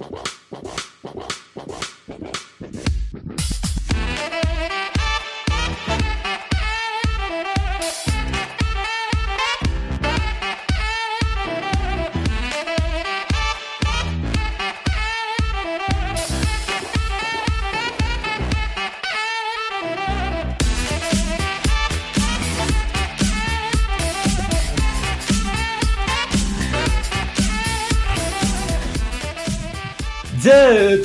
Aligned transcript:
The 0.00 0.39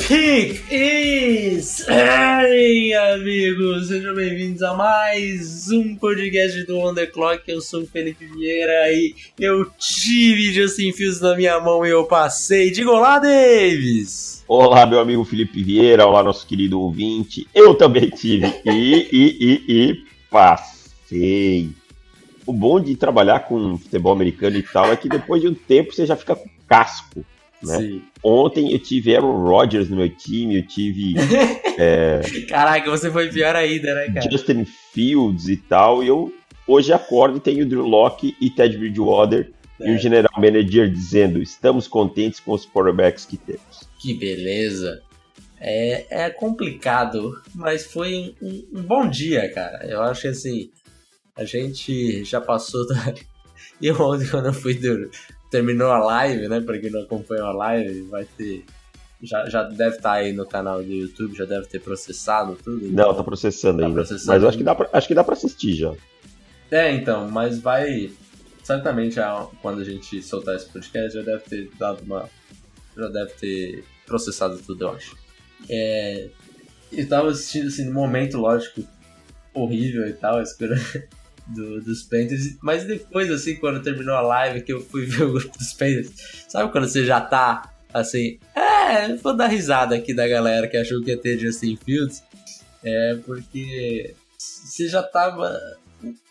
pick 0.08 0.64
is. 0.72 1.84
Ei, 1.88 2.94
amigos, 2.94 3.88
sejam 3.88 4.14
bem-vindos 4.14 4.62
a 4.62 4.76
mais 4.76 5.72
um 5.72 5.96
podcast 5.96 6.64
do 6.66 6.78
On 6.78 6.94
The 6.94 7.08
Clock. 7.08 7.42
Eu 7.48 7.60
sou 7.60 7.82
o 7.82 7.88
Felipe 7.88 8.28
Vieira 8.28 8.92
e 8.92 9.16
eu 9.40 9.66
tive 9.80 10.54
Justin 10.54 10.92
Fields 10.92 11.22
na 11.22 11.36
minha 11.36 11.60
mão 11.60 11.84
e 11.84 11.90
eu 11.90 12.04
passei. 12.06 12.70
Diga 12.70 12.92
olá, 12.92 13.18
Davis! 13.18 14.44
Olá, 14.48 14.86
meu 14.86 15.00
amigo 15.00 15.24
Felipe 15.24 15.64
Vieira, 15.64 16.06
olá, 16.06 16.22
nosso 16.22 16.46
querido 16.46 16.80
ouvinte. 16.80 17.48
Eu 17.54 17.74
também 17.74 18.10
tive 18.10 18.46
e, 18.64 19.08
e, 19.12 19.38
e, 19.40 19.64
e 19.68 20.04
passei. 20.30 21.72
O 22.46 22.54
bom 22.54 22.80
de 22.80 22.96
trabalhar 22.96 23.40
com 23.40 23.76
futebol 23.76 24.14
americano 24.14 24.56
e 24.56 24.62
tal 24.62 24.92
é 24.92 24.96
que 24.96 25.10
depois 25.10 25.42
de 25.42 25.48
um 25.48 25.56
tempo 25.56 25.94
você 25.94 26.06
já 26.06 26.16
fica 26.16 26.36
com 26.36 26.48
casco. 26.68 27.26
Né? 27.66 28.02
Ontem 28.24 28.72
eu 28.72 28.80
tive 28.80 29.16
Aaron 29.16 29.44
Rodgers 29.44 29.90
no 29.90 29.98
meu 29.98 30.10
time, 30.10 30.58
eu 30.58 30.68
tive. 30.68 31.16
é, 31.78 32.22
Caraca, 32.48 32.90
você 32.90 33.12
foi 33.12 33.30
pior 33.30 33.56
ainda, 33.56 33.94
né, 33.94 34.12
cara? 34.14 34.32
Justin 34.32 34.66
Fields 34.94 35.48
e 35.48 35.58
tal, 35.58 36.04
e 36.04 36.08
eu 36.08 36.34
hoje 36.68 36.92
acordo 36.92 37.38
e 37.38 37.42
tenho 37.42 37.66
Drew 37.66 37.86
Locke 37.86 38.36
e 38.42 38.50
Ted 38.50 38.78
Bridgewater 38.78 39.52
é. 39.80 39.90
e 39.90 39.96
o 39.96 39.98
General 39.98 40.32
Manager 40.38 40.90
dizendo: 40.90 41.42
estamos 41.42 41.88
contentes 41.88 42.40
com 42.40 42.54
os 42.54 42.66
quarterbacks 42.66 43.26
que 43.26 43.38
temos. 43.38 43.88
Que 44.00 44.14
beleza! 44.14 45.02
É, 45.60 46.26
é 46.26 46.30
complicado, 46.30 47.42
mas 47.54 47.86
foi 47.86 48.36
um, 48.42 48.68
um 48.74 48.82
bom 48.84 49.10
dia, 49.10 49.52
cara. 49.54 49.86
Eu 49.86 50.02
acho 50.04 50.22
que 50.22 50.28
assim, 50.28 50.70
a 51.36 51.46
gente 51.46 52.24
já 52.24 52.42
passou 52.42 52.88
da. 52.88 53.14
E 53.82 53.92
ontem, 53.92 54.28
quando 54.28 54.46
eu 54.46 54.54
fui 54.54 54.74
terminou 55.56 55.90
a 55.90 56.00
live, 56.00 56.50
né? 56.50 56.60
Pra 56.60 56.78
quem 56.78 56.92
não 56.92 57.02
acompanhou 57.02 57.48
a 57.48 57.54
live, 57.54 58.02
vai 58.04 58.26
ter. 58.26 58.66
Já, 59.24 59.50
já 59.50 59.64
deve 59.64 59.96
estar 59.96 60.10
tá 60.10 60.16
aí 60.16 60.34
no 60.34 60.46
canal 60.46 60.84
do 60.84 60.92
YouTube, 60.92 61.38
já 61.38 61.46
deve 61.46 61.66
ter 61.68 61.80
processado 61.80 62.58
tudo. 62.62 62.86
Então... 62.86 63.08
Não, 63.08 63.14
tá 63.16 63.24
processando 63.24 63.80
tá 63.80 63.86
ainda. 63.86 64.02
Processando 64.02 64.34
mas 64.34 64.44
eu 64.44 64.50
acho 64.50 64.58
que, 64.58 64.64
dá 64.64 64.76
pra, 64.76 64.90
acho 64.92 65.08
que 65.08 65.16
dá 65.16 65.24
pra 65.24 65.34
assistir 65.34 65.74
já. 65.74 65.94
É, 66.70 66.92
então, 66.92 67.30
mas 67.32 67.60
vai. 67.60 68.12
Certamente 68.64 69.18
quando 69.62 69.82
a 69.82 69.86
gente 69.86 70.22
soltar 70.22 70.56
esse 70.56 70.66
podcast 70.66 71.14
já 71.14 71.22
deve 71.24 71.44
ter 71.44 71.70
dado 71.80 72.04
uma. 72.04 72.30
Já 72.98 73.08
deve 73.08 73.32
ter 73.34 73.84
processado 74.06 74.58
tudo, 74.58 74.84
eu 74.84 74.90
acho. 74.92 75.16
É, 75.70 76.28
eu 76.92 77.08
tava 77.08 77.30
assistindo 77.30 77.68
assim, 77.68 77.86
no 77.86 77.94
momento, 77.94 78.38
lógico, 78.38 78.84
horrível 79.54 80.06
e 80.08 80.14
tal, 80.14 80.42
esperando 80.44 80.82
do, 81.48 81.82
dos 81.82 82.04
Panthers. 82.04 82.58
Mas 82.62 82.86
depois, 82.86 83.30
assim, 83.32 83.56
quando 83.56 83.82
terminou 83.82 84.16
a 84.16 84.22
live, 84.22 84.62
que 84.62 84.74
eu 84.74 84.82
fui 84.82 85.06
ver 85.06 85.24
o 85.24 85.34
grupo 85.34 85.58
dos 85.58 85.74
Panthers, 85.74 86.12
sabe 86.48 86.72
quando 86.72 86.88
você 86.88 87.06
já 87.06 87.22
tá 87.22 87.72
assim, 87.94 88.38
é, 88.54 89.16
vou 89.16 89.36
dar 89.36 89.48
risada 89.48 89.96
aqui 89.96 90.14
da 90.14 90.28
galera 90.28 90.68
que 90.68 90.76
achou 90.76 91.02
que 91.02 91.12
ia 91.12 91.18
ter 91.18 91.40
Justin 91.40 91.78
Fields. 91.78 92.24
É, 92.84 93.18
porque 93.26 94.14
você 94.38 94.88
já 94.88 95.02
tava. 95.02 95.58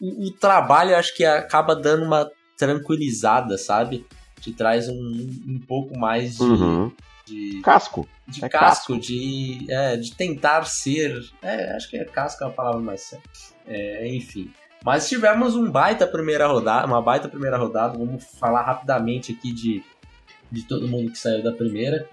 O, 0.00 0.26
o 0.26 0.30
trabalho 0.30 0.94
acho 0.94 1.16
que 1.16 1.24
acaba 1.24 1.74
dando 1.74 2.04
uma 2.04 2.30
tranquilizada, 2.56 3.58
sabe? 3.58 4.06
Te 4.40 4.52
traz 4.52 4.88
um, 4.88 4.94
um 5.48 5.58
pouco 5.58 5.98
mais 5.98 6.36
de. 6.36 6.42
Uhum. 6.42 6.92
de 7.26 7.60
casco. 7.62 8.06
De 8.28 8.44
é 8.44 8.48
casco, 8.48 8.94
casco, 8.94 9.00
de, 9.00 9.66
é, 9.68 9.96
de 9.96 10.14
tentar 10.14 10.64
ser. 10.64 11.18
É, 11.42 11.72
acho 11.72 11.90
que 11.90 11.96
é 11.96 12.04
casco 12.04 12.44
é 12.44 12.46
a 12.46 12.50
palavra 12.50 12.80
mais 12.80 13.00
certa. 13.00 13.28
É, 13.66 14.06
enfim. 14.14 14.50
Mas 14.84 15.08
tivemos 15.08 15.56
um 15.56 15.70
baita 15.70 16.06
primeira 16.06 16.46
rodada, 16.46 16.86
uma 16.86 17.00
baita 17.00 17.26
primeira 17.26 17.56
rodada. 17.56 17.96
Vamos 17.96 18.22
falar 18.38 18.62
rapidamente 18.62 19.32
aqui 19.32 19.50
de, 19.50 19.82
de 20.52 20.62
todo 20.62 20.86
mundo 20.86 21.10
que 21.10 21.18
saiu 21.18 21.42
da 21.42 21.50
primeira. 21.50 22.06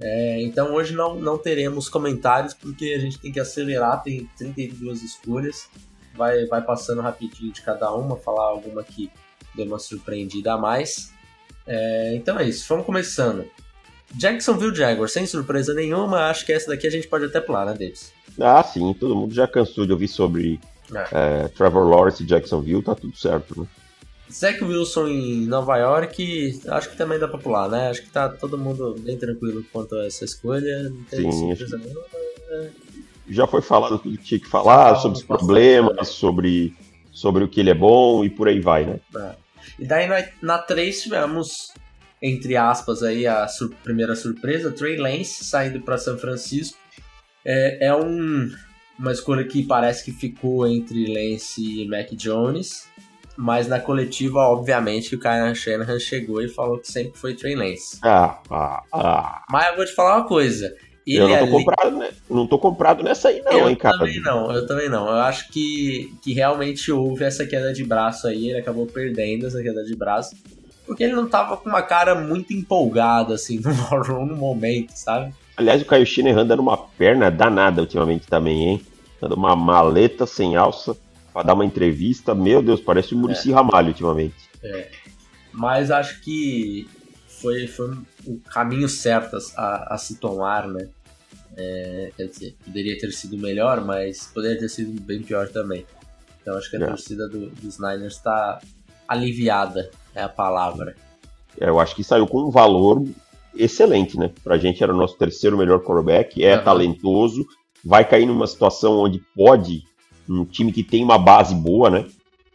É, 0.00 0.40
então 0.42 0.72
hoje 0.72 0.94
não, 0.94 1.16
não 1.16 1.36
teremos 1.36 1.88
comentários 1.88 2.54
porque 2.54 2.94
a 2.96 3.00
gente 3.00 3.18
tem 3.18 3.32
que 3.32 3.40
acelerar, 3.40 4.04
tem 4.04 4.30
32 4.38 5.02
escolhas. 5.02 5.68
Vai, 6.14 6.46
vai 6.46 6.62
passando 6.62 7.00
rapidinho 7.00 7.52
de 7.52 7.60
cada 7.60 7.92
uma, 7.92 8.16
falar 8.16 8.44
alguma 8.44 8.84
que 8.84 9.10
deu 9.54 9.66
uma 9.66 9.80
surpreendida 9.80 10.52
a 10.52 10.58
mais. 10.58 11.12
É, 11.66 12.14
então 12.14 12.38
é 12.38 12.44
isso, 12.44 12.68
vamos 12.68 12.86
começando. 12.86 13.44
Jacksonville 14.14 14.74
Jaguars, 14.74 15.12
sem 15.12 15.26
surpresa 15.26 15.74
nenhuma, 15.74 16.28
acho 16.28 16.46
que 16.46 16.52
essa 16.52 16.68
daqui 16.68 16.86
a 16.86 16.90
gente 16.90 17.08
pode 17.08 17.24
até 17.24 17.40
pular, 17.40 17.66
né, 17.66 17.72
Davis? 17.72 18.12
Ah, 18.38 18.62
sim, 18.62 18.94
todo 18.94 19.16
mundo 19.16 19.34
já 19.34 19.48
cansou 19.48 19.86
de 19.86 19.92
ouvir 19.92 20.08
sobre 20.08 20.60
é. 20.94 21.44
É, 21.44 21.48
Trevor 21.48 21.88
Lawrence 21.88 22.22
e 22.22 22.26
Jacksonville, 22.26 22.82
tá 22.82 22.94
tudo 22.94 23.16
certo, 23.16 23.60
né? 23.60 23.66
Zach 24.32 24.64
Wilson 24.64 25.08
em 25.08 25.46
Nova 25.46 25.76
York, 25.76 26.60
acho 26.68 26.90
que 26.90 26.96
também 26.96 27.18
dá 27.18 27.28
pra 27.28 27.38
pular, 27.38 27.68
né? 27.68 27.90
Acho 27.90 28.02
que 28.02 28.10
tá 28.10 28.30
todo 28.30 28.56
mundo 28.56 28.96
bem 28.98 29.18
tranquilo 29.18 29.62
quanto 29.70 29.94
a 29.94 30.06
essa 30.06 30.24
escolha. 30.24 30.88
Não 30.88 31.04
tem 31.04 31.30
Sim, 31.30 31.52
acho. 31.52 31.76
Né? 31.76 32.70
Já 33.28 33.46
foi 33.46 33.60
falado 33.60 33.98
tudo 33.98 34.16
que 34.16 34.24
tinha 34.24 34.40
que 34.40 34.48
falar, 34.48 34.96
sobre 34.96 35.18
os 35.18 35.24
problemas, 35.24 36.08
sobre, 36.08 36.74
sobre 37.12 37.44
o 37.44 37.48
que 37.48 37.60
ele 37.60 37.70
é 37.70 37.74
bom 37.74 38.24
e 38.24 38.30
por 38.30 38.48
aí 38.48 38.58
vai, 38.58 38.86
né? 38.86 39.00
É. 39.14 39.34
E 39.78 39.86
daí 39.86 40.08
na, 40.08 40.24
na 40.40 40.58
3 40.58 41.02
tivemos, 41.02 41.72
entre 42.20 42.56
aspas, 42.56 43.02
aí 43.02 43.26
a 43.26 43.46
sur 43.48 43.70
primeira 43.82 44.16
surpresa, 44.16 44.70
Trey 44.70 44.96
Lance 44.96 45.44
saindo 45.44 45.80
para 45.80 45.98
São 45.98 46.16
Francisco. 46.16 46.78
É, 47.44 47.88
é 47.88 47.94
um 47.94 48.50
uma 49.02 49.12
escolha 49.12 49.44
que 49.44 49.64
parece 49.64 50.04
que 50.04 50.12
ficou 50.12 50.66
entre 50.66 51.06
Lance 51.06 51.82
e 51.82 51.88
Mac 51.88 52.10
Jones. 52.12 52.88
Mas 53.36 53.66
na 53.66 53.80
coletiva, 53.80 54.40
obviamente, 54.40 55.08
que 55.08 55.16
o 55.16 55.18
Kyle 55.18 55.54
Shanahan 55.54 55.98
chegou 55.98 56.40
e 56.40 56.48
falou 56.48 56.78
que 56.78 56.90
sempre 56.90 57.18
foi 57.18 57.34
Trey 57.34 57.56
Lance. 57.56 57.98
Ah, 58.02 58.38
ah, 58.50 58.82
ah. 58.92 59.42
Mas 59.50 59.70
eu 59.70 59.76
vou 59.76 59.84
te 59.84 59.94
falar 59.94 60.18
uma 60.18 60.28
coisa. 60.28 60.72
Ele 61.04 61.18
eu 61.18 61.28
não 61.28 61.38
tô, 61.38 61.42
ali... 61.42 61.50
comprado, 61.50 61.96
né? 61.96 62.10
não 62.30 62.46
tô 62.46 62.58
comprado 62.58 63.02
nessa 63.02 63.30
aí, 63.30 63.42
não, 63.42 63.52
eu 63.52 63.70
hein, 63.70 63.74
cara. 63.74 63.96
Eu 63.96 63.98
também 63.98 64.20
não, 64.20 64.52
eu 64.52 64.66
também 64.66 64.88
não. 64.88 65.06
Eu 65.08 65.14
acho 65.14 65.48
que, 65.48 66.14
que 66.22 66.32
realmente 66.32 66.92
houve 66.92 67.24
essa 67.24 67.44
queda 67.44 67.72
de 67.72 67.82
braço 67.82 68.28
aí, 68.28 68.50
ele 68.50 68.58
acabou 68.58 68.86
perdendo 68.86 69.46
essa 69.46 69.60
queda 69.60 69.82
de 69.82 69.96
braço. 69.96 70.36
Porque 70.86 71.02
ele 71.02 71.14
não 71.14 71.26
tava 71.26 71.56
com 71.56 71.68
uma 71.68 71.82
cara 71.82 72.14
muito 72.14 72.52
empolgada, 72.52 73.34
assim, 73.34 73.58
no, 73.64 74.26
no 74.26 74.36
momento, 74.36 74.90
sabe? 74.90 75.34
Aliás, 75.56 75.82
o 75.82 75.86
Caio 75.86 76.06
Shanahan 76.06 76.46
dando 76.46 76.60
uma 76.60 76.76
perna 76.76 77.30
danada 77.30 77.80
ultimamente 77.80 78.26
também, 78.28 78.68
hein? 78.68 78.82
Dando 79.22 79.36
uma 79.36 79.54
maleta 79.54 80.26
sem 80.26 80.56
alça 80.56 80.96
para 81.32 81.46
dar 81.46 81.54
uma 81.54 81.64
entrevista. 81.64 82.34
Meu 82.34 82.60
Deus, 82.60 82.80
parece 82.80 83.14
o 83.14 83.18
Murici 83.18 83.52
é. 83.52 83.54
Ramalho 83.54 83.88
ultimamente. 83.88 84.34
É. 84.60 84.90
Mas 85.52 85.92
acho 85.92 86.20
que 86.22 86.88
foi, 87.28 87.68
foi 87.68 87.96
o 88.26 88.40
caminho 88.52 88.88
certo 88.88 89.38
a, 89.56 89.94
a 89.94 89.98
se 89.98 90.16
tomar, 90.16 90.66
né? 90.66 90.88
É, 91.56 92.10
quer 92.16 92.26
dizer, 92.26 92.56
poderia 92.64 92.98
ter 92.98 93.12
sido 93.12 93.38
melhor, 93.38 93.84
mas 93.84 94.26
poderia 94.34 94.58
ter 94.58 94.68
sido 94.68 95.00
bem 95.00 95.22
pior 95.22 95.48
também. 95.48 95.86
Então 96.40 96.56
acho 96.56 96.68
que 96.68 96.76
a 96.76 96.80
é. 96.80 96.86
torcida 96.86 97.28
do, 97.28 97.50
dos 97.50 97.78
Niners 97.78 98.16
está 98.16 98.60
aliviada, 99.06 99.88
é 100.14 100.22
a 100.22 100.28
palavra. 100.28 100.96
É, 101.60 101.68
eu 101.68 101.78
acho 101.78 101.94
que 101.94 102.02
saiu 102.02 102.26
com 102.26 102.40
um 102.40 102.50
valor 102.50 103.04
excelente, 103.54 104.18
né? 104.18 104.32
Pra 104.42 104.58
gente 104.58 104.82
era 104.82 104.92
o 104.92 104.96
nosso 104.96 105.16
terceiro 105.16 105.56
melhor 105.56 105.80
quarterback, 105.80 106.42
é 106.42 106.56
uhum. 106.56 106.64
talentoso, 106.64 107.46
vai 107.84 108.08
cair 108.08 108.26
numa 108.26 108.46
situação 108.46 108.98
onde 108.98 109.18
pode, 109.34 109.84
um 110.28 110.44
time 110.44 110.72
que 110.72 110.82
tem 110.82 111.02
uma 111.02 111.18
base 111.18 111.54
boa, 111.54 111.90
né, 111.90 112.06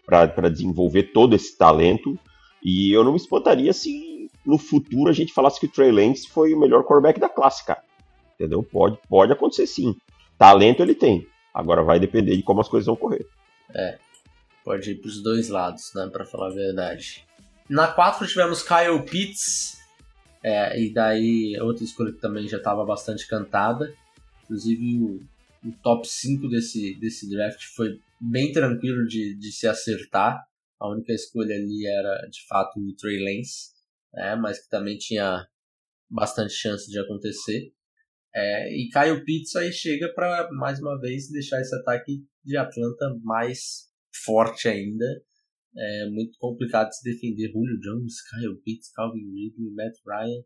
para 0.06 0.50
desenvolver 0.50 1.12
todo 1.12 1.36
esse 1.36 1.58
talento. 1.58 2.18
E 2.64 2.92
eu 2.92 3.04
não 3.04 3.12
me 3.12 3.18
espantaria 3.18 3.72
se 3.74 4.30
no 4.46 4.58
futuro 4.58 5.10
a 5.10 5.14
gente 5.14 5.34
falasse 5.34 5.60
que 5.60 5.66
o 5.66 5.72
Trey 5.72 5.92
Lance 5.92 6.28
foi 6.28 6.54
o 6.54 6.60
melhor 6.60 6.84
quarterback 6.84 7.20
da 7.20 7.30
classe, 7.30 7.66
cara. 7.66 7.84
Entendeu? 8.36 8.64
Pode, 8.64 8.98
pode 9.10 9.32
acontecer 9.32 9.68
sim. 9.68 9.96
Talento 10.38 10.82
ele 10.82 10.96
tem. 10.96 11.28
Agora 11.54 11.84
vai 11.84 12.00
depender 12.00 12.36
de 12.36 12.44
como 12.44 12.62
as 12.62 12.70
coisas 12.70 12.86
vão 12.86 12.96
correr. 12.96 13.26
É. 13.74 13.98
Pode 14.64 14.92
ir 14.92 14.96
para 14.96 15.10
os 15.10 15.22
dois 15.22 15.50
lados, 15.50 15.92
né, 15.96 16.08
para 16.12 16.26
falar 16.26 16.48
a 16.48 16.54
verdade. 16.54 17.26
Na 17.70 17.88
4 17.88 18.26
tivemos 18.28 18.64
Kyle 18.64 19.02
Pitts, 19.04 19.78
é, 20.44 20.80
e 20.80 20.94
daí 20.94 21.60
outra 21.60 21.84
escolha 21.84 22.14
que 22.14 22.22
também 22.22 22.48
já 22.48 22.58
estava 22.58 22.86
bastante 22.86 23.28
cantada. 23.28 23.94
Inclusive, 24.48 25.00
o, 25.02 25.20
o, 25.68 25.72
top 25.84 26.08
5 26.08 26.48
desse, 26.48 26.96
desse 26.96 27.30
draft 27.30 27.62
foi 27.76 28.00
bem 28.20 28.54
tranquilo 28.54 29.06
de, 29.06 29.36
de 29.36 29.52
se 29.52 29.68
acertar. 29.68 30.42
A 30.80 30.90
única 30.90 31.12
escolha 31.12 31.54
ali 31.54 31.86
era, 31.86 32.28
de 32.30 32.48
fato, 32.48 32.80
o 32.80 32.96
Trey 32.96 33.20
Lance, 33.20 33.72
né? 34.14 34.36
mas 34.36 34.64
que 34.64 34.70
também 34.70 34.98
tinha 34.98 35.46
bastante 36.10 36.54
chance 36.54 36.90
de 36.90 36.98
acontecer. 36.98 37.74
É, 38.34 38.72
e 38.72 38.90
Kyle 38.90 39.24
Pitts 39.26 39.56
aí 39.56 39.72
chega 39.74 40.14
para 40.14 40.48
mais 40.54 40.80
uma 40.80 41.00
vez 41.00 41.30
deixar 41.30 41.60
esse 41.60 41.76
ataque 41.76 42.24
de 42.46 42.56
Atlanta 42.56 43.18
mais 43.24 43.88
forte 44.24 44.68
ainda. 44.68 45.06
É 45.76 46.10
muito 46.10 46.38
complicado 46.40 46.92
se 46.92 47.04
defender. 47.04 47.52
Julio 47.52 47.80
Jones, 47.80 48.16
Kyle 48.30 48.62
Pitts, 48.64 48.92
Calvin 48.92 49.26
Ridley, 49.26 49.74
Matt 49.74 49.96
Ryan. 50.06 50.44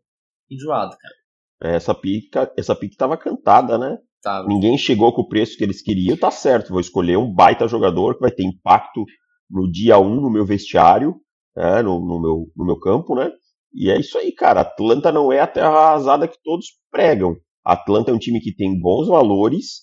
Enjoado, 0.50 0.96
cara. 0.98 1.21
Essa 1.62 1.94
pica, 1.94 2.52
essa 2.58 2.74
pique 2.74 2.96
tava 2.96 3.16
cantada, 3.16 3.78
né? 3.78 3.96
Tava. 4.22 4.48
Ninguém 4.48 4.76
chegou 4.76 5.12
com 5.12 5.22
o 5.22 5.28
preço 5.28 5.56
que 5.56 5.64
eles 5.64 5.82
queriam, 5.82 6.16
tá 6.16 6.30
certo. 6.30 6.70
Vou 6.70 6.80
escolher 6.80 7.16
um 7.16 7.32
baita 7.32 7.68
jogador 7.68 8.14
que 8.14 8.20
vai 8.20 8.30
ter 8.30 8.44
impacto 8.44 9.04
no 9.50 9.70
dia 9.70 9.98
1 9.98 10.04
um 10.04 10.20
no 10.20 10.30
meu 10.30 10.44
vestiário, 10.44 11.16
né, 11.56 11.82
no, 11.82 12.00
no, 12.00 12.20
meu, 12.20 12.46
no 12.56 12.64
meu 12.64 12.78
campo, 12.78 13.14
né? 13.14 13.30
E 13.74 13.90
é 13.90 13.98
isso 13.98 14.18
aí, 14.18 14.32
cara. 14.32 14.60
Atlanta 14.60 15.12
não 15.12 15.32
é 15.32 15.40
a 15.40 15.46
terra 15.46 15.68
arrasada 15.68 16.28
que 16.28 16.36
todos 16.42 16.66
pregam. 16.90 17.36
Atlanta 17.64 18.10
é 18.10 18.14
um 18.14 18.18
time 18.18 18.40
que 18.40 18.54
tem 18.54 18.78
bons 18.80 19.08
valores, 19.08 19.82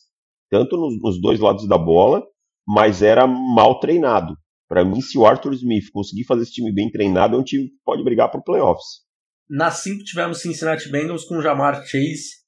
tanto 0.50 0.75
nos, 0.75 1.02
nos 1.02 1.22
dois 1.22 1.40
lados 1.40 1.68
da 1.68 1.78
bola, 1.78 2.24
mas 2.68 3.02
era 3.02 3.25
mal 3.25 3.80
treinado. 3.80 4.36
Para 4.68 4.86
mim, 4.86 5.02
se 5.02 5.18
o 5.18 5.25
Arthur 5.25 5.54
Smith 5.54 5.86
conseguir 5.92 6.25
fazer 6.25 6.44
esse 6.44 6.52
time 6.52 6.72
bem 6.72 6.92
treinado, 6.92 7.36
é 7.36 7.40
um 7.40 7.44
time 7.44 7.70
que 7.70 7.75
pode 7.84 8.04
brigar 8.04 8.30
para 8.30 8.42
playoffs. 8.42 9.09
Na 9.50 9.72
5 9.72 10.04
tivemos 10.04 10.42
Cincinnati 10.42 10.90
Bengals 10.90 11.24
com 11.24 11.42
Jamar 11.42 11.84
Chase, 11.86 12.40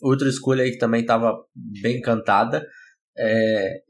outra 0.00 0.28
escolha 0.28 0.64
aí 0.64 0.72
que 0.72 0.78
também 0.78 1.02
estava 1.02 1.32
bem 1.54 2.00
cantada. 2.00 2.66
É, 3.16 3.82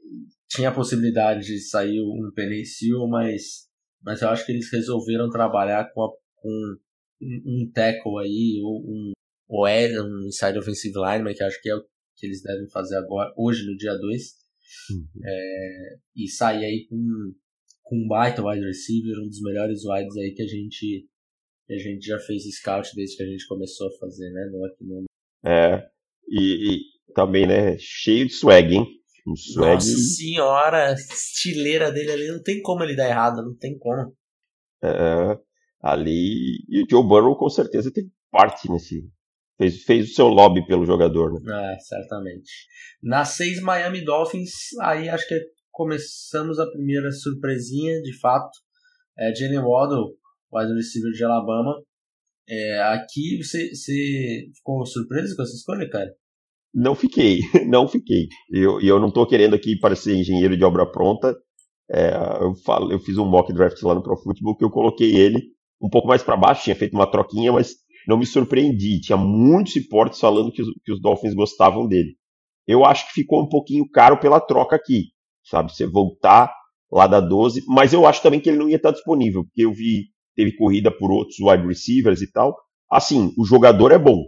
tinha 0.47 0.69
a 0.69 0.73
possibilidade 0.73 1.45
de 1.45 1.59
sair 1.59 1.99
um 2.01 2.31
Penicil, 2.33 3.07
mas, 3.07 3.67
mas 4.03 4.21
eu 4.21 4.29
acho 4.29 4.45
que 4.45 4.51
eles 4.51 4.71
resolveram 4.71 5.29
trabalhar 5.29 5.91
com, 5.93 6.03
a, 6.03 6.09
com 6.35 6.75
um, 7.21 7.71
tackle 7.73 8.19
aí, 8.23 8.59
ou 8.63 8.81
um, 8.81 9.11
ou 9.47 9.67
é 9.67 9.89
um 10.01 10.27
inside 10.27 10.57
offensive 10.57 10.95
lineman, 10.95 11.33
que 11.33 11.43
acho 11.43 11.61
que 11.61 11.69
é 11.69 11.75
o 11.75 11.83
que 12.15 12.25
eles 12.25 12.41
devem 12.41 12.69
fazer 12.69 12.97
agora, 12.97 13.33
hoje 13.37 13.65
no 13.65 13.75
dia 13.77 13.95
2. 13.95 14.23
Uhum. 14.91 15.05
É, 15.25 15.95
e 16.15 16.27
sair 16.27 16.65
aí 16.65 16.87
com, 16.87 17.33
com 17.83 17.95
um 17.95 18.07
baita 18.07 18.43
wide 18.45 18.65
receiver, 18.65 19.17
um 19.19 19.27
dos 19.27 19.41
melhores 19.41 19.83
wides 19.85 20.17
aí 20.17 20.33
que 20.33 20.43
a 20.43 20.47
gente 20.47 21.07
a 21.73 21.77
gente 21.77 22.05
já 22.05 22.19
fez 22.19 22.43
scout 22.55 22.89
desde 22.95 23.17
que 23.17 23.23
a 23.23 23.27
gente 23.27 23.47
começou 23.47 23.87
a 23.87 23.97
fazer, 23.99 24.29
né? 24.31 24.49
No 24.51 24.65
aqui 24.65 24.85
É, 25.45 25.87
e, 26.27 26.73
e, 26.73 27.13
também, 27.13 27.45
né? 27.47 27.77
Cheio 27.77 28.27
de 28.27 28.33
swag, 28.33 28.75
hein? 28.75 28.87
Um 29.27 29.35
swag. 29.35 29.73
Nossa 29.73 29.97
senhora, 29.97 30.93
estileira 30.93 31.91
dele 31.91 32.11
ali, 32.11 32.27
não 32.27 32.41
tem 32.41 32.61
como 32.61 32.83
ele 32.83 32.95
dar 32.95 33.09
errado, 33.09 33.43
não 33.43 33.55
tem 33.55 33.77
como. 33.77 34.13
É, 34.83 35.37
ali. 35.81 36.63
E 36.67 36.83
o 36.83 36.87
Joe 36.89 37.03
Burrow 37.03 37.37
com 37.37 37.49
certeza 37.49 37.91
teve 37.91 38.09
parte 38.31 38.71
nesse, 38.71 39.09
Fez, 39.59 39.83
fez 39.83 40.11
o 40.11 40.13
seu 40.13 40.27
lobby 40.27 40.65
pelo 40.65 40.85
jogador, 40.85 41.33
né? 41.33 41.73
É, 41.73 41.79
certamente. 41.79 42.49
Na 43.03 43.25
6 43.25 43.61
Miami 43.61 44.05
Dolphins, 44.05 44.51
aí 44.81 45.09
acho 45.09 45.27
que 45.27 45.37
começamos 45.69 46.57
a 46.59 46.71
primeira 46.71 47.11
surpresinha, 47.11 48.01
de 48.01 48.17
fato. 48.19 48.57
É, 49.17 49.35
Jalen 49.35 49.59
Waddle, 49.59 50.15
wide 50.53 50.73
receiver 50.73 51.11
de 51.11 51.23
Alabama. 51.23 51.75
É, 52.47 52.81
aqui 52.93 53.41
você, 53.43 53.73
você 53.73 54.47
ficou 54.55 54.85
surpreso 54.85 55.35
com 55.35 55.43
essa 55.43 55.53
escolha, 55.53 55.89
cara? 55.89 56.09
Não 56.73 56.95
fiquei, 56.95 57.39
não 57.67 57.87
fiquei. 57.87 58.27
E 58.51 58.59
eu, 58.59 58.81
eu 58.81 58.99
não 58.99 59.09
estou 59.09 59.27
querendo 59.27 59.55
aqui 59.55 59.77
parecer 59.79 60.15
engenheiro 60.15 60.57
de 60.57 60.63
obra 60.63 60.85
pronta. 60.85 61.35
É, 61.91 62.11
eu, 62.41 62.55
falo, 62.63 62.91
eu 62.91 62.99
fiz 62.99 63.17
um 63.17 63.25
mock 63.25 63.51
draft 63.53 63.81
lá 63.81 63.95
no 63.95 64.03
Pro 64.03 64.17
Football 64.17 64.55
que 64.55 64.63
eu 64.63 64.69
coloquei 64.69 65.15
ele 65.15 65.41
um 65.81 65.89
pouco 65.89 66.07
mais 66.07 66.21
para 66.21 66.35
baixo, 66.35 66.63
tinha 66.63 66.75
feito 66.75 66.93
uma 66.93 67.09
troquinha, 67.09 67.51
mas 67.51 67.75
não 68.07 68.17
me 68.17 68.25
surpreendi. 68.25 68.99
Tinha 68.99 69.17
muitos 69.17 69.73
reportes 69.75 70.19
falando 70.19 70.51
que 70.51 70.61
os, 70.61 70.67
que 70.83 70.91
os 70.91 71.01
Dolphins 71.01 71.33
gostavam 71.33 71.87
dele. 71.87 72.15
Eu 72.67 72.85
acho 72.85 73.07
que 73.07 73.13
ficou 73.13 73.41
um 73.41 73.47
pouquinho 73.47 73.89
caro 73.89 74.19
pela 74.19 74.39
troca 74.39 74.75
aqui, 74.75 75.05
sabe? 75.43 75.73
Você 75.73 75.87
voltar 75.87 76.53
lá 76.91 77.07
da 77.07 77.19
12, 77.19 77.63
mas 77.67 77.93
eu 77.93 78.05
acho 78.05 78.21
também 78.21 78.39
que 78.39 78.49
ele 78.49 78.57
não 78.57 78.69
ia 78.69 78.75
estar 78.75 78.91
disponível, 78.91 79.43
porque 79.43 79.63
eu 79.63 79.71
vi, 79.71 80.07
teve 80.39 80.55
corrida 80.55 80.89
por 80.89 81.11
outros 81.11 81.37
wide 81.41 81.67
receivers 81.67 82.21
e 82.21 82.31
tal. 82.31 82.57
Assim, 82.89 83.33
o 83.37 83.43
jogador 83.43 83.91
é 83.91 83.99
bom. 83.99 84.23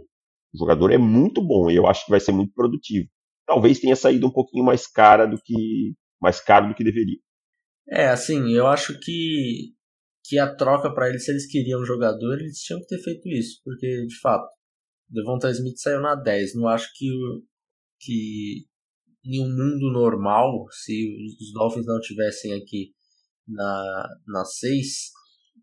O 0.52 0.58
jogador 0.58 0.92
é 0.92 0.98
muito 0.98 1.40
bom 1.40 1.70
e 1.70 1.76
eu 1.76 1.86
acho 1.86 2.04
que 2.04 2.10
vai 2.10 2.20
ser 2.20 2.32
muito 2.32 2.52
produtivo. 2.52 3.08
Talvez 3.46 3.80
tenha 3.80 3.96
saído 3.96 4.26
um 4.26 4.30
pouquinho 4.30 4.62
mais 4.62 4.86
cara 4.86 5.24
do 5.24 5.38
que 5.42 5.94
mais 6.20 6.38
caro 6.38 6.68
do 6.68 6.74
que 6.74 6.84
deveria. 6.84 7.18
É, 7.88 8.08
assim, 8.08 8.52
eu 8.52 8.66
acho 8.66 8.98
que 9.00 9.72
que 10.24 10.38
a 10.38 10.54
troca 10.54 10.92
para 10.94 11.08
eles, 11.08 11.24
se 11.24 11.32
eles 11.32 11.50
queriam 11.50 11.80
um 11.80 11.84
jogador, 11.84 12.38
eles 12.38 12.58
tinham 12.58 12.78
que 12.80 12.86
ter 12.86 13.02
feito 13.02 13.28
isso, 13.28 13.60
porque 13.64 14.06
de 14.06 14.20
fato, 14.20 14.46
Devonta 15.08 15.50
Smith 15.50 15.78
saiu 15.78 16.00
na 16.00 16.14
10. 16.14 16.54
Não 16.54 16.68
acho 16.68 16.88
que, 16.94 17.08
que 18.00 18.66
em 19.24 19.40
um 19.40 19.48
mundo 19.48 19.90
normal, 19.92 20.66
se 20.70 21.16
os 21.40 21.52
Dolphins 21.54 21.86
não 21.86 21.98
tivessem 22.00 22.52
aqui 22.52 22.92
na, 23.48 24.08
na 24.28 24.44
6, 24.44 25.10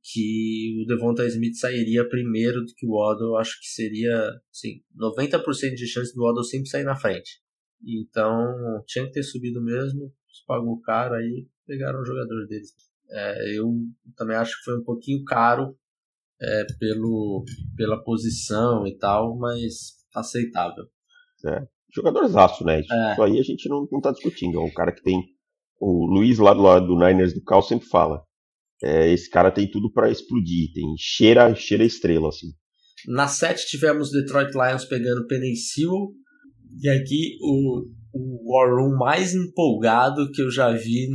que 0.03 0.81
o 0.81 0.85
Devonta 0.85 1.25
Smith 1.27 1.55
sairia 1.55 2.07
primeiro 2.07 2.61
do 2.61 2.73
que 2.75 2.85
o 2.85 2.95
Waddle. 2.95 3.37
Acho 3.37 3.59
que 3.59 3.67
seria 3.67 4.29
assim, 4.51 4.81
90% 4.97 5.75
de 5.75 5.87
chance 5.87 6.13
do 6.13 6.23
Waddle 6.23 6.43
sempre 6.43 6.69
sair 6.69 6.83
na 6.83 6.95
frente. 6.95 7.41
Então 7.85 8.83
tinha 8.85 9.05
que 9.05 9.11
ter 9.11 9.23
subido 9.23 9.61
mesmo, 9.61 10.13
pagou 10.47 10.79
caro 10.81 11.15
aí, 11.15 11.47
pegaram 11.65 12.01
o 12.01 12.05
jogador 12.05 12.47
deles. 12.47 12.73
É, 13.11 13.57
eu 13.57 13.71
também 14.15 14.35
acho 14.35 14.57
que 14.57 14.65
foi 14.65 14.79
um 14.79 14.83
pouquinho 14.83 15.23
caro 15.23 15.75
é, 16.41 16.65
pelo, 16.79 17.43
pela 17.75 18.03
posição 18.03 18.85
e 18.87 18.97
tal, 18.97 19.37
mas 19.37 19.97
aceitável. 20.15 20.85
É, 21.45 21.67
jogadorzaço, 21.93 22.63
né? 22.63 22.79
Isso, 22.79 22.93
é. 22.93 23.11
isso 23.13 23.23
aí 23.23 23.39
a 23.39 23.43
gente 23.43 23.69
não, 23.69 23.87
não 23.91 24.01
tá 24.01 24.11
discutindo. 24.11 24.59
É 24.59 24.61
um 24.61 24.73
cara 24.73 24.91
que 24.91 25.01
tem. 25.01 25.23
O 25.79 26.05
Luiz 26.05 26.37
lá 26.37 26.53
do 26.53 26.61
lado 26.61 26.87
do 26.87 26.99
Niners 26.99 27.33
do 27.33 27.43
Cal 27.43 27.61
sempre 27.61 27.87
fala. 27.87 28.23
É, 28.81 29.11
esse 29.11 29.29
cara 29.29 29.51
tem 29.51 29.69
tudo 29.69 29.91
para 29.91 30.09
explodir, 30.09 30.71
tem 30.73 30.85
cheira, 30.97 31.53
cheira 31.55 31.83
estrela, 31.83 32.29
assim. 32.29 32.47
Na 33.07 33.27
7 33.27 33.65
tivemos 33.67 34.11
Detroit 34.11 34.51
Lions 34.53 34.85
pegando 34.85 35.27
Penny 35.27 35.55
Sewell, 35.55 36.13
e 36.81 36.89
aqui 36.89 37.37
o, 37.41 37.85
o 38.13 38.53
War 38.53 38.73
Room 38.75 38.97
mais 38.97 39.33
empolgado 39.33 40.31
que 40.31 40.41
eu 40.41 40.51
já 40.51 40.71
vi 40.71 41.07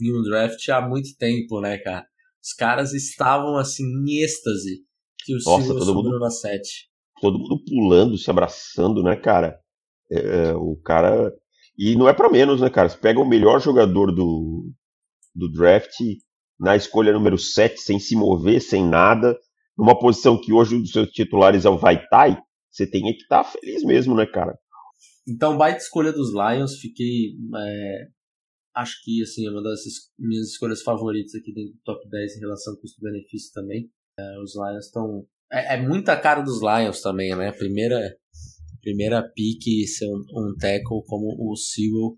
em 0.00 0.12
um 0.12 0.22
draft 0.22 0.68
há 0.68 0.80
muito 0.80 1.16
tempo, 1.16 1.60
né, 1.60 1.78
cara? 1.78 2.06
Os 2.42 2.52
caras 2.52 2.92
estavam 2.92 3.56
assim 3.56 3.84
em 3.84 4.22
êxtase 4.22 4.80
que 5.24 5.32
o 5.32 5.38
Nossa, 5.44 5.64
Silva 5.64 5.78
todo 5.78 5.94
mundo, 5.94 6.18
na 6.18 6.30
7. 6.30 6.88
Todo 7.20 7.38
mundo 7.38 7.62
pulando, 7.64 8.18
se 8.18 8.28
abraçando, 8.28 9.02
né, 9.02 9.14
cara? 9.14 9.58
É, 10.10 10.52
o 10.54 10.76
cara. 10.76 11.32
E 11.78 11.94
não 11.94 12.08
é 12.08 12.12
para 12.12 12.28
menos, 12.28 12.60
né, 12.60 12.68
cara? 12.68 12.88
Você 12.88 12.98
pega 12.98 13.20
o 13.20 13.28
melhor 13.28 13.60
jogador 13.60 14.12
do, 14.12 14.70
do 15.34 15.50
draft 15.50 15.94
na 16.62 16.76
escolha 16.76 17.12
número 17.12 17.36
7, 17.36 17.80
sem 17.80 17.98
se 17.98 18.14
mover, 18.14 18.62
sem 18.62 18.86
nada, 18.86 19.36
numa 19.76 19.98
posição 19.98 20.40
que 20.40 20.52
hoje 20.52 20.76
um 20.76 20.80
dos 20.80 20.92
seus 20.92 21.10
titulares 21.10 21.64
é 21.64 21.68
o 21.68 21.76
Vaitai, 21.76 22.40
você 22.70 22.86
tem 22.86 23.02
que 23.02 23.22
estar 23.22 23.42
tá 23.42 23.50
feliz 23.50 23.82
mesmo, 23.82 24.14
né, 24.14 24.24
cara? 24.24 24.56
Então, 25.28 25.58
baita 25.58 25.78
escolha 25.78 26.12
dos 26.12 26.30
Lions, 26.32 26.78
fiquei 26.78 27.34
é, 27.56 28.06
acho 28.76 29.02
que 29.02 29.22
assim, 29.22 29.44
é 29.44 29.50
uma 29.50 29.62
das 29.62 29.80
minhas 30.16 30.50
escolhas 30.50 30.82
favoritas 30.82 31.34
aqui 31.34 31.52
dentro 31.52 31.72
do 31.72 31.80
top 31.84 32.08
10 32.08 32.36
em 32.36 32.40
relação 32.40 32.76
custo-benefício 32.76 33.52
também. 33.52 33.90
É, 34.16 34.40
os 34.40 34.54
Lions 34.54 34.86
estão. 34.86 35.26
É, 35.52 35.74
é 35.74 35.82
muita 35.82 36.16
cara 36.16 36.42
dos 36.42 36.60
Lions 36.60 37.02
também, 37.02 37.34
né? 37.34 37.50
Primeira, 37.50 37.98
primeira 38.80 39.20
pique 39.34 39.84
ser 39.88 40.06
um, 40.06 40.22
um 40.36 40.54
tackle 40.56 41.02
como 41.06 41.26
o 41.38 41.56
Sewell 41.56 42.16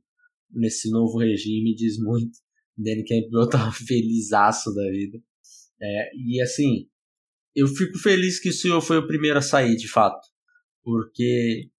nesse 0.51 0.91
novo 0.91 1.19
regime 1.19 1.75
diz 1.75 1.99
muito. 1.99 2.45
Danny 2.77 3.05
Campbell 3.05 3.49
tá 3.49 3.71
felizaço 3.73 4.75
da 4.75 4.83
vida. 4.91 5.19
É, 5.81 6.11
e 6.17 6.41
assim, 6.43 6.89
eu 7.55 7.69
fico 7.69 7.99
feliz 7.99 8.41
que 8.41 8.49
o 8.49 8.53
Sewell 8.53 8.81
foi 8.81 8.99
o 8.99 9.07
primeiro 9.07 9.39
a 9.39 9.43
sair, 9.43 9.77
de 9.77 9.89
fato. 9.89 10.27
Porque 10.83 11.71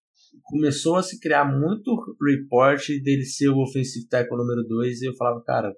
começou 0.44 0.96
a 0.96 1.04
se 1.04 1.20
criar 1.20 1.46
muito 1.46 1.96
report 2.22 2.88
dele 3.04 3.26
ser 3.26 3.50
o 3.50 3.62
offensive 3.62 4.08
tackle 4.08 4.38
número 4.38 4.64
2 4.68 5.02
e 5.02 5.06
eu 5.06 5.16
falava, 5.16 5.44
cara, 5.44 5.74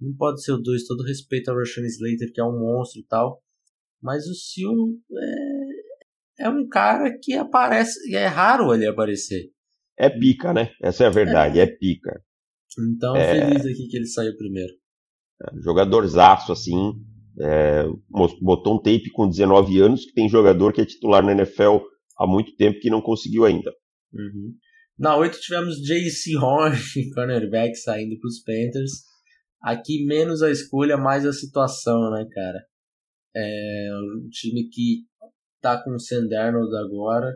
não 0.00 0.14
pode 0.16 0.42
ser 0.42 0.52
o 0.52 0.58
2, 0.58 0.84
todo 0.86 1.04
respeito 1.04 1.50
ao 1.50 1.56
Rashan 1.56 1.82
Slater, 1.86 2.32
que 2.32 2.40
é 2.40 2.44
um 2.44 2.58
monstro 2.58 3.00
e 3.00 3.06
tal, 3.06 3.42
mas 4.02 4.26
o 4.26 4.34
Sil 4.34 4.74
é, 6.38 6.46
é 6.46 6.48
um 6.48 6.68
cara 6.68 7.16
que 7.22 7.34
aparece, 7.34 8.14
é 8.14 8.26
raro 8.26 8.74
ele 8.74 8.86
aparecer. 8.86 9.50
É 9.96 10.10
pica, 10.10 10.52
né? 10.52 10.72
Essa 10.82 11.04
é 11.04 11.06
a 11.06 11.10
verdade, 11.10 11.60
é, 11.60 11.62
é 11.62 11.66
pica. 11.66 12.22
Então, 12.78 13.16
é... 13.16 13.46
feliz 13.46 13.66
aqui 13.66 13.88
que 13.88 13.96
ele 13.96 14.06
saiu 14.06 14.36
primeiro. 14.36 14.72
É, 15.42 15.60
jogadorzaço, 15.60 16.52
assim, 16.52 16.94
é, 17.40 17.84
botou 18.40 18.74
um 18.74 18.78
tape 18.78 19.10
com 19.10 19.28
19 19.28 19.80
anos, 19.80 20.04
que 20.04 20.12
tem 20.12 20.28
jogador 20.28 20.72
que 20.72 20.80
é 20.80 20.86
titular 20.86 21.24
na 21.24 21.32
NFL 21.32 21.78
há 22.18 22.26
muito 22.26 22.54
tempo 22.56 22.78
que 22.80 22.90
não 22.90 23.00
conseguiu 23.00 23.44
ainda. 23.44 23.72
Uhum. 24.12 24.54
Na 24.98 25.16
8 25.16 25.40
tivemos 25.40 25.76
J.C. 25.82 26.36
Horn, 26.36 26.76
cornerback, 27.14 27.74
saindo 27.76 28.18
para 28.20 28.28
os 28.28 28.40
Panthers. 28.40 28.92
Aqui 29.60 30.04
menos 30.04 30.42
a 30.42 30.50
escolha, 30.50 30.96
mais 30.96 31.26
a 31.26 31.32
situação, 31.32 32.10
né, 32.10 32.26
cara? 32.30 32.64
É 33.34 33.90
um 33.94 34.28
time 34.28 34.68
que 34.68 35.04
tá 35.60 35.82
com 35.82 35.94
o 35.94 35.98
Sam 35.98 36.28
Darnold 36.28 36.76
agora, 36.76 37.34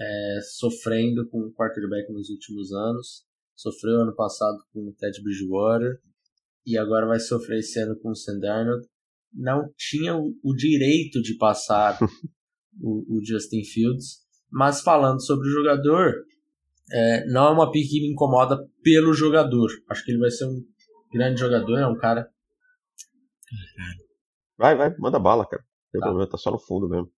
é, 0.00 0.38
sofrendo 0.58 1.28
com 1.28 1.40
o 1.40 1.52
quarterback 1.52 2.10
nos 2.12 2.30
últimos 2.30 2.72
anos. 2.72 3.27
Sofreu 3.58 4.02
ano 4.02 4.14
passado 4.14 4.56
com 4.72 4.86
o 4.86 4.92
Ted 4.92 5.20
Bridgewater 5.20 5.98
e 6.64 6.78
agora 6.78 7.08
vai 7.08 7.18
sofrer 7.18 7.58
esse 7.58 7.76
ano 7.80 7.98
com 7.98 8.10
o 8.10 8.14
Sam 8.14 8.38
Darnold. 8.38 8.86
Não 9.34 9.68
tinha 9.76 10.16
o, 10.16 10.32
o 10.44 10.54
direito 10.54 11.20
de 11.20 11.36
passar 11.36 11.98
o, 12.80 13.18
o, 13.18 13.24
Justin 13.24 13.64
Fields, 13.64 14.20
mas 14.48 14.80
falando 14.80 15.20
sobre 15.20 15.48
o 15.48 15.50
jogador, 15.50 16.14
é, 16.92 17.26
não 17.26 17.48
é 17.48 17.50
uma 17.50 17.72
pick 17.72 17.90
que 17.90 18.00
me 18.00 18.12
incomoda 18.12 18.64
pelo 18.80 19.12
jogador. 19.12 19.68
Acho 19.90 20.04
que 20.04 20.12
ele 20.12 20.20
vai 20.20 20.30
ser 20.30 20.44
um 20.44 20.64
grande 21.12 21.40
jogador, 21.40 21.78
é 21.78 21.86
um 21.88 21.98
cara. 21.98 22.30
Vai, 24.56 24.76
vai, 24.76 24.96
manda 24.98 25.18
bala, 25.18 25.44
cara. 25.44 25.64
Tem 25.90 26.00
tá. 26.00 26.06
problema, 26.06 26.30
tá 26.30 26.38
só 26.38 26.52
no 26.52 26.60
fundo 26.60 26.88
mesmo. 26.88 27.10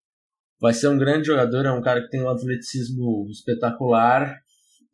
Vai 0.59 0.73
ser 0.73 0.89
um 0.89 0.97
grande 0.97 1.27
jogador, 1.27 1.67
é 1.67 1.71
um 1.71 1.83
cara 1.83 2.01
que 2.01 2.09
tem 2.09 2.23
um 2.23 2.31
atleticismo 2.31 3.29
espetacular, 3.31 4.41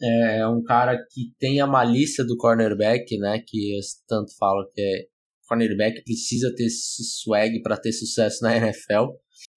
é, 0.01 0.39
é 0.39 0.49
um 0.49 0.63
cara 0.63 0.97
que 1.11 1.33
tem 1.39 1.61
a 1.61 1.67
malícia 1.67 2.25
do 2.25 2.37
cornerback, 2.37 3.17
né? 3.19 3.43
Que 3.47 3.77
eu 3.77 3.81
tanto 4.07 4.37
falo 4.37 4.69
que 4.75 4.81
é 4.81 5.07
cornerback 5.49 6.03
precisa 6.05 6.53
ter 6.55 6.69
swag 6.69 7.63
para 7.63 7.77
ter 7.77 7.93
sucesso 7.93 8.43
na 8.43 8.57
NFL 8.57 9.13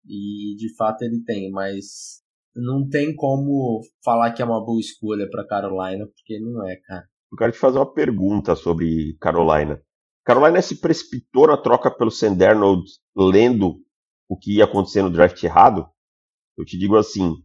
e 0.06 0.56
de 0.56 0.76
fato 0.76 1.04
ele 1.04 1.24
tem, 1.24 1.50
mas 1.50 2.22
não 2.56 2.88
tem 2.88 3.16
como 3.16 3.82
falar 4.04 4.34
que 4.34 4.42
é 4.42 4.46
uma 4.46 4.64
boa 4.64 4.80
escolha 4.80 5.28
para 5.30 5.48
Carolina 5.48 6.06
porque 6.06 6.40
não 6.40 6.68
é, 6.68 6.76
cara. 6.78 7.06
Eu 7.32 7.38
quero 7.38 7.52
te 7.52 7.60
fazer 7.60 7.78
uma 7.78 7.94
pergunta 7.94 8.56
sobre 8.56 9.16
Carolina. 9.20 9.82
Carolina 10.26 10.62
se 10.62 10.80
precipitou 10.80 11.48
na 11.48 11.58
troca 11.58 11.90
pelo 11.92 12.12
Sandernold 12.12 12.84
lendo 13.16 13.82
o 14.28 14.38
que 14.38 14.58
ia 14.58 14.66
acontecer 14.66 15.02
no 15.02 15.10
draft 15.10 15.42
errado? 15.44 15.88
Eu 16.58 16.66
te 16.66 16.78
digo 16.78 16.96
assim, 16.96 17.36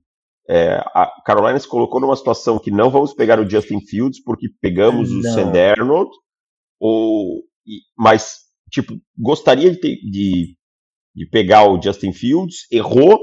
é, 0.48 0.74
a 0.94 1.10
Carolina 1.24 1.58
se 1.58 1.68
colocou 1.68 2.00
numa 2.00 2.16
situação 2.16 2.58
que 2.58 2.70
não 2.70 2.90
vamos 2.90 3.14
pegar 3.14 3.40
o 3.40 3.48
Justin 3.48 3.80
Fields 3.80 4.22
porque 4.22 4.48
pegamos 4.60 5.10
não. 5.10 5.18
o 5.18 5.22
Sandernold, 5.22 6.10
ou, 6.78 7.42
mas, 7.96 8.40
tipo, 8.70 8.94
gostaria 9.18 9.70
de, 9.70 9.80
ter, 9.80 9.96
de, 9.96 10.56
de 11.14 11.26
pegar 11.30 11.68
o 11.70 11.80
Justin 11.80 12.12
Fields, 12.12 12.66
errou, 12.70 13.18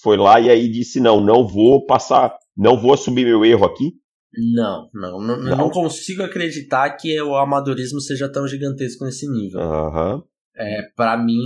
foi 0.00 0.16
lá 0.16 0.40
e 0.40 0.48
aí 0.48 0.68
disse, 0.70 1.00
não, 1.00 1.20
não 1.20 1.46
vou 1.46 1.84
passar, 1.84 2.34
não 2.56 2.80
vou 2.80 2.94
assumir 2.94 3.24
meu 3.24 3.44
erro 3.44 3.66
aqui. 3.66 3.92
Não, 4.54 4.88
não, 4.94 5.20
não, 5.20 5.42
não. 5.42 5.56
não 5.56 5.70
consigo 5.70 6.22
acreditar 6.22 6.90
que 6.96 7.20
o 7.20 7.34
amadorismo 7.34 8.00
seja 8.00 8.30
tão 8.30 8.46
gigantesco 8.46 9.04
nesse 9.04 9.28
nível. 9.30 9.60
Uhum. 9.60 10.22
É, 10.56 10.82
para 10.94 11.16
mim, 11.16 11.40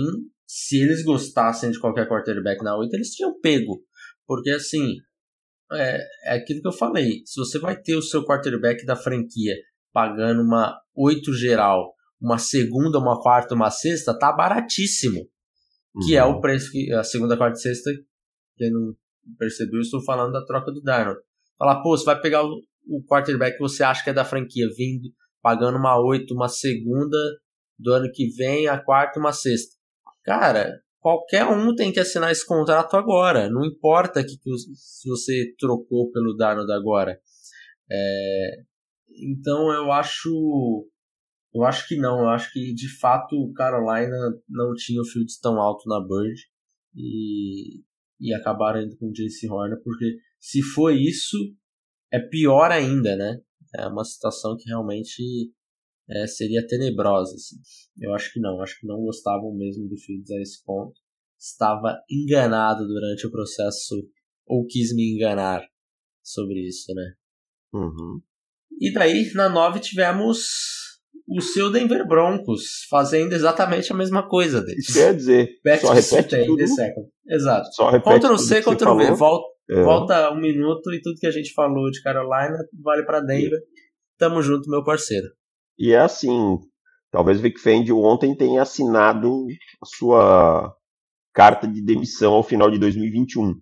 se 0.46 0.80
eles 0.80 1.02
gostassem 1.02 1.70
de 1.70 1.80
qualquer 1.80 2.08
quarterback 2.08 2.62
na 2.62 2.76
8, 2.76 2.92
eles 2.94 3.10
tinham 3.10 3.38
pego. 3.40 3.80
Porque 4.26 4.50
assim, 4.50 4.96
é, 5.72 5.98
é 6.24 6.36
aquilo 6.36 6.60
que 6.60 6.68
eu 6.68 6.72
falei. 6.72 7.22
Se 7.24 7.36
você 7.36 7.58
vai 7.58 7.80
ter 7.80 7.96
o 7.96 8.02
seu 8.02 8.24
quarterback 8.24 8.84
da 8.84 8.96
franquia 8.96 9.54
pagando 9.92 10.42
uma 10.42 10.80
8 10.94 11.32
geral, 11.34 11.94
uma 12.20 12.38
segunda, 12.38 12.98
uma 12.98 13.20
quarta, 13.20 13.54
uma 13.54 13.70
sexta, 13.70 14.16
tá 14.16 14.32
baratíssimo. 14.32 15.20
Uhum. 15.94 16.06
Que 16.06 16.16
é 16.16 16.24
o 16.24 16.34
uhum. 16.34 16.40
preço 16.40 16.70
que 16.70 16.92
a 16.92 17.04
segunda, 17.04 17.36
quarta 17.36 17.58
e 17.58 17.62
sexta, 17.62 17.90
quem 18.56 18.70
não 18.70 18.94
percebeu, 19.38 19.76
eu 19.76 19.82
estou 19.82 20.02
falando 20.02 20.32
da 20.32 20.44
troca 20.44 20.72
do 20.72 20.80
Darnold. 20.82 21.20
Falar, 21.58 21.82
pô, 21.82 21.96
você 21.96 22.04
vai 22.04 22.20
pegar 22.20 22.44
o, 22.44 22.60
o 22.86 23.04
quarterback 23.04 23.56
que 23.56 23.62
você 23.62 23.82
acha 23.82 24.02
que 24.02 24.10
é 24.10 24.14
da 24.14 24.24
franquia, 24.24 24.66
vindo, 24.76 25.08
pagando 25.42 25.78
uma 25.78 26.00
8, 26.00 26.32
uma 26.32 26.48
segunda 26.48 27.16
do 27.78 27.92
ano 27.92 28.10
que 28.12 28.28
vem, 28.28 28.68
a 28.68 28.78
quarta 28.82 29.18
uma 29.18 29.32
sexta. 29.32 29.76
Cara, 30.24 30.80
qualquer 31.02 31.44
um 31.44 31.74
tem 31.74 31.92
que 31.92 32.00
assinar 32.00 32.30
esse 32.30 32.46
contrato 32.46 32.96
agora. 32.96 33.50
Não 33.50 33.64
importa 33.64 34.24
que, 34.24 34.38
se 34.74 35.08
você 35.08 35.52
trocou 35.58 36.10
pelo 36.12 36.36
Darnold 36.36 36.72
agora. 36.72 37.20
É, 37.90 38.62
então 39.10 39.70
eu 39.72 39.90
acho. 39.90 40.88
Eu 41.52 41.64
acho 41.64 41.86
que 41.88 41.96
não. 41.96 42.20
Eu 42.20 42.28
acho 42.28 42.50
que 42.52 42.72
de 42.72 42.88
fato 42.98 43.34
o 43.34 43.52
Carolina 43.52 44.16
não 44.48 44.72
tinha 44.74 45.02
o 45.02 45.04
Fields 45.04 45.38
tão 45.38 45.60
alto 45.60 45.88
na 45.88 46.00
Bird. 46.00 46.40
E, 46.94 47.82
e 48.20 48.32
acabaram 48.34 48.82
indo 48.82 48.96
com 48.96 49.08
o 49.08 49.12
JC 49.12 49.48
Horner. 49.50 49.82
Porque 49.82 50.16
se 50.38 50.62
foi 50.62 50.96
isso, 50.98 51.36
é 52.12 52.20
pior 52.20 52.70
ainda, 52.70 53.16
né? 53.16 53.40
É 53.74 53.86
uma 53.88 54.04
situação 54.04 54.56
que 54.56 54.68
realmente 54.68 55.50
é, 56.12 56.26
seria 56.26 56.66
tenebrosa. 56.66 57.34
Assim. 57.34 57.56
Eu 58.00 58.14
acho 58.14 58.32
que 58.32 58.40
não, 58.40 58.60
acho 58.60 58.78
que 58.80 58.86
não 58.86 59.00
gostavam 59.00 59.54
mesmo 59.54 59.88
do 59.88 59.96
Fields 59.96 60.30
a 60.30 60.40
esse 60.40 60.64
ponto. 60.64 60.94
Estava 61.38 61.98
enganado 62.10 62.86
durante 62.86 63.26
o 63.26 63.30
processo, 63.30 64.08
ou 64.46 64.66
quis 64.66 64.94
me 64.94 65.14
enganar 65.14 65.62
sobre 66.22 66.60
isso, 66.66 66.92
né? 66.94 67.14
Uhum. 67.72 68.20
E 68.80 68.92
daí, 68.92 69.30
na 69.34 69.48
9, 69.48 69.80
tivemos 69.80 70.46
o 71.28 71.40
seu 71.40 71.70
Denver 71.70 72.06
Broncos 72.06 72.84
fazendo 72.88 73.32
exatamente 73.32 73.92
a 73.92 73.96
mesma 73.96 74.28
coisa 74.28 74.60
deles. 74.60 74.92
Quer 74.92 75.14
dizer, 75.14 75.60
Back 75.64 75.82
só 75.82 75.92
repete 75.92 76.46
tudo. 76.46 76.62
Exato. 77.28 77.72
Só 77.72 77.90
repete 77.90 78.20
Ctrl 78.20 78.36
C, 78.36 78.60
Ctrl 78.60 78.96
V. 78.96 79.12
Volta, 79.12 79.46
é. 79.70 79.82
volta 79.82 80.30
um 80.32 80.40
minuto 80.40 80.92
e 80.92 81.00
tudo 81.00 81.18
que 81.18 81.26
a 81.26 81.30
gente 81.30 81.52
falou 81.52 81.90
de 81.90 82.02
Carolina 82.02 82.58
vale 82.82 83.04
para 83.04 83.20
Denver. 83.20 83.60
Tamo 84.18 84.42
junto, 84.42 84.70
meu 84.70 84.84
parceiro. 84.84 85.28
E 85.82 85.92
é 85.92 85.98
assim, 85.98 86.60
talvez 87.10 87.40
o 87.40 87.42
Vic 87.42 87.58
Fendi 87.58 87.92
ontem 87.92 88.36
tenha 88.36 88.62
assinado 88.62 89.48
a 89.82 89.84
sua 89.84 90.72
carta 91.34 91.66
de 91.66 91.82
demissão 91.82 92.34
ao 92.34 92.44
final 92.44 92.70
de 92.70 92.78
2021. 92.78 93.60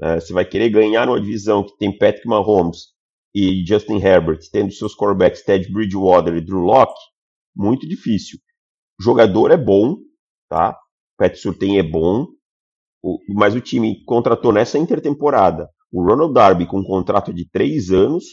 É, 0.00 0.20
você 0.20 0.32
vai 0.32 0.44
querer 0.44 0.70
ganhar 0.70 1.08
numa 1.08 1.20
divisão 1.20 1.64
que 1.64 1.76
tem 1.76 1.98
Patrick 1.98 2.28
Mahomes 2.28 2.92
e 3.34 3.66
Justin 3.66 3.96
Herbert, 3.96 4.38
tendo 4.52 4.72
seus 4.72 4.94
quarterbacks 4.94 5.42
Ted 5.42 5.68
Bridgewater 5.72 6.36
e 6.36 6.40
Drew 6.40 6.60
Locke, 6.60 7.00
muito 7.52 7.84
difícil. 7.88 8.38
O 9.00 9.02
jogador 9.02 9.50
é 9.50 9.56
bom, 9.56 9.96
tá? 10.48 10.70
O 10.70 11.16
Pat 11.18 11.34
Surtain 11.34 11.80
é 11.80 11.82
bom, 11.82 12.28
mas 13.28 13.56
o 13.56 13.60
time 13.60 14.04
contratou 14.04 14.52
nessa 14.52 14.78
intertemporada 14.78 15.68
o 15.90 16.00
Ronald 16.00 16.32
Darby 16.32 16.64
com 16.64 16.78
um 16.78 16.84
contrato 16.84 17.34
de 17.34 17.44
três 17.50 17.90
anos 17.90 18.24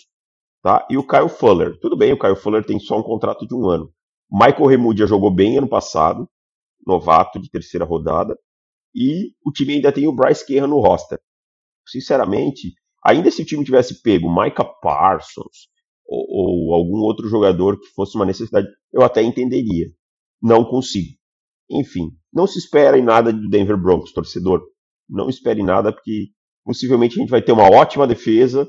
Tá? 0.63 0.87
E 0.89 0.97
o 0.97 1.05
Kyle 1.05 1.27
Fuller. 1.27 1.77
Tudo 1.81 1.97
bem, 1.97 2.13
o 2.13 2.17
Kyle 2.17 2.37
Fuller 2.37 2.65
tem 2.65 2.79
só 2.79 2.97
um 2.97 3.03
contrato 3.03 3.45
de 3.45 3.53
um 3.53 3.69
ano. 3.69 3.93
Michael 4.31 4.65
Remudia 4.65 5.05
jogou 5.05 5.29
bem 5.29 5.57
ano 5.57 5.67
passado, 5.67 6.27
novato 6.87 7.37
de 7.39 7.49
terceira 7.49 7.85
rodada. 7.85 8.35
E 8.95 9.33
o 9.45 9.51
time 9.51 9.73
ainda 9.73 9.91
tem 9.91 10.07
o 10.07 10.15
Bryce 10.15 10.45
Kerr 10.45 10.65
no 10.65 10.79
roster. 10.79 11.19
Sinceramente, 11.85 12.73
ainda 13.03 13.29
se 13.29 13.41
o 13.41 13.45
time 13.45 13.65
tivesse 13.65 14.01
pego 14.01 14.33
Micah 14.33 14.63
Parsons 14.81 15.67
ou, 16.05 16.25
ou 16.29 16.73
algum 16.73 16.99
outro 16.99 17.27
jogador 17.27 17.77
que 17.77 17.87
fosse 17.87 18.15
uma 18.15 18.25
necessidade, 18.25 18.67
eu 18.93 19.03
até 19.03 19.21
entenderia. 19.21 19.87
Não 20.41 20.63
consigo. 20.63 21.17
Enfim, 21.69 22.11
não 22.31 22.47
se 22.47 22.57
espera 22.57 22.97
em 22.97 23.03
nada 23.03 23.33
do 23.33 23.49
Denver 23.49 23.77
Broncos, 23.77 24.13
torcedor. 24.13 24.63
Não 25.09 25.27
espere 25.27 25.61
nada, 25.61 25.91
porque 25.91 26.29
possivelmente 26.63 27.17
a 27.17 27.21
gente 27.21 27.29
vai 27.29 27.41
ter 27.41 27.51
uma 27.51 27.69
ótima 27.69 28.07
defesa 28.07 28.65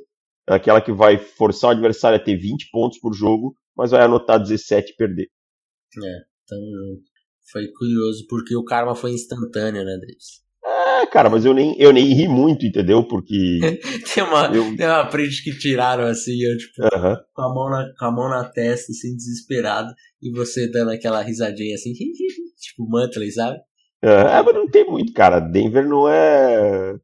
aquela 0.46 0.80
que 0.80 0.92
vai 0.92 1.18
forçar 1.18 1.70
o 1.70 1.72
adversário 1.72 2.16
a 2.16 2.22
ter 2.22 2.36
20 2.36 2.70
pontos 2.70 2.98
por 2.98 3.14
jogo, 3.14 3.56
mas 3.76 3.90
vai 3.90 4.02
anotar 4.02 4.40
17 4.40 4.92
e 4.92 4.96
perder. 4.96 5.24
É, 5.24 6.18
tamo 6.46 6.66
junto. 6.66 7.02
Foi 7.50 7.68
curioso 7.68 8.26
porque 8.28 8.56
o 8.56 8.64
karma 8.64 8.94
foi 8.94 9.12
instantâneo, 9.12 9.84
né, 9.84 9.96
Davis? 9.98 10.44
É, 10.64 11.06
cara, 11.06 11.28
mas 11.28 11.44
eu 11.44 11.52
nem, 11.52 11.78
eu 11.78 11.92
nem 11.92 12.06
ri 12.06 12.26
muito, 12.26 12.64
entendeu? 12.64 13.06
Porque. 13.06 13.60
tem, 14.14 14.22
uma, 14.22 14.46
eu... 14.46 14.76
tem 14.76 14.86
uma 14.86 15.06
print 15.06 15.42
que 15.44 15.58
tiraram 15.58 16.04
assim, 16.04 16.40
eu, 16.40 16.56
tipo, 16.56 16.82
uh 16.82 16.88
-huh. 16.88 17.16
com, 17.34 17.42
a 17.42 17.54
mão 17.54 17.70
na, 17.70 17.92
com 17.98 18.04
a 18.06 18.10
mão 18.10 18.28
na 18.30 18.44
testa, 18.44 18.90
assim, 18.90 19.14
desesperado, 19.14 19.92
e 20.22 20.30
você 20.30 20.70
dando 20.70 20.90
aquela 20.90 21.20
risadinha 21.22 21.74
assim, 21.74 21.92
tipo 22.58 22.88
Mantley, 22.88 23.30
sabe? 23.30 23.58
É, 24.02 24.42
mas 24.42 24.54
não 24.54 24.68
tem 24.68 24.86
muito, 24.86 25.12
cara. 25.12 25.38
Denver 25.40 25.86
não 25.86 26.08
é. 26.08 26.92
Não 26.92 27.00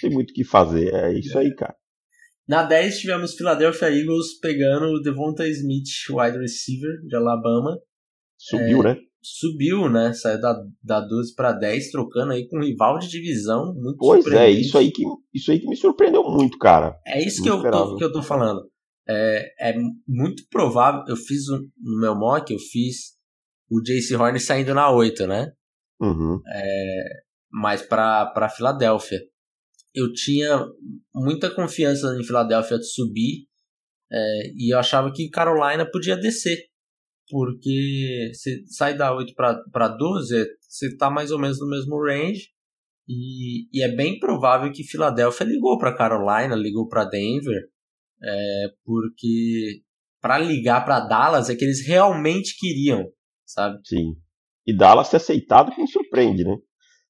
tem 0.00 0.10
muito 0.10 0.30
o 0.30 0.34
que 0.34 0.44
fazer. 0.44 0.92
É 0.92 1.18
isso 1.18 1.38
aí, 1.38 1.54
cara. 1.54 1.74
Na 2.48 2.62
10 2.62 2.98
tivemos 2.98 3.34
Philadelphia 3.34 3.90
Eagles 3.90 4.38
pegando 4.38 4.86
o 4.86 5.00
Devonta 5.00 5.46
Smith, 5.48 5.88
wide 6.10 6.38
receiver 6.38 7.00
de 7.04 7.16
Alabama. 7.16 7.76
Subiu, 8.38 8.82
é, 8.82 8.94
né? 8.94 9.00
Subiu, 9.20 9.88
né? 9.88 10.12
Saiu 10.12 10.40
da, 10.40 10.54
da 10.80 11.00
12 11.00 11.34
para 11.34 11.52
10, 11.52 11.90
trocando 11.90 12.32
aí 12.32 12.46
com 12.46 12.58
um 12.58 12.62
rival 12.62 12.98
de 12.98 13.08
divisão 13.08 13.74
muito 13.74 13.96
Pois 13.98 14.24
é, 14.26 14.48
isso 14.48 14.78
aí, 14.78 14.92
que, 14.92 15.02
isso 15.34 15.50
aí 15.50 15.58
que 15.58 15.66
me 15.66 15.76
surpreendeu 15.76 16.22
muito, 16.22 16.56
cara. 16.58 16.96
É 17.04 17.20
isso 17.20 17.42
que 17.42 17.50
eu, 17.50 17.60
tô, 17.68 17.96
que 17.96 18.04
eu 18.04 18.12
tô 18.12 18.22
falando. 18.22 18.70
É, 19.08 19.70
é 19.70 19.74
muito 20.06 20.44
provável. 20.48 21.02
Eu 21.08 21.16
fiz 21.16 21.48
no 21.48 22.00
meu 22.00 22.14
mock, 22.14 22.52
eu 22.52 22.60
fiz 22.60 23.16
o 23.68 23.80
JC 23.80 24.14
Horn 24.14 24.38
saindo 24.38 24.72
na 24.72 24.88
8, 24.90 25.26
né? 25.26 25.52
Uhum. 26.00 26.40
É, 26.46 27.04
mas 27.50 27.82
para 27.82 28.26
pra 28.26 28.48
Filadélfia 28.48 29.18
eu 29.96 30.12
tinha 30.12 30.64
muita 31.14 31.50
confiança 31.52 32.14
em 32.20 32.22
Filadélfia 32.22 32.78
de 32.78 32.86
subir 32.86 33.46
é, 34.12 34.52
e 34.54 34.72
eu 34.72 34.78
achava 34.78 35.10
que 35.12 35.30
Carolina 35.30 35.90
podia 35.90 36.16
descer. 36.16 36.58
Porque 37.28 38.30
você 38.32 38.62
sai 38.68 38.96
da 38.96 39.12
8 39.12 39.34
para 39.72 39.88
12, 39.88 40.46
você 40.60 40.86
está 40.86 41.10
mais 41.10 41.32
ou 41.32 41.40
menos 41.40 41.58
no 41.58 41.68
mesmo 41.68 42.00
range. 42.00 42.50
E, 43.08 43.66
e, 43.72 43.82
é 43.82 43.88
bem 43.88 44.18
provável 44.18 44.70
que 44.70 44.84
Filadélfia 44.84 45.44
ligou 45.46 45.78
para 45.78 45.96
Carolina, 45.96 46.54
ligou 46.54 46.88
para 46.88 47.04
Denver, 47.04 47.62
é, 48.22 48.66
porque 48.84 49.80
para 50.20 50.38
ligar 50.38 50.84
para 50.84 51.00
Dallas 51.00 51.48
é 51.48 51.54
que 51.54 51.64
eles 51.64 51.86
realmente 51.86 52.56
queriam, 52.58 53.08
sabe? 53.44 53.78
Sim. 53.84 54.16
E 54.66 54.76
Dallas 54.76 55.08
ter 55.08 55.18
aceitado 55.18 55.72
que 55.72 55.80
me 55.80 55.88
surpreende, 55.88 56.44
né? 56.44 56.56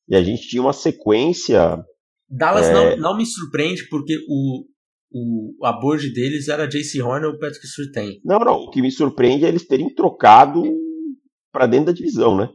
E 0.08 0.14
a 0.14 0.22
gente 0.22 0.48
tinha 0.48 0.62
uma 0.62 0.74
sequência. 0.74 1.82
Dallas 2.28 2.66
é... 2.66 2.72
não, 2.72 2.96
não 2.96 3.16
me 3.16 3.24
surpreende 3.24 3.88
porque 3.88 4.16
o, 4.28 4.64
o, 5.12 5.64
a 5.64 5.72
board 5.72 6.12
deles 6.12 6.48
era 6.48 6.66
JC 6.66 7.00
Horn 7.00 7.26
ou 7.26 7.38
Patrick 7.38 7.66
Surtain. 7.66 8.20
Não, 8.24 8.38
não. 8.38 8.54
O 8.54 8.70
que 8.70 8.82
me 8.82 8.90
surpreende 8.90 9.44
é 9.44 9.48
eles 9.48 9.66
terem 9.66 9.94
trocado 9.94 10.62
para 11.52 11.66
dentro 11.66 11.86
da 11.86 11.92
divisão, 11.92 12.36
né? 12.36 12.50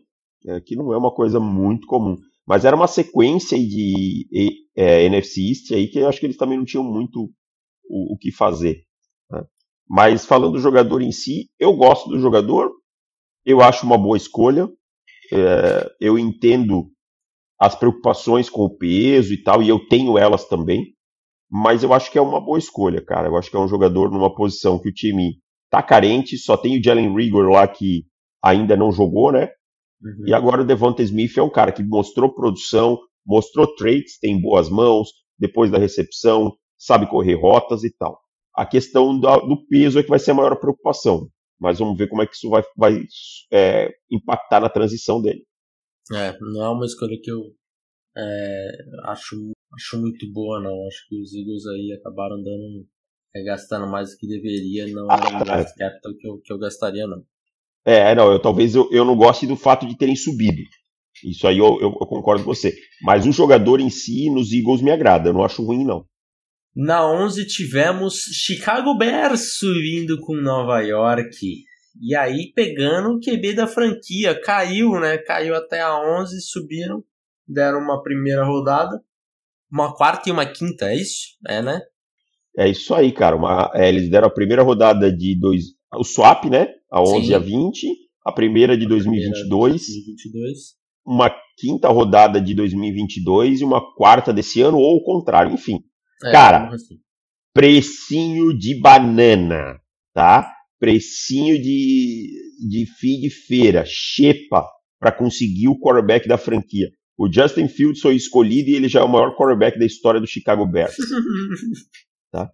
É, 0.46 0.60
que 0.60 0.76
não 0.76 0.94
é 0.94 0.98
uma 0.98 1.14
coisa 1.14 1.40
muito 1.40 1.88
comum. 1.88 2.18
Mas 2.48 2.66
era 2.66 2.76
uma 2.76 2.88
sequência 2.88 3.58
de 3.58 4.28
é, 4.76 5.06
NFC 5.06 5.50
East 5.50 5.72
aí 5.72 5.88
que 5.88 6.00
eu 6.00 6.08
acho 6.08 6.20
que 6.20 6.26
eles 6.26 6.38
também 6.38 6.58
não 6.58 6.66
tinham 6.66 6.84
muito 6.84 7.32
o, 7.88 8.14
o 8.14 8.18
que 8.18 8.32
fazer. 8.32 8.82
Né? 9.30 9.44
Mas 9.88 10.26
falando 10.26 10.54
do 10.54 10.60
jogador 10.60 11.02
em 11.02 11.12
si, 11.12 11.50
eu 11.60 11.74
gosto 11.74 12.10
do 12.10 12.20
jogador, 12.20 12.72
eu 13.46 13.62
acho 13.62 13.86
uma 13.86 13.98
boa 13.98 14.18
escolha, 14.18 14.68
é, 15.32 15.92
eu 16.00 16.18
entendo 16.18 16.91
as 17.62 17.76
preocupações 17.76 18.50
com 18.50 18.64
o 18.64 18.76
peso 18.76 19.32
e 19.32 19.38
tal, 19.38 19.62
e 19.62 19.70
eu 19.70 19.88
tenho 19.88 20.18
elas 20.18 20.46
também, 20.46 20.96
mas 21.48 21.84
eu 21.84 21.94
acho 21.94 22.12
que 22.12 22.18
é 22.18 22.22
uma 22.22 22.42
boa 22.42 22.58
escolha, 22.58 23.06
cara. 23.06 23.28
Eu 23.28 23.38
acho 23.38 23.52
que 23.52 23.56
é 23.56 23.60
um 23.60 23.68
jogador 23.68 24.10
numa 24.10 24.34
posição 24.34 24.80
que 24.80 24.90
o 24.90 24.94
time 24.94 25.36
tá 25.70 25.84
carente, 25.84 26.40
só 26.40 26.58
tem 26.58 26.80
o 26.80 26.84
Jalen 26.84 27.16
Rigor 27.16 27.52
lá 27.52 27.68
que 27.68 28.04
ainda 28.44 28.76
não 28.76 28.92
jogou, 28.92 29.32
né? 29.32 29.48
Uhum. 30.02 30.26
E 30.26 30.34
agora 30.34 30.64
o 30.64 30.66
Devonta 30.66 31.04
Smith 31.04 31.38
é 31.38 31.44
um 31.44 31.52
cara 31.52 31.72
que 31.72 31.84
mostrou 31.84 32.34
produção, 32.34 32.98
mostrou 33.24 33.68
traits, 33.76 34.18
tem 34.20 34.42
boas 34.42 34.68
mãos, 34.68 35.10
depois 35.38 35.70
da 35.70 35.78
recepção, 35.78 36.56
sabe 36.80 37.08
correr 37.08 37.36
rotas 37.36 37.84
e 37.84 37.96
tal. 37.96 38.20
A 38.56 38.66
questão 38.66 39.20
do, 39.20 39.68
peso 39.70 40.00
é 40.00 40.04
que 40.04 40.10
vai 40.10 40.18
ser 40.18 40.32
a 40.32 40.34
maior 40.34 40.56
preocupação. 40.56 41.28
Mas 41.60 41.78
vamos 41.78 41.96
ver 41.96 42.08
como 42.08 42.24
é 42.24 42.26
que 42.26 42.34
isso 42.34 42.50
vai, 42.50 42.64
vai 42.76 43.04
é, 43.54 43.92
impactar 44.10 44.60
na 44.62 44.68
transição 44.68 45.22
dele. 45.22 45.44
É, 46.14 46.38
não 46.40 46.64
é 46.64 46.70
uma 46.70 46.86
escolha 46.86 47.18
que 47.22 47.32
eu 47.32 47.54
é, 48.18 48.68
acho, 49.06 49.52
acho 49.76 50.00
muito 50.00 50.32
boa, 50.32 50.62
não. 50.62 50.88
Acho 50.88 51.08
que 51.08 51.22
os 51.22 51.34
Eagles 51.34 51.66
aí 51.68 51.98
acabaram 52.00 52.38
dando, 52.38 52.86
é, 53.36 53.44
gastando 53.44 53.88
mais 53.88 54.12
do 54.12 54.18
que 54.18 54.28
deveria. 54.28 54.88
Não 54.88 55.12
era 55.12 55.36
um 55.36 55.44
draft 55.44 55.76
capital 55.78 56.14
que 56.18 56.28
eu, 56.28 56.42
que 56.44 56.54
eu 56.54 56.60
gastaria, 56.60 57.08
não. 57.08 57.24
É, 57.84 58.14
não, 58.14 58.32
eu 58.32 58.40
talvez 58.40 58.76
eu, 58.76 58.88
eu 58.92 59.04
não 59.04 59.16
goste 59.16 59.48
do 59.48 59.56
fato 59.56 59.88
de 59.88 59.98
terem 59.98 60.16
subido. 60.16 60.62
Isso 61.24 61.48
aí 61.48 61.58
eu, 61.58 61.80
eu, 61.82 61.90
eu, 62.00 62.08
concordo 62.08 62.44
com 62.44 62.54
você. 62.54 62.74
Mas 63.02 63.26
o 63.26 63.32
jogador 63.32 63.80
em 63.80 63.90
si, 63.90 64.30
nos 64.30 64.52
Eagles, 64.52 64.82
me 64.82 64.92
agrada. 64.92 65.30
Eu 65.30 65.34
não 65.34 65.44
acho 65.44 65.64
ruim, 65.64 65.84
não. 65.84 66.06
Na 66.76 67.06
11 67.06 67.46
tivemos 67.48 68.16
Chicago 68.32 68.98
Bears 68.98 69.58
subindo 69.58 70.20
com 70.22 70.36
Nova 70.36 70.80
York. 70.82 71.64
E 72.00 72.16
aí 72.16 72.52
pegando 72.54 73.10
o 73.16 73.20
QB 73.20 73.56
da 73.56 73.68
franquia. 73.68 74.40
Caiu, 74.40 75.00
né? 75.00 75.18
Caiu 75.18 75.56
até 75.56 75.82
a 75.82 75.98
11, 76.20 76.40
subiram. 76.42 77.04
Deram 77.48 77.80
uma 77.80 78.02
primeira 78.02 78.46
rodada. 78.46 79.02
Uma 79.72 79.96
quarta 79.96 80.30
e 80.30 80.32
uma 80.32 80.46
quinta, 80.46 80.86
é 80.86 80.96
isso? 80.96 81.38
É, 81.48 81.62
né? 81.62 81.82
É 82.58 82.70
isso 82.70 82.94
aí, 82.94 83.12
cara. 83.12 83.36
Uma, 83.36 83.72
é, 83.74 83.88
eles 83.88 84.10
deram 84.10 84.28
a 84.28 84.34
primeira 84.34 84.64
rodada 84.64 85.12
de 85.12 85.38
dois. 85.40 85.66
O 85.94 86.04
swap, 86.04 86.46
né? 86.46 86.68
A 86.92 87.02
11 87.02 87.26
Sim. 87.26 87.32
e 87.32 87.36
a 87.36 87.40
20. 87.40 87.88
A 88.26 88.32
primeira 88.32 88.78
de 88.78 88.86
a 88.86 88.90
2022. 88.90 89.50
Primeira 89.50 89.80
2022. 89.80 90.58
Uma 91.06 91.34
quinta 91.58 91.90
rodada 91.90 92.40
de 92.40 92.54
2022 92.54 93.62
e 93.62 93.64
uma 93.64 93.82
quarta 93.96 94.32
desse 94.32 94.62
ano, 94.62 94.78
ou 94.78 94.98
o 94.98 95.04
contrário, 95.04 95.54
enfim. 95.54 95.80
É, 96.24 96.32
Cara, 96.32 96.68
assim. 96.70 97.00
precinho 97.54 98.56
de 98.56 98.80
banana, 98.80 99.80
tá? 100.14 100.54
Precinho 100.82 101.62
de, 101.62 102.32
de 102.68 102.88
fim 103.00 103.22
de 103.22 103.30
feira, 103.30 103.84
xepa, 103.86 104.68
para 105.00 105.12
conseguir 105.12 105.68
o 105.68 105.80
quarterback 105.80 106.28
da 106.28 106.40
franquia. 106.40 106.90
O 107.16 107.32
Justin 107.32 107.68
Fields 107.68 108.02
foi 108.02 108.16
escolhido 108.16 108.72
e 108.72 108.74
ele 108.74 108.90
já 108.90 109.02
é 109.02 109.04
o 109.04 109.08
maior 109.08 109.36
quarterback 109.36 109.78
da 109.78 109.86
história 109.86 110.20
do 110.20 110.26
Chicago 110.26 110.66
Bears. 110.66 110.96
tá? 112.34 112.50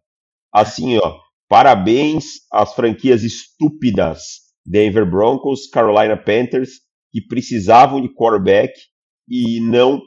Assim, 0.54 0.98
ó, 0.98 1.18
parabéns 1.48 2.26
às 2.52 2.74
franquias 2.76 3.24
estúpidas 3.24 4.48
Denver 4.66 5.10
Broncos, 5.10 5.68
Carolina 5.68 6.18
Panthers, 6.18 6.82
que 7.14 7.22
precisavam 7.22 8.02
de 8.02 8.14
quarterback 8.14 8.74
e 9.30 9.62
não 9.62 10.02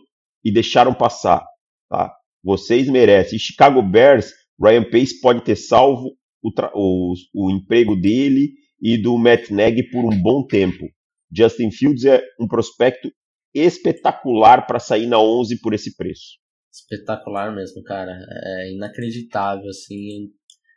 e 0.44 0.52
deixaram 0.52 0.92
passar, 0.92 1.42
tá? 1.88 2.12
Vocês 2.44 2.87
merecem. 2.87 3.37
E 3.37 3.40
Chicago 3.40 3.83
Bears, 3.83 4.30
Ryan 4.61 4.85
Pace 4.85 5.20
pode 5.20 5.42
ter 5.42 5.56
salvo 5.56 6.11
o, 6.42 6.50
o, 6.74 7.14
o 7.35 7.50
emprego 7.50 7.96
dele 7.96 8.53
e 8.81 8.96
do 8.96 9.16
Matt 9.18 9.50
Nagy 9.50 9.90
por 9.90 10.05
um 10.05 10.20
bom 10.20 10.46
tempo. 10.46 10.88
Justin 11.33 11.70
Fields 11.70 12.05
é 12.05 12.22
um 12.40 12.48
prospecto 12.48 13.11
espetacular 13.55 14.66
para 14.66 14.79
sair 14.79 15.07
na 15.07 15.20
11 15.20 15.61
por 15.61 15.74
esse 15.74 15.96
preço. 15.96 16.38
Espetacular 16.72 17.55
mesmo, 17.55 17.83
cara. 17.83 18.12
É 18.12 18.72
inacreditável, 18.72 19.68
assim. 19.68 20.31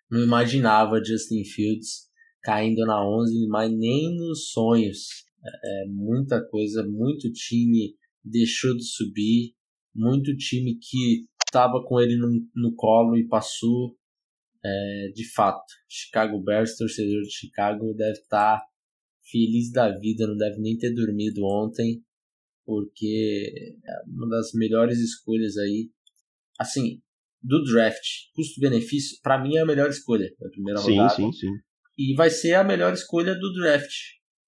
Não 0.10 0.22
imaginava 0.22 1.04
Justin 1.04 1.44
Fields 1.44 2.08
caindo 2.42 2.86
na 2.86 3.04
11, 3.08 3.48
mas 3.48 3.72
nem 3.72 4.16
nos 4.16 4.52
sonhos. 4.52 5.26
É, 5.46 5.84
é 5.84 5.88
muita 5.88 6.44
coisa, 6.50 6.84
muito 6.84 7.32
time 7.32 7.96
deixou 8.24 8.76
de 8.76 8.84
subir, 8.84 9.54
muito 9.94 10.36
time 10.36 10.78
que 10.80 11.26
estava 11.46 11.84
com 11.84 12.00
ele 12.00 12.16
no, 12.18 12.30
no 12.56 12.76
colo 12.76 13.18
e 13.18 13.28
passou. 13.28 13.96
É, 14.66 15.12
de 15.14 15.30
fato, 15.34 15.66
Chicago 15.90 16.42
Bears, 16.42 16.78
torcedor 16.78 17.22
de 17.22 17.32
Chicago, 17.32 17.94
deve 17.94 18.20
estar 18.20 18.60
tá 18.60 18.66
feliz 19.30 19.72
da 19.72 19.90
vida, 19.98 20.28
não 20.28 20.38
deve 20.38 20.60
nem 20.60 20.78
ter 20.78 20.94
dormido 20.94 21.44
ontem, 21.44 22.02
porque 22.66 23.76
é 23.86 23.94
uma 24.08 24.30
das 24.30 24.54
melhores 24.54 25.00
escolhas 25.00 25.58
aí. 25.58 25.90
Assim, 26.60 27.02
do 27.42 27.64
draft, 27.64 28.06
custo-benefício, 28.36 29.18
para 29.22 29.42
mim 29.42 29.58
é 29.58 29.62
a 29.62 29.66
melhor 29.66 29.90
escolha 29.90 30.30
da 30.40 30.50
primeira 30.50 30.80
sim, 30.80 30.98
rodada. 30.98 31.16
Sim, 31.16 31.32
sim, 31.32 31.40
sim. 31.40 31.54
E 31.98 32.16
vai 32.16 32.30
ser 32.30 32.54
a 32.54 32.64
melhor 32.64 32.94
escolha 32.94 33.36
do 33.36 33.54
draft, 33.54 33.92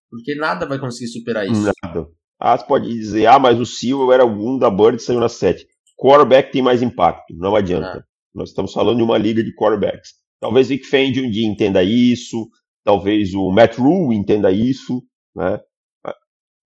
porque 0.10 0.36
nada 0.36 0.65
vai 0.65 0.80
conseguir 0.80 1.10
superar 1.10 1.45
isso. 1.45 1.62
Nada. 1.84 2.08
Ah, 2.39 2.58
você 2.58 2.65
pode 2.65 2.88
dizer, 2.88 3.25
ah, 3.25 3.39
mas 3.39 3.60
o 3.60 3.65
Silva 3.65 4.13
era 4.13 4.23
algum 4.23 4.58
da 4.58 4.69
Bird 4.69 4.97
e 4.97 4.99
saiu 4.99 5.19
na 5.19 5.30
7 5.30 5.67
quarterback 5.97 6.51
tem 6.51 6.62
mais 6.62 6.82
impacto, 6.82 7.34
não 7.36 7.56
adianta. 7.56 7.99
Ah. 7.99 8.14
Nós 8.36 8.50
estamos 8.50 8.74
falando 8.74 8.98
de 8.98 9.04
uma 9.04 9.17
liga 9.17 9.41
de 9.41 9.56
quarterbacks. 9.56 10.12
Talvez 10.41 10.67
Vic 10.67 10.86
Fendi 10.86 11.21
um 11.21 11.30
dia 11.32 11.48
entenda 11.48 11.82
isso, 11.82 12.50
talvez 12.84 13.34
o 13.34 13.50
Matt 13.50 13.78
Rule 13.78 14.15
entenda 14.15 14.52
isso, 14.52 15.02
né? 15.34 15.60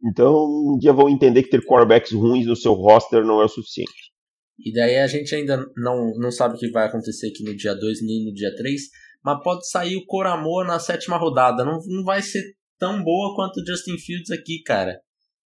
Então, 0.03 0.45
um 0.45 0.77
dia 0.79 0.93
vão 0.93 1.09
entender 1.09 1.43
que 1.43 1.49
ter 1.49 1.63
quarterbacks 1.63 2.13
ruins 2.13 2.47
no 2.47 2.55
seu 2.55 2.73
roster 2.73 3.23
não 3.23 3.41
é 3.41 3.45
o 3.45 3.49
suficiente. 3.49 4.09
E 4.57 4.73
daí 4.73 4.97
a 4.97 5.07
gente 5.07 5.33
ainda 5.35 5.57
não, 5.77 6.13
não 6.17 6.31
sabe 6.31 6.55
o 6.55 6.57
que 6.57 6.71
vai 6.71 6.87
acontecer 6.87 7.27
aqui 7.27 7.43
no 7.43 7.55
dia 7.55 7.75
2 7.75 8.01
nem 8.01 8.25
no 8.25 8.33
dia 8.33 8.53
3, 8.55 8.81
mas 9.23 9.43
pode 9.43 9.69
sair 9.69 9.95
o 9.97 10.05
Coramor 10.05 10.65
na 10.65 10.79
sétima 10.79 11.17
rodada. 11.17 11.63
Não, 11.63 11.79
não 11.85 12.03
vai 12.03 12.21
ser 12.21 12.41
tão 12.77 13.03
boa 13.03 13.35
quanto 13.35 13.57
o 13.57 13.65
Justin 13.65 13.97
Fields 13.97 14.31
aqui, 14.31 14.61
cara 14.63 14.99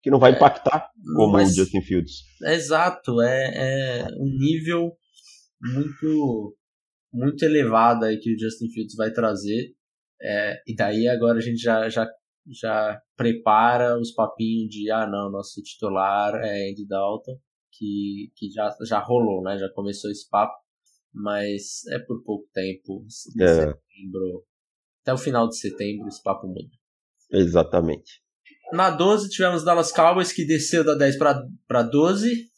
que 0.04 0.10
não 0.10 0.18
vai 0.18 0.32
é, 0.32 0.36
impactar 0.36 0.90
como 1.16 1.32
mas, 1.32 1.52
o 1.52 1.54
Justin 1.56 1.80
Fields. 1.80 2.24
Exato, 2.42 3.22
é, 3.22 3.52
é 3.54 4.06
um 4.18 4.26
nível 4.38 4.92
muito 5.72 6.56
muito 7.14 7.44
elevado 7.44 8.04
aí 8.04 8.18
que 8.18 8.34
o 8.34 8.38
Justin 8.38 8.68
Fields 8.70 8.96
vai 8.96 9.12
trazer. 9.12 9.72
É, 10.20 10.62
e 10.66 10.74
daí 10.74 11.06
agora 11.06 11.38
a 11.38 11.40
gente 11.40 11.58
já, 11.58 11.88
já, 11.88 12.06
já 12.46 13.00
prepara 13.16 13.98
os 13.98 14.12
papinhos 14.12 14.68
de 14.68 14.90
ah 14.90 15.06
não, 15.06 15.30
nosso 15.30 15.62
titular 15.62 16.34
é 16.42 16.70
Andy 16.70 16.86
Dalton, 16.86 17.38
que, 17.70 18.32
que 18.34 18.50
já, 18.50 18.74
já 18.82 18.98
rolou, 18.98 19.42
né? 19.42 19.56
Já 19.58 19.68
começou 19.70 20.10
esse 20.10 20.28
papo, 20.28 20.54
mas 21.12 21.86
é 21.92 21.98
por 22.00 22.22
pouco 22.24 22.48
tempo. 22.52 23.04
É. 23.40 23.46
Setembro, 23.46 24.44
até 25.02 25.14
o 25.14 25.18
final 25.18 25.48
de 25.48 25.56
setembro 25.56 26.08
esse 26.08 26.22
papo 26.22 26.48
muda. 26.48 26.70
Exatamente. 27.30 28.22
Na 28.72 28.90
12 28.90 29.28
tivemos 29.28 29.64
Dallas 29.64 29.92
Cowboys 29.92 30.32
que 30.32 30.44
desceu 30.44 30.82
da 30.82 30.94
10 30.94 31.16
para 31.18 31.82
12. 31.82 32.48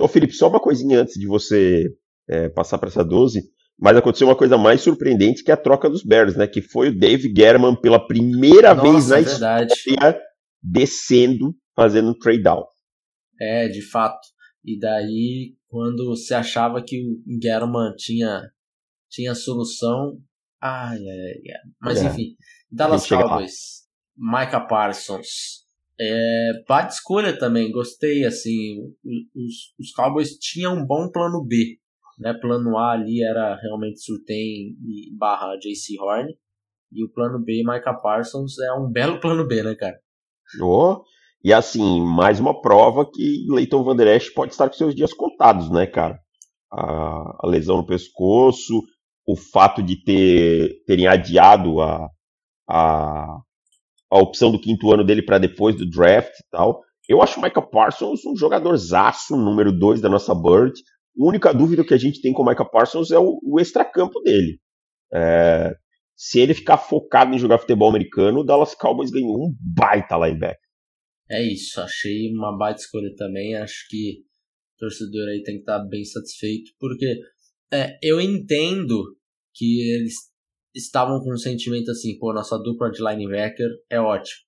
Ô 0.00 0.08
Felipe, 0.08 0.32
só 0.32 0.48
uma 0.48 0.60
coisinha 0.60 1.00
antes 1.00 1.14
de 1.14 1.26
você 1.26 1.86
é, 2.30 2.48
passar 2.48 2.78
para 2.78 2.88
essa 2.88 3.04
12. 3.04 3.42
Mas 3.78 3.96
aconteceu 3.96 4.28
uma 4.28 4.36
coisa 4.36 4.56
mais 4.56 4.82
surpreendente 4.82 5.42
que 5.42 5.50
a 5.50 5.56
troca 5.56 5.88
dos 5.88 6.04
Bears, 6.04 6.36
né? 6.36 6.46
Que 6.46 6.62
foi 6.62 6.90
o 6.90 6.98
Dave 6.98 7.32
German 7.34 7.74
pela 7.80 7.98
primeira 7.98 8.74
Nossa, 8.74 8.92
vez 8.92 9.08
na 9.08 9.18
é 9.18 9.22
história 9.22 10.20
descendo, 10.62 11.54
fazendo 11.74 12.10
um 12.10 12.18
trade 12.18 12.42
down. 12.42 12.64
É, 13.40 13.68
de 13.68 13.80
fato. 13.82 14.20
E 14.62 14.78
daí, 14.78 15.54
quando 15.68 16.06
você 16.06 16.34
achava 16.34 16.82
que 16.84 17.02
o 17.02 17.42
German 17.42 17.94
tinha, 17.96 18.42
tinha 19.08 19.34
solução. 19.34 20.18
Ai, 20.60 20.98
ai, 20.98 21.02
ai. 21.02 21.70
Mas 21.80 22.02
é. 22.02 22.06
enfim, 22.06 22.36
Dallas 22.70 23.06
Cowboys. 23.06 23.80
Micah 24.20 24.60
Parsons, 24.60 25.64
É, 25.98 26.52
bate 26.68 26.92
escolha 26.92 27.38
também, 27.38 27.72
gostei, 27.72 28.26
assim, 28.26 28.76
os, 29.34 29.74
os 29.78 29.92
Cowboys 29.92 30.36
tinham 30.38 30.76
um 30.76 30.86
bom 30.86 31.10
plano 31.10 31.42
B, 31.42 31.78
né, 32.20 32.34
plano 32.34 32.76
A 32.76 32.92
ali 32.92 33.24
era 33.24 33.56
realmente 33.56 34.00
Surtain 34.00 34.76
e 34.84 35.16
barra 35.18 35.56
JC 35.56 35.98
Horn, 35.98 36.32
e 36.92 37.04
o 37.04 37.08
plano 37.08 37.42
B, 37.42 37.62
Micah 37.64 37.94
Parsons, 37.94 38.58
é 38.58 38.72
um 38.74 38.90
belo 38.90 39.18
plano 39.20 39.46
B, 39.46 39.62
né, 39.62 39.74
cara? 39.74 39.96
Oh, 40.60 41.02
e 41.42 41.52
assim, 41.52 42.04
mais 42.04 42.38
uma 42.38 42.60
prova 42.60 43.08
que 43.10 43.46
Leighton 43.48 43.82
Van 43.82 43.96
Der 43.96 44.08
Esch 44.08 44.28
pode 44.34 44.52
estar 44.52 44.68
com 44.68 44.74
seus 44.74 44.94
dias 44.94 45.14
contados, 45.14 45.70
né, 45.70 45.86
cara? 45.86 46.20
A, 46.70 47.38
a 47.40 47.46
lesão 47.46 47.78
no 47.78 47.86
pescoço, 47.86 48.82
o 49.26 49.36
fato 49.36 49.82
de 49.82 50.02
ter, 50.02 50.82
terem 50.86 51.06
adiado 51.06 51.80
a, 51.80 52.08
a, 52.68 53.38
a 54.10 54.18
opção 54.18 54.50
do 54.50 54.60
quinto 54.60 54.92
ano 54.92 55.04
dele 55.04 55.22
para 55.22 55.38
depois 55.38 55.76
do 55.76 55.88
draft 55.88 56.32
e 56.32 56.44
tal. 56.50 56.82
Eu 57.08 57.22
acho 57.22 57.40
o 57.40 57.42
Micah 57.42 57.62
Parsons 57.62 58.24
um 58.26 58.36
jogador 58.36 58.76
zaço, 58.76 59.36
número 59.36 59.72
dois 59.72 60.00
da 60.00 60.08
nossa 60.08 60.34
Bird. 60.34 60.74
A 61.20 61.24
única 61.24 61.52
dúvida 61.52 61.84
que 61.84 61.92
a 61.92 61.98
gente 61.98 62.22
tem 62.22 62.32
com 62.32 62.42
o 62.42 62.46
Micah 62.46 62.64
Parsons 62.64 63.10
é 63.10 63.18
o, 63.18 63.38
o 63.42 63.60
extracampo 63.60 64.20
dele. 64.20 64.58
É, 65.12 65.74
se 66.16 66.40
ele 66.40 66.54
ficar 66.54 66.78
focado 66.78 67.34
em 67.34 67.38
jogar 67.38 67.58
futebol 67.58 67.90
americano, 67.90 68.40
o 68.40 68.44
Dallas 68.44 68.74
Cowboys 68.74 69.10
ganhou 69.10 69.36
um 69.36 69.54
baita 69.60 70.16
linebacker. 70.16 70.58
É 71.30 71.42
isso, 71.42 71.80
achei 71.80 72.32
uma 72.32 72.56
baita 72.56 72.80
escolha 72.80 73.14
também. 73.16 73.54
Acho 73.56 73.86
que 73.88 74.22
o 74.76 74.78
torcedor 74.78 75.28
aí 75.28 75.42
tem 75.42 75.56
que 75.56 75.60
estar 75.60 75.78
bem 75.80 76.04
satisfeito, 76.04 76.72
porque 76.78 77.20
é, 77.72 77.98
eu 78.02 78.20
entendo 78.20 79.16
que 79.54 79.92
eles 79.92 80.14
estavam 80.74 81.20
com 81.20 81.32
um 81.32 81.38
sentimento 81.38 81.90
assim, 81.90 82.18
pô, 82.18 82.32
nossa 82.32 82.58
dupla 82.58 82.90
de 82.90 83.02
linebacker 83.02 83.68
é 83.90 84.00
ótimo 84.00 84.40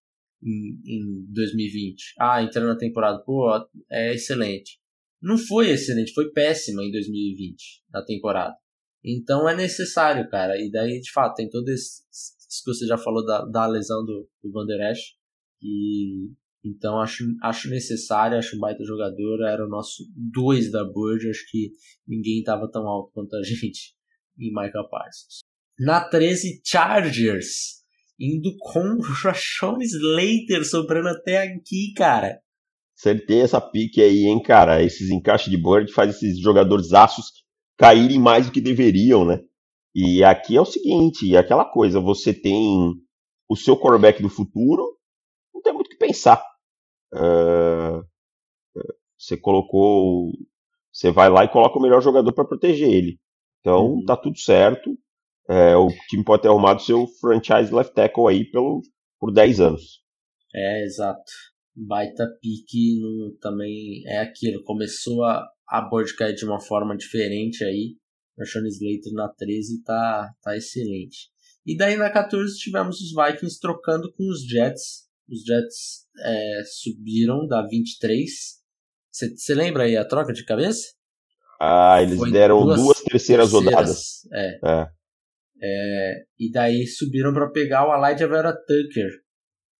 em, 0.42 0.80
em 0.86 1.26
2020. 1.32 2.14
Ah, 2.18 2.42
entrando 2.42 2.68
na 2.68 2.78
temporada, 2.78 3.22
pô, 3.24 3.48
é 3.90 4.14
excelente. 4.14 4.81
Não 5.22 5.38
foi 5.38 5.70
excelente, 5.70 6.12
foi 6.12 6.30
péssima 6.32 6.82
em 6.82 6.90
2020, 6.90 7.84
na 7.92 8.04
temporada. 8.04 8.56
Então 9.04 9.48
é 9.48 9.56
necessário, 9.56 10.28
cara. 10.28 10.60
E 10.60 10.70
daí, 10.70 11.00
de 11.00 11.12
fato, 11.12 11.36
tem 11.36 11.48
todo 11.48 11.68
esse, 11.68 12.02
isso 12.10 12.62
que 12.64 12.74
você 12.74 12.86
já 12.86 12.98
falou 12.98 13.24
da, 13.24 13.44
da 13.44 13.66
lesão 13.66 14.04
do, 14.04 14.28
do 14.42 14.52
Van 14.52 14.66
Der 14.66 14.90
Esch. 14.90 15.14
E 15.62 16.30
então 16.64 17.00
acho, 17.00 17.24
acho 17.42 17.68
necessário, 17.68 18.38
acho 18.38 18.56
um 18.56 18.60
baita 18.60 18.84
jogador. 18.84 19.42
Era 19.42 19.64
o 19.64 19.68
nosso 19.68 20.04
dois 20.16 20.70
da 20.70 20.84
Bird. 20.84 21.28
Acho 21.28 21.44
que 21.50 21.72
ninguém 22.06 22.38
estava 22.38 22.70
tão 22.70 22.86
alto 22.86 23.12
quanto 23.12 23.34
a 23.36 23.42
gente 23.46 23.94
em 24.38 24.48
Michael 24.48 24.88
Parsons. 24.88 25.40
Na 25.78 26.08
13, 26.08 26.62
Chargers. 26.64 27.82
Indo 28.18 28.54
com 28.58 29.00
Rashawn 29.00 29.78
Slater 29.80 30.64
sobrando 30.64 31.08
até 31.08 31.38
aqui, 31.42 31.92
cara. 31.96 32.40
Acertei 33.02 33.40
essa 33.40 33.60
pique 33.60 34.00
aí, 34.00 34.26
hein, 34.26 34.40
cara. 34.40 34.80
Esses 34.80 35.10
encaixes 35.10 35.50
de 35.50 35.56
Bird 35.56 35.92
faz 35.92 36.14
esses 36.14 36.38
jogadores 36.38 36.92
aços 36.92 37.32
caírem 37.76 38.20
mais 38.20 38.46
do 38.46 38.52
que 38.52 38.60
deveriam, 38.60 39.24
né? 39.24 39.40
E 39.92 40.22
aqui 40.22 40.56
é 40.56 40.60
o 40.60 40.64
seguinte, 40.64 41.34
é 41.34 41.38
aquela 41.38 41.64
coisa, 41.64 41.98
você 41.98 42.32
tem 42.32 42.94
o 43.48 43.56
seu 43.56 43.76
quarterback 43.76 44.22
do 44.22 44.28
futuro, 44.28 44.96
não 45.52 45.60
tem 45.60 45.72
muito 45.72 45.88
o 45.88 45.90
que 45.90 45.96
pensar. 45.96 46.40
Uh, 47.12 48.06
você 49.18 49.36
colocou, 49.36 50.30
você 50.92 51.10
vai 51.10 51.28
lá 51.28 51.44
e 51.44 51.48
coloca 51.48 51.80
o 51.80 51.82
melhor 51.82 52.00
jogador 52.00 52.32
para 52.32 52.44
proteger 52.44 52.88
ele. 52.88 53.18
Então 53.60 53.94
uhum. 53.94 54.04
tá 54.04 54.16
tudo 54.16 54.38
certo. 54.38 54.96
É, 55.48 55.76
o 55.76 55.88
time 56.08 56.24
pode 56.24 56.42
ter 56.42 56.48
arrumado 56.48 56.80
seu 56.80 57.08
franchise 57.20 57.74
left 57.74 57.92
tackle 57.94 58.28
aí 58.28 58.44
pelo, 58.48 58.80
por 59.18 59.32
10 59.32 59.60
anos. 59.60 60.00
É, 60.54 60.84
exato. 60.84 61.51
Baita 61.74 62.26
pique 62.40 63.00
no, 63.00 63.36
também 63.40 64.02
é 64.06 64.18
aquilo. 64.18 64.62
Começou 64.64 65.24
a, 65.24 65.46
a 65.68 65.80
board 65.80 66.14
cair 66.16 66.34
de 66.34 66.44
uma 66.44 66.60
forma 66.60 66.96
diferente 66.96 67.64
aí. 67.64 67.96
O 68.38 68.44
Sean 68.44 68.66
Slater 68.66 69.12
na 69.12 69.28
13 69.28 69.82
tá, 69.82 70.30
tá 70.42 70.56
excelente. 70.56 71.30
E 71.64 71.76
daí 71.76 71.96
na 71.96 72.10
14 72.10 72.58
tivemos 72.58 73.00
os 73.00 73.12
Vikings 73.14 73.60
trocando 73.60 74.12
com 74.12 74.28
os 74.28 74.46
Jets. 74.46 75.08
Os 75.28 75.44
Jets 75.44 76.06
é, 76.18 76.62
subiram 76.64 77.46
da 77.46 77.66
23. 77.66 78.28
Você 79.10 79.54
lembra 79.54 79.84
aí 79.84 79.96
a 79.96 80.04
troca 80.04 80.32
de 80.32 80.44
cabeça? 80.44 80.88
Ah, 81.60 82.02
eles 82.02 82.18
Foi 82.18 82.32
deram 82.32 82.64
duas, 82.64 82.80
duas 82.80 83.00
terceiras, 83.02 83.50
terceiras, 83.50 83.52
rodadas. 83.52 84.28
É. 84.32 84.58
é. 84.64 84.88
é 85.62 86.24
e 86.38 86.50
daí 86.50 86.86
subiram 86.86 87.32
para 87.32 87.50
pegar 87.50 87.86
o 87.86 87.94
Elijah 87.94 88.26
Vera 88.26 88.52
Tucker, 88.52 89.10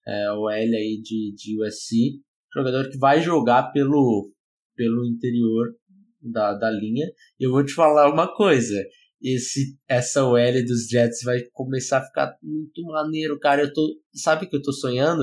é, 0.07 0.33
o 0.33 0.51
L 0.51 0.77
aí 0.77 1.01
de, 1.03 1.35
de 1.35 1.63
USC, 1.63 2.21
jogador 2.55 2.91
que 2.91 2.99
vai 2.99 3.21
jogar 3.23 3.73
pelo, 3.73 4.31
pelo 4.77 5.07
interior 5.07 5.75
da, 6.21 6.55
da 6.55 6.71
linha. 6.71 7.07
E 7.39 7.45
eu 7.45 7.51
vou 7.51 7.65
te 7.65 7.73
falar 7.73 8.13
uma 8.13 8.33
coisa. 8.35 8.77
Esse, 9.21 9.79
essa 9.89 10.25
OL 10.25 10.65
dos 10.67 10.89
Jets 10.89 11.23
vai 11.23 11.41
começar 11.53 11.99
a 11.99 12.05
ficar 12.05 12.37
muito 12.43 12.83
maneiro, 12.83 13.39
cara. 13.39 13.63
Eu 13.63 13.73
tô, 13.73 14.01
sabe 14.13 14.47
o 14.47 14.51
que 14.51 14.57
eu 14.57 14.63
tô 14.63 14.73
sonhando? 14.73 15.23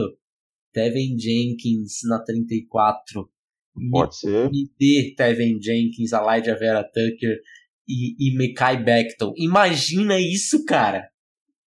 Tevin 0.72 1.18
Jenkins 1.20 2.00
na 2.08 2.24
34. 2.24 3.30
Pode 3.92 4.10
me, 4.10 4.16
ser. 4.16 4.50
Me 4.50 4.72
dê 4.80 5.14
Tevin 5.16 5.62
Jenkins, 5.62 6.14
a 6.14 6.36
Lydia 6.36 6.58
Vera 6.58 6.84
Tucker 6.84 7.40
e, 7.88 8.16
e 8.30 8.38
Mekai 8.38 8.82
Becton. 8.82 9.34
Imagina 9.36 10.18
isso, 10.20 10.64
cara. 10.64 11.10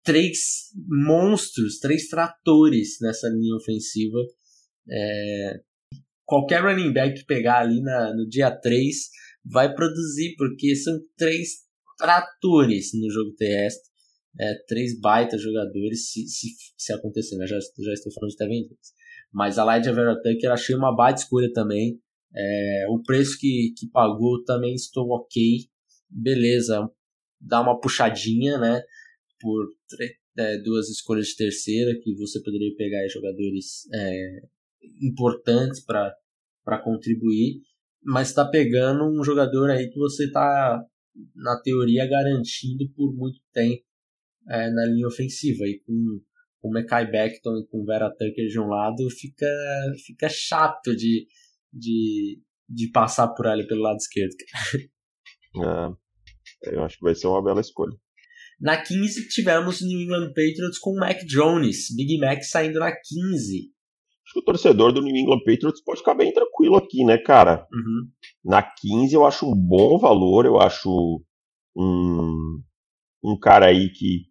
Três 0.04 0.38
monstros, 0.86 1.78
três 1.78 2.08
tratores 2.08 2.98
nessa 3.00 3.28
linha 3.28 3.56
ofensiva. 3.56 4.18
É, 4.90 5.60
qualquer 6.24 6.62
running 6.62 6.92
back 6.92 7.18
que 7.18 7.26
pegar 7.26 7.60
ali 7.60 7.80
na, 7.80 8.14
no 8.14 8.28
dia 8.28 8.50
3 8.50 8.96
vai 9.44 9.74
produzir, 9.74 10.34
porque 10.36 10.76
são 10.76 10.98
três 11.16 11.68
tratores 11.96 12.90
no 12.94 13.10
jogo 13.10 13.34
terrestre. 13.34 13.88
É, 14.40 14.54
três 14.68 15.00
baita 15.00 15.36
jogadores, 15.36 16.10
se, 16.10 16.28
se, 16.28 16.48
se 16.76 16.92
acontecer, 16.92 17.36
né? 17.38 17.46
já, 17.46 17.58
já 17.58 17.92
estou 17.92 18.12
falando 18.12 18.30
de 18.30 18.36
Tevin 18.36 18.68
Mas 19.32 19.58
a 19.58 19.74
Lydia 19.74 19.92
Vera 19.92 20.14
Tucker 20.22 20.52
achei 20.52 20.76
uma 20.76 20.94
baita 20.94 21.22
escolha 21.22 21.50
também. 21.52 21.98
É, 22.36 22.86
o 22.90 23.02
preço 23.02 23.36
que, 23.38 23.72
que 23.76 23.88
pagou 23.90 24.44
também 24.44 24.74
estou 24.74 25.08
ok. 25.10 25.42
Beleza, 26.08 26.88
dá 27.40 27.60
uma 27.60 27.80
puxadinha, 27.80 28.58
né? 28.58 28.82
Por 29.40 29.66
é, 30.38 30.58
duas 30.58 30.88
escolhas 30.88 31.28
de 31.28 31.36
terceira, 31.36 31.98
que 32.00 32.14
você 32.14 32.40
poderia 32.42 32.74
pegar 32.76 33.08
jogadores 33.08 33.88
é, 33.92 34.40
importantes 35.02 35.84
para 35.84 36.82
contribuir, 36.82 37.62
mas 38.02 38.28
está 38.28 38.44
pegando 38.44 39.04
um 39.04 39.24
jogador 39.24 39.70
aí 39.70 39.90
que 39.90 39.98
você 39.98 40.26
está, 40.26 40.82
na 41.34 41.60
teoria, 41.60 42.06
garantindo 42.06 42.88
por 42.94 43.12
muito 43.14 43.40
tempo 43.52 43.82
é, 44.48 44.70
na 44.70 44.86
linha 44.86 45.08
ofensiva. 45.08 45.64
E 45.66 45.80
com, 45.80 46.20
com 46.60 46.70
Mekai 46.70 47.10
Beckton 47.10 47.58
e 47.58 47.66
com 47.66 47.84
Vera 47.84 48.10
Tucker 48.10 48.46
de 48.46 48.60
um 48.60 48.68
lado, 48.68 49.08
fica, 49.10 49.46
fica 50.06 50.28
chato 50.28 50.94
de, 50.94 51.26
de, 51.72 52.40
de 52.68 52.90
passar 52.92 53.28
por 53.28 53.46
ali 53.46 53.66
pelo 53.66 53.82
lado 53.82 53.96
esquerdo. 53.96 54.34
É, 56.64 56.74
eu 56.74 56.84
acho 56.84 56.98
que 56.98 57.04
vai 57.04 57.14
ser 57.14 57.26
uma 57.26 57.42
bela 57.42 57.60
escolha. 57.60 57.96
Na 58.60 58.76
15 58.76 59.28
tivemos 59.28 59.80
New 59.82 60.00
England 60.00 60.28
Patriots 60.28 60.78
com 60.78 60.98
Mac 60.98 61.18
Jones, 61.24 61.94
Big 61.94 62.18
Mac 62.18 62.42
saindo 62.42 62.80
na 62.80 62.90
15. 62.90 63.70
Acho 64.28 64.34
que 64.34 64.40
o 64.40 64.44
torcedor 64.44 64.92
do 64.92 65.00
New 65.00 65.16
England 65.16 65.38
Patriots 65.38 65.82
pode 65.82 66.00
ficar 66.00 66.14
bem 66.14 66.32
tranquilo 66.32 66.76
aqui, 66.76 67.04
né, 67.04 67.16
cara? 67.16 67.66
Uhum. 67.72 68.08
Na 68.44 68.62
15 68.62 69.14
eu 69.14 69.24
acho 69.24 69.46
um 69.46 69.54
bom 69.54 69.98
valor, 69.98 70.44
eu 70.44 70.60
acho 70.60 71.22
um, 71.76 72.60
um 73.24 73.38
cara 73.38 73.66
aí 73.66 73.90
que 73.90 74.26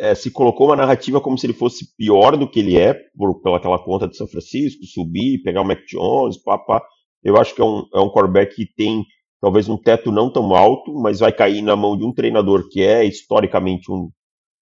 é, 0.00 0.14
se 0.14 0.30
colocou 0.30 0.68
uma 0.68 0.76
narrativa 0.76 1.20
como 1.20 1.36
se 1.36 1.46
ele 1.46 1.52
fosse 1.52 1.94
pior 1.96 2.36
do 2.36 2.50
que 2.50 2.58
ele 2.58 2.76
é, 2.76 2.94
por, 3.16 3.42
pelaquela 3.42 3.78
conta 3.78 4.08
de 4.08 4.16
São 4.16 4.26
Francisco, 4.26 4.84
subir, 4.86 5.42
pegar 5.42 5.60
o 5.60 5.66
Mac 5.66 5.80
Jones, 5.86 6.42
papá. 6.42 6.82
Eu 7.22 7.36
acho 7.36 7.54
que 7.54 7.60
é 7.60 7.64
um, 7.64 7.86
é 7.94 8.00
um 8.00 8.10
quarterback 8.10 8.56
que 8.56 8.66
tem 8.74 9.04
talvez 9.40 9.68
um 9.68 9.76
teto 9.76 10.12
não 10.12 10.32
tão 10.32 10.54
alto, 10.54 10.92
mas 10.94 11.20
vai 11.20 11.32
cair 11.32 11.62
na 11.62 11.74
mão 11.74 11.96
de 11.96 12.04
um 12.04 12.12
treinador 12.12 12.68
que 12.68 12.82
é 12.82 13.04
historicamente 13.04 13.90
um, 13.90 14.10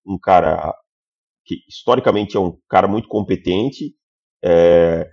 um 0.06 0.18
cara 0.18 0.74
que 1.44 1.56
historicamente 1.66 2.36
é 2.36 2.40
um 2.40 2.56
cara 2.68 2.86
muito 2.86 3.08
competente 3.08 3.94
é, 4.44 5.08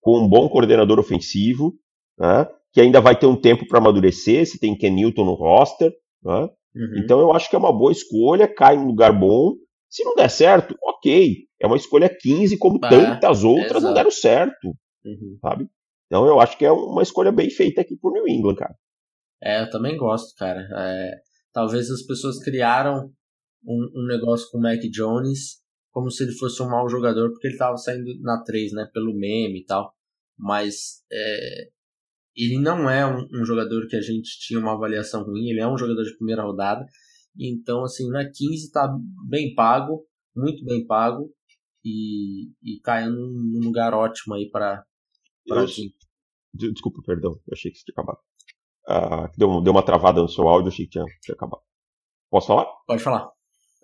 com 0.00 0.18
um 0.18 0.28
bom 0.28 0.48
coordenador 0.48 0.98
ofensivo, 0.98 1.74
né, 2.18 2.46
que 2.72 2.80
ainda 2.80 3.00
vai 3.00 3.18
ter 3.18 3.26
um 3.26 3.40
tempo 3.40 3.66
para 3.66 3.78
amadurecer, 3.78 4.46
se 4.46 4.58
tem 4.58 4.76
Ken 4.76 4.90
Newton 4.90 5.24
no 5.24 5.34
roster. 5.34 5.92
Né, 6.22 6.40
uhum. 6.40 6.98
Então 6.98 7.20
eu 7.20 7.32
acho 7.32 7.48
que 7.48 7.56
é 7.56 7.58
uma 7.58 7.72
boa 7.72 7.92
escolha, 7.92 8.52
cai 8.52 8.76
em 8.76 8.80
um 8.80 8.86
lugar 8.86 9.12
bom. 9.12 9.54
Se 9.88 10.04
não 10.04 10.14
der 10.14 10.28
certo, 10.28 10.76
ok. 10.82 11.46
É 11.60 11.66
uma 11.66 11.76
escolha 11.76 12.08
15, 12.08 12.58
como 12.58 12.78
tantas 12.78 13.42
outras 13.42 13.70
exato. 13.70 13.84
não 13.86 13.94
deram 13.94 14.10
certo. 14.10 14.68
Uhum. 15.04 15.38
Sabe? 15.40 15.66
Então 16.06 16.26
eu 16.26 16.40
acho 16.40 16.58
que 16.58 16.64
é 16.64 16.72
uma 16.72 17.02
escolha 17.02 17.32
bem 17.32 17.48
feita 17.50 17.80
aqui 17.80 17.96
por 17.96 18.12
New 18.12 18.28
England, 18.28 18.56
cara. 18.56 18.74
É, 19.42 19.62
eu 19.62 19.70
também 19.70 19.96
gosto, 19.96 20.34
cara. 20.36 20.68
É, 20.76 21.14
talvez 21.52 21.90
as 21.90 22.02
pessoas 22.02 22.38
criaram 22.42 23.12
um, 23.64 23.88
um 23.94 24.06
negócio 24.06 24.50
com 24.50 24.58
o 24.58 24.60
Mac 24.62 24.80
Jones 24.90 25.58
como 25.90 26.10
se 26.10 26.22
ele 26.22 26.32
fosse 26.32 26.62
um 26.62 26.68
mau 26.68 26.88
jogador, 26.88 27.30
porque 27.30 27.48
ele 27.48 27.54
estava 27.54 27.76
saindo 27.76 28.04
na 28.20 28.42
3, 28.44 28.72
né? 28.72 28.88
Pelo 28.92 29.12
meme 29.14 29.60
e 29.60 29.64
tal. 29.64 29.92
Mas 30.38 31.02
é, 31.10 31.68
ele 32.36 32.60
não 32.60 32.88
é 32.88 33.04
um, 33.04 33.26
um, 33.32 33.44
jogador 33.44 33.86
que 33.88 33.96
a 33.96 34.00
gente 34.00 34.38
tinha 34.38 34.60
uma 34.60 34.74
avaliação 34.74 35.24
ruim, 35.24 35.48
ele 35.48 35.60
é 35.60 35.66
um 35.66 35.76
jogador 35.76 36.04
de 36.04 36.16
primeira 36.16 36.42
rodada. 36.44 36.86
Então, 37.36 37.82
assim, 37.82 38.08
na 38.10 38.24
15 38.24 38.66
está 38.66 38.88
bem 39.28 39.54
pago, 39.56 40.06
muito 40.36 40.64
bem 40.64 40.86
pago, 40.86 41.32
e, 41.84 42.50
e 42.62 42.80
caindo 42.80 43.16
num 43.16 43.64
lugar 43.64 43.92
ótimo 43.92 44.34
aí 44.34 44.48
para. 44.50 44.84
Desculpa, 46.54 47.02
perdão, 47.04 47.32
eu 47.32 47.54
achei 47.54 47.70
que 47.70 47.76
isso 47.76 47.84
tinha 47.84 47.94
acabado. 47.94 48.20
Uh, 48.88 49.28
deu, 49.36 49.60
deu 49.60 49.72
uma 49.72 49.82
travada 49.82 50.22
no 50.22 50.28
seu 50.28 50.48
áudio, 50.48 50.68
achei 50.68 50.86
que 50.86 50.92
tinha, 50.92 51.04
tinha 51.20 51.34
acabado. 51.34 51.60
Posso 52.30 52.46
falar? 52.46 52.66
Pode 52.86 53.02
falar. 53.02 53.26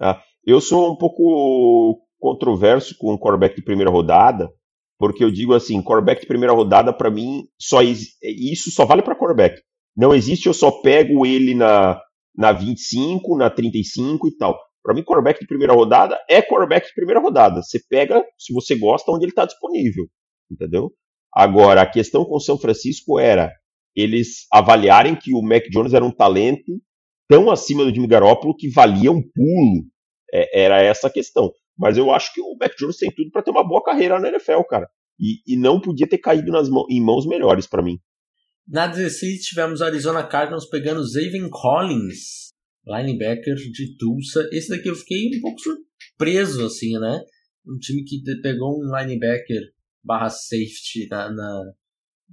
Uh, 0.01 0.19
eu 0.47 0.61
sou 0.61 0.93
um 0.93 0.97
pouco 0.97 2.01
controverso 2.19 2.97
com 2.99 3.13
o 3.13 3.19
quarterback 3.19 3.55
de 3.55 3.63
primeira 3.63 3.91
rodada, 3.91 4.51
porque 4.99 5.23
eu 5.23 5.31
digo 5.31 5.53
assim, 5.53 5.83
quarterback 5.83 6.23
de 6.23 6.27
primeira 6.27 6.55
rodada, 6.55 6.93
para 6.93 7.11
mim, 7.11 7.45
só 7.59 7.83
isso 7.83 8.71
só 8.71 8.87
vale 8.87 9.03
para 9.03 9.15
quarterback. 9.15 9.61
Não 9.95 10.15
existe, 10.15 10.47
eu 10.47 10.55
só 10.55 10.71
pego 10.71 11.27
ele 11.27 11.55
na, 11.55 12.01
na 12.35 12.53
25, 12.53 13.37
na 13.37 13.51
35 13.51 14.29
e 14.29 14.37
tal. 14.37 14.59
Para 14.83 14.95
mim, 14.95 15.03
quarterback 15.03 15.41
de 15.41 15.47
primeira 15.47 15.73
rodada 15.73 16.19
é 16.29 16.41
quarterback 16.43 16.87
de 16.87 16.95
primeira 16.95 17.21
rodada. 17.21 17.63
Você 17.63 17.79
pega, 17.89 18.23
se 18.39 18.53
você 18.53 18.75
gosta, 18.75 19.11
onde 19.13 19.25
ele 19.25 19.33
está 19.33 19.45
disponível. 19.45 20.07
Entendeu? 20.51 20.93
Agora, 21.33 21.83
a 21.83 21.91
questão 21.91 22.25
com 22.25 22.37
o 22.37 22.41
São 22.41 22.59
Francisco 22.59 23.19
era 23.19 23.51
eles 23.95 24.47
avaliarem 24.53 25.15
que 25.15 25.35
o 25.35 25.43
Mac 25.43 25.65
Jones 25.71 25.95
era 25.95 26.05
um 26.05 26.11
talento 26.11 26.81
tão 27.29 27.51
acima 27.51 27.85
do 27.85 27.95
Jimmy 27.95 28.07
Garoppolo 28.07 28.57
que 28.57 28.71
valia 28.71 29.11
um 29.11 29.23
pulo. 29.23 29.85
É, 30.33 30.65
era 30.65 30.83
essa 30.83 31.07
a 31.07 31.13
questão. 31.13 31.53
Mas 31.77 31.97
eu 31.97 32.11
acho 32.11 32.33
que 32.33 32.41
o 32.41 32.57
Mac 32.59 32.73
Jones 32.79 32.97
tem 32.97 33.11
tudo 33.11 33.31
para 33.31 33.43
ter 33.43 33.51
uma 33.51 33.67
boa 33.67 33.83
carreira 33.83 34.19
na 34.19 34.29
NFL, 34.29 34.63
cara. 34.69 34.89
E, 35.19 35.41
e 35.47 35.57
não 35.57 35.81
podia 35.81 36.09
ter 36.09 36.19
caído 36.19 36.51
nas 36.51 36.69
mãos, 36.69 36.87
em 36.91 37.01
mãos 37.01 37.27
melhores 37.27 37.67
para 37.67 37.83
mim. 37.83 37.99
Na 38.67 38.87
16 38.87 39.43
tivemos 39.43 39.83
Arizona 39.83 40.27
Cardinals 40.27 40.69
pegando 40.69 41.07
Zaven 41.07 41.49
Collins, 41.51 42.53
linebacker 42.87 43.55
de 43.55 43.97
Tulsa. 43.97 44.49
Esse 44.53 44.71
daqui 44.71 44.89
eu 44.89 44.97
fiquei 44.97 45.37
um 45.37 45.41
pouco 45.41 45.61
surpreso, 45.61 46.65
assim, 46.65 46.99
né? 46.99 47.21
Um 47.67 47.79
time 47.79 48.05
que 48.05 48.23
pegou 48.43 48.79
um 48.79 48.97
linebacker 48.97 49.61
barra 50.03 50.31
safety 50.31 51.07
na, 51.11 51.31
na 51.31 51.73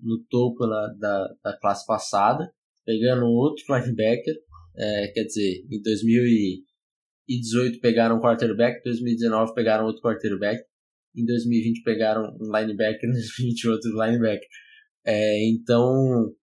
no 0.02 0.24
topo 0.30 0.66
na, 0.66 0.88
da, 1.00 1.34
da 1.44 1.58
classe 1.58 1.86
passada, 1.86 2.52
pegando 2.86 3.26
outro 3.26 3.64
linebacker. 3.70 4.36
É, 4.76 5.08
quer 5.14 5.24
dizer, 5.26 5.66
em 5.70 5.82
2018 5.82 7.80
pegaram 7.80 8.18
um 8.18 8.22
quarterback, 8.22 8.80
em 8.80 8.84
2019 8.84 9.54
pegaram 9.54 9.86
outro 9.86 10.02
quarterback, 10.02 10.64
em 11.16 11.26
2020 11.26 11.84
pegaram 11.84 12.24
um 12.40 12.58
linebacker, 12.58 13.04
em 13.10 13.14
2020 13.14 13.68
outro 13.70 13.92
linebacker. 13.92 14.48
É, 15.06 15.50
então, 15.50 16.34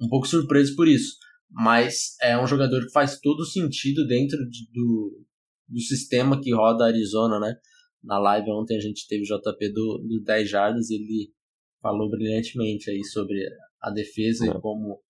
um 0.00 0.08
pouco 0.08 0.26
surpreso 0.26 0.74
por 0.74 0.88
isso. 0.88 1.16
Mas 1.50 2.16
é 2.22 2.40
um 2.40 2.46
jogador 2.46 2.80
que 2.86 2.92
faz 2.92 3.18
todo 3.18 3.44
sentido 3.44 4.06
dentro 4.06 4.38
de, 4.48 4.70
do, 4.72 5.26
do 5.68 5.80
sistema 5.80 6.40
que 6.40 6.54
roda 6.54 6.84
a 6.84 6.88
Arizona, 6.88 7.40
né? 7.40 7.56
Na 8.02 8.18
live 8.18 8.50
ontem 8.50 8.76
a 8.76 8.80
gente 8.80 9.06
teve 9.08 9.22
o 9.22 9.26
JP 9.26 9.72
do, 9.72 9.98
do 9.98 10.22
10 10.24 10.48
Jardas, 10.48 10.90
ele 10.90 11.32
falou 11.80 12.10
brilhantemente 12.10 12.90
aí 12.90 13.04
sobre 13.04 13.38
a 13.80 13.90
defesa 13.90 14.46
e 14.46 14.60
como, 14.60 15.00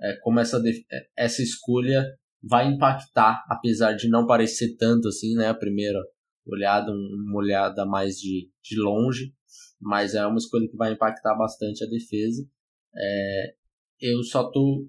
é, 0.00 0.16
como 0.22 0.40
essa, 0.40 0.58
é, 0.92 1.06
essa 1.16 1.42
escolha 1.42 2.04
vai 2.42 2.66
impactar, 2.68 3.44
apesar 3.48 3.92
de 3.94 4.08
não 4.08 4.26
parecer 4.26 4.76
tanto 4.76 5.08
assim, 5.08 5.34
né? 5.34 5.48
A 5.48 5.54
primeira 5.54 5.98
olhada, 6.46 6.90
uma 6.92 7.38
olhada 7.38 7.84
mais 7.84 8.16
de, 8.16 8.50
de 8.62 8.80
longe, 8.80 9.32
mas 9.80 10.14
é 10.14 10.26
uma 10.26 10.38
escolha 10.38 10.68
que 10.68 10.76
vai 10.76 10.92
impactar 10.92 11.34
bastante 11.36 11.84
a 11.84 11.88
defesa. 11.88 12.42
É, 12.96 13.54
eu 14.00 14.22
só 14.22 14.50
tô 14.50 14.88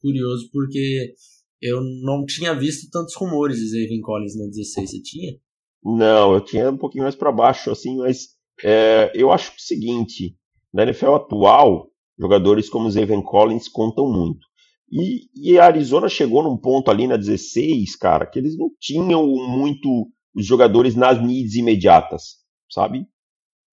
curioso 0.00 0.48
porque 0.52 1.14
eu 1.60 1.80
não 2.02 2.24
tinha 2.24 2.54
visto 2.54 2.90
tantos 2.90 3.14
rumores 3.16 3.58
de 3.58 3.70
Zayvon 3.70 4.00
Collins 4.00 4.38
na 4.38 4.46
16, 4.46 4.90
você 4.90 5.02
tinha? 5.02 5.38
Não, 5.84 6.34
eu 6.34 6.40
tinha 6.40 6.70
um 6.70 6.76
pouquinho 6.76 7.04
mais 7.04 7.14
para 7.14 7.32
baixo, 7.32 7.70
assim, 7.70 7.96
mas 7.98 8.36
é, 8.62 9.12
eu 9.14 9.30
acho 9.30 9.52
o 9.52 9.60
seguinte, 9.60 10.36
na 10.72 10.82
NFL 10.82 11.14
atual, 11.14 11.90
jogadores 12.18 12.68
como 12.68 12.90
Zayvon 12.90 13.22
Collins 13.22 13.68
contam 13.68 14.10
muito. 14.10 14.46
E, 14.90 15.28
e, 15.34 15.58
a 15.58 15.66
Arizona 15.66 16.08
chegou 16.08 16.42
num 16.42 16.56
ponto 16.56 16.90
ali 16.90 17.06
na 17.06 17.16
16, 17.16 17.94
cara, 17.96 18.26
que 18.26 18.38
eles 18.38 18.56
não 18.56 18.70
tinham 18.80 19.26
muito 19.26 20.08
os 20.34 20.46
jogadores 20.46 20.94
nas 20.94 21.22
needs 21.22 21.56
imediatas, 21.56 22.36
sabe? 22.70 23.06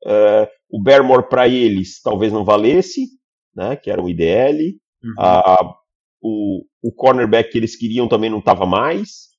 É, 0.05 0.49
o 0.69 0.81
Barrymore 0.81 1.29
para 1.29 1.47
eles 1.47 2.01
talvez 2.01 2.33
não 2.33 2.43
valesse, 2.43 3.07
né, 3.55 3.75
que 3.75 3.89
era 3.89 4.01
o 4.01 4.09
IDL. 4.09 4.77
Uhum. 5.03 5.73
O, 6.21 6.65
o 6.83 6.91
cornerback 6.91 7.51
que 7.51 7.57
eles 7.57 7.75
queriam 7.77 8.07
também 8.07 8.29
não 8.29 8.39
estava 8.39 8.65
mais, 8.65 9.29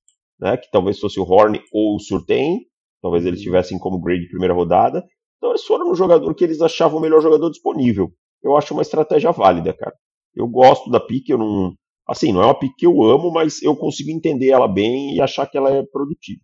né, 0.41 0.57
que 0.57 0.71
talvez 0.71 0.99
fosse 0.99 1.21
o 1.21 1.25
Horn 1.25 1.61
ou 1.73 1.97
o 1.97 1.99
Surtain. 1.99 2.61
Talvez 3.03 3.27
eles 3.27 3.41
uhum. 3.41 3.45
tivessem 3.45 3.79
como 3.79 4.01
grade 4.01 4.23
de 4.23 4.29
primeira 4.29 4.55
rodada. 4.55 5.05
Então 5.37 5.51
eles 5.51 5.65
foram 5.65 5.89
no 5.89 5.95
jogador 5.95 6.35
que 6.35 6.45
eles 6.45 6.61
achavam 6.61 6.99
o 6.99 7.01
melhor 7.01 7.21
jogador 7.21 7.51
disponível. 7.51 8.13
Eu 8.43 8.57
acho 8.57 8.73
uma 8.73 8.83
estratégia 8.83 9.33
válida, 9.33 9.73
cara. 9.73 9.95
Eu 10.35 10.47
gosto 10.47 10.91
da 10.91 11.01
pique, 11.01 11.33
eu 11.33 11.39
não. 11.39 11.75
Assim, 12.07 12.33
não 12.33 12.43
é 12.43 12.47
uma 12.47 12.59
pique 12.59 12.77
que 12.77 12.87
eu 12.87 13.03
amo, 13.03 13.33
mas 13.33 13.61
eu 13.63 13.75
consigo 13.75 14.11
entender 14.11 14.51
ela 14.51 14.69
bem 14.69 15.17
e 15.17 15.21
achar 15.21 15.47
que 15.47 15.57
ela 15.57 15.71
é 15.71 15.83
produtiva. 15.83 16.41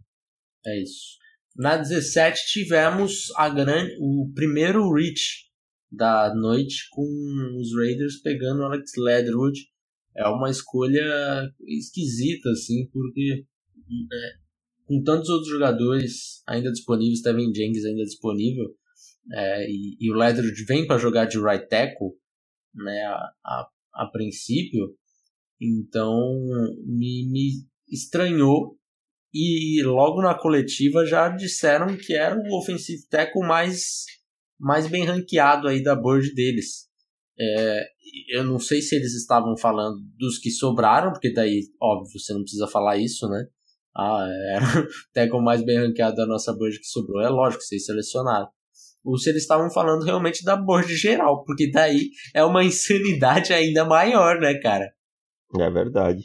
É 0.66 0.82
isso. 0.82 1.18
Na 1.56 1.76
17 1.76 2.46
tivemos 2.46 3.30
a 3.36 3.48
grande, 3.48 3.94
o 4.00 4.30
primeiro 4.34 4.90
reach 4.92 5.50
da 5.90 6.34
noite 6.34 6.88
com 6.90 7.04
os 7.60 7.76
Raiders 7.76 8.20
pegando 8.22 8.64
Alex 8.64 8.92
Leatherwood. 8.96 9.60
É 10.16 10.26
uma 10.26 10.50
escolha 10.50 11.04
esquisita, 11.66 12.50
assim, 12.50 12.88
porque 12.92 13.44
é, 14.12 14.32
com 14.86 15.02
tantos 15.02 15.28
outros 15.28 15.50
jogadores 15.50 16.42
ainda 16.46 16.70
disponíveis, 16.70 17.20
Steven 17.20 17.52
Jenkins 17.54 17.84
ainda 17.84 18.04
disponível, 18.04 18.74
é, 19.30 19.70
e, 19.70 19.96
e, 20.00 20.10
o 20.10 20.14
Leatherwood 20.14 20.64
vem 20.64 20.86
para 20.86 20.98
jogar 20.98 21.26
de 21.26 21.38
right 21.38 21.68
tackle, 21.68 22.10
né, 22.74 23.02
a, 23.06 23.32
a, 23.44 23.68
a 23.94 24.06
princípio, 24.06 24.94
então 25.60 26.12
me, 26.86 27.28
me 27.30 27.50
estranhou 27.88 28.76
e 29.32 29.82
logo 29.84 30.20
na 30.20 30.34
coletiva 30.34 31.06
já 31.06 31.28
disseram 31.28 31.96
que 31.96 32.14
era 32.14 32.36
o 32.36 32.58
offensive 32.58 33.06
tackle 33.08 33.46
mais, 33.46 34.04
mais 34.58 34.86
bem 34.86 35.04
ranqueado 35.04 35.68
aí 35.68 35.82
da 35.82 35.94
board 35.94 36.34
deles. 36.34 36.88
É, 37.38 37.86
eu 38.28 38.44
não 38.44 38.58
sei 38.58 38.82
se 38.82 38.94
eles 38.94 39.14
estavam 39.14 39.56
falando 39.56 39.98
dos 40.18 40.38
que 40.38 40.50
sobraram, 40.50 41.12
porque 41.12 41.32
daí, 41.32 41.62
óbvio, 41.80 42.18
você 42.18 42.34
não 42.34 42.42
precisa 42.42 42.66
falar 42.66 42.98
isso, 42.98 43.26
né? 43.28 43.46
Ah, 43.96 44.26
era 44.54 44.64
o 44.84 44.88
tackle 45.14 45.42
mais 45.42 45.64
bem 45.64 45.78
ranqueado 45.78 46.16
da 46.16 46.26
nossa 46.26 46.52
board 46.52 46.78
que 46.78 46.86
sobrou. 46.86 47.22
É 47.22 47.28
lógico, 47.28 47.62
vocês 47.62 47.86
selecionaram. 47.86 48.48
Ou 49.04 49.18
se 49.18 49.30
eles 49.30 49.42
estavam 49.42 49.70
falando 49.70 50.04
realmente 50.04 50.44
da 50.44 50.56
board 50.56 50.94
geral, 50.94 51.44
porque 51.44 51.70
daí 51.70 52.10
é 52.34 52.44
uma 52.44 52.64
insanidade 52.64 53.52
ainda 53.52 53.84
maior, 53.84 54.38
né, 54.40 54.54
cara? 54.54 54.92
É 55.58 55.70
verdade. 55.70 56.22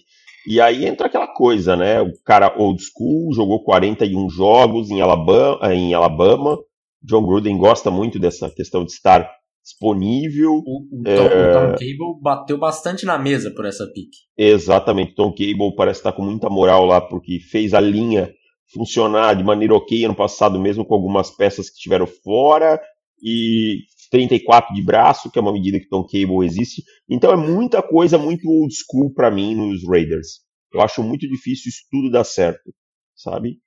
E 0.48 0.62
aí 0.62 0.86
entra 0.86 1.08
aquela 1.08 1.28
coisa, 1.28 1.76
né? 1.76 2.02
O 2.02 2.12
cara 2.24 2.56
old 2.58 2.82
school, 2.82 3.34
jogou 3.34 3.63
41 3.63 4.30
jogos 4.30 4.90
em 4.90 5.02
Alabama, 5.02 5.74
em 5.74 5.94
Alabama. 5.94 6.58
John 7.04 7.26
Gruden 7.26 7.58
gosta 7.58 7.92
muito 7.92 8.18
dessa 8.18 8.50
questão 8.50 8.86
de 8.86 8.92
estar 8.92 9.30
disponível. 9.62 10.54
O, 10.54 10.88
o, 10.90 11.04
Tom, 11.04 11.12
é... 11.12 11.50
o 11.50 11.54
Tom, 11.54 11.72
Cable 11.74 12.22
bateu 12.22 12.58
bastante 12.58 13.06
na 13.06 13.18
mesa 13.18 13.52
por 13.52 13.66
essa 13.66 13.86
pick. 13.88 14.10
Exatamente. 14.38 15.16
Tom 15.16 15.32
Cable 15.32 15.76
parece 15.76 16.00
estar 16.00 16.13
com 16.13 16.24
muita 16.24 16.50
moral 16.50 16.86
lá, 16.86 17.02
porque 17.02 17.40
fez 17.40 17.74
a 17.74 17.82
linha 17.82 18.32
funcionar 18.73 19.36
de 19.36 19.43
maneira 19.43 19.73
ok 19.73 20.06
ano 20.06 20.15
passado, 20.15 20.60
mesmo 20.60 20.86
com 20.86 20.93
algumas 20.93 21.30
peças 21.32 21.69
que 21.69 21.75
estiveram 21.75 22.08
fora. 22.08 22.82
E 23.21 23.80
34 24.12 24.73
de 24.73 24.82
braço, 24.82 25.30
que 25.32 25.39
é 25.39 25.41
uma 25.41 25.51
medida 25.53 25.80
que 25.80 25.88
Tom 25.88 26.03
Cable 26.03 26.45
existe. 26.45 26.84
Então 27.10 27.32
é 27.32 27.36
muita 27.36 27.82
coisa 27.82 28.17
muito 28.17 28.47
old 28.47 28.73
school 28.73 29.13
para 29.13 29.32
mim 29.32 29.56
nos 29.56 29.88
Raiders. 29.88 30.41
Eu 30.73 30.82
acho 30.82 31.03
muito 31.03 31.27
difícil 31.27 31.69
isso 31.69 31.82
tudo 31.89 32.12
dar 32.12 32.23
certo, 32.23 32.73
sabe? 33.15 33.58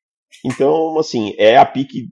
Então, 0.45 0.99
assim, 0.99 1.35
é 1.39 1.57
a 1.57 1.67
pique 1.67 2.09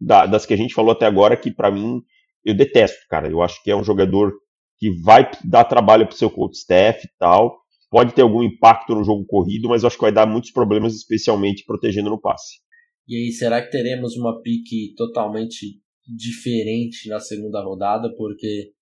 da, 0.00 0.26
das 0.26 0.46
que 0.46 0.54
a 0.54 0.56
gente 0.56 0.74
falou 0.74 0.92
até 0.92 1.06
agora 1.06 1.36
que 1.36 1.50
para 1.50 1.70
mim 1.70 2.02
eu 2.44 2.54
detesto, 2.54 2.98
cara. 3.08 3.30
Eu 3.30 3.42
acho 3.42 3.62
que 3.62 3.70
é 3.70 3.76
um 3.76 3.84
jogador 3.84 4.32
que 4.78 4.90
vai 4.90 5.30
dar 5.44 5.64
trabalho 5.64 6.06
pro 6.06 6.16
seu 6.16 6.30
coach 6.30 6.56
staff 6.56 7.06
e 7.06 7.10
tal. 7.18 7.61
Pode 7.92 8.14
ter 8.14 8.22
algum 8.22 8.42
impacto 8.42 8.94
no 8.94 9.04
jogo 9.04 9.22
corrido, 9.26 9.68
mas 9.68 9.84
acho 9.84 9.96
que 9.96 10.02
vai 10.02 10.10
dar 10.10 10.26
muitos 10.26 10.50
problemas, 10.50 10.94
especialmente 10.94 11.62
protegendo 11.66 12.08
no 12.08 12.18
passe. 12.18 12.60
E 13.06 13.14
aí, 13.14 13.32
será 13.32 13.60
que 13.60 13.70
teremos 13.70 14.16
uma 14.16 14.40
pique 14.40 14.94
totalmente 14.96 15.78
diferente 16.08 17.06
na 17.10 17.20
segunda 17.20 17.62
rodada, 17.62 18.08
porque 18.16 18.72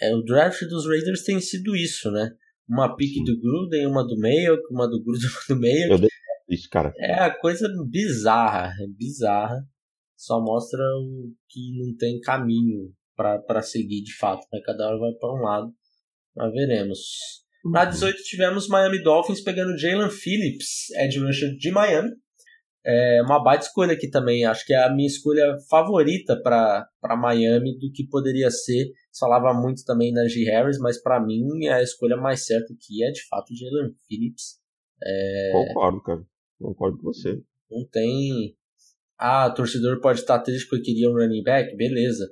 é, 0.00 0.14
o 0.14 0.22
draft 0.22 0.62
dos 0.68 0.86
Raiders 0.86 1.24
tem 1.24 1.40
sido 1.40 1.74
isso, 1.74 2.12
né? 2.12 2.30
Uma 2.68 2.94
pick 2.94 3.24
do 3.24 3.40
Gruden, 3.40 3.88
uma 3.88 4.06
do 4.06 4.16
meio, 4.16 4.56
uma 4.70 4.88
do 4.88 5.02
Gruden, 5.02 5.26
uma 5.34 5.56
do 5.56 5.60
meio. 5.60 5.92
Eu 5.92 6.08
isso, 6.48 6.68
cara. 6.70 6.92
É 6.96 7.14
a 7.14 7.36
coisa 7.36 7.68
bizarra, 7.90 8.72
é 8.80 8.86
bizarra. 8.86 9.66
só 10.16 10.40
mostra 10.40 10.80
que 11.48 11.76
não 11.76 11.96
tem 11.96 12.20
caminho 12.20 12.94
para 13.16 13.62
seguir 13.62 14.02
de 14.02 14.14
fato. 14.16 14.46
Né? 14.52 14.60
Cada 14.64 14.86
hora 14.86 14.98
vai 14.98 15.12
para 15.14 15.34
um 15.34 15.42
lado. 15.42 15.74
Mas 16.36 16.52
veremos. 16.52 17.43
Na 17.64 17.84
18 17.84 18.22
tivemos 18.22 18.68
Miami 18.68 19.02
Dolphins 19.02 19.40
pegando 19.40 19.78
Jalen 19.78 20.10
Phillips, 20.10 20.90
edge 20.96 21.18
rusher 21.18 21.56
de 21.56 21.70
Miami. 21.70 22.10
É 22.86 23.22
uma 23.22 23.42
baita 23.42 23.64
escolha 23.64 23.94
aqui 23.94 24.10
também. 24.10 24.44
Acho 24.44 24.66
que 24.66 24.74
é 24.74 24.84
a 24.84 24.92
minha 24.92 25.06
escolha 25.06 25.56
favorita 25.70 26.38
para 26.42 27.16
Miami 27.16 27.78
do 27.78 27.90
que 27.90 28.06
poderia 28.06 28.50
ser. 28.50 28.92
Falava 29.18 29.54
muito 29.58 29.82
também 29.84 30.12
na 30.12 30.28
G. 30.28 30.44
Harris, 30.44 30.78
mas 30.78 31.00
para 31.00 31.18
mim 31.18 31.66
a 31.68 31.82
escolha 31.82 32.16
mais 32.16 32.44
certa 32.44 32.74
aqui 32.74 33.02
é 33.02 33.10
de 33.10 33.26
fato 33.26 33.54
Jalen 33.56 33.94
Phillips. 34.06 34.60
É... 35.02 35.50
Concordo, 35.52 36.02
cara. 36.02 36.26
Concordo 36.60 36.98
com 36.98 37.04
você. 37.04 37.40
Não 37.70 37.86
tem. 37.90 38.54
Ah, 39.18 39.48
torcedor 39.48 40.00
pode 40.00 40.20
estar 40.20 40.40
triste 40.40 40.68
porque 40.68 40.84
queria 40.84 41.08
um 41.08 41.14
running 41.14 41.42
back? 41.42 41.74
Beleza. 41.76 42.28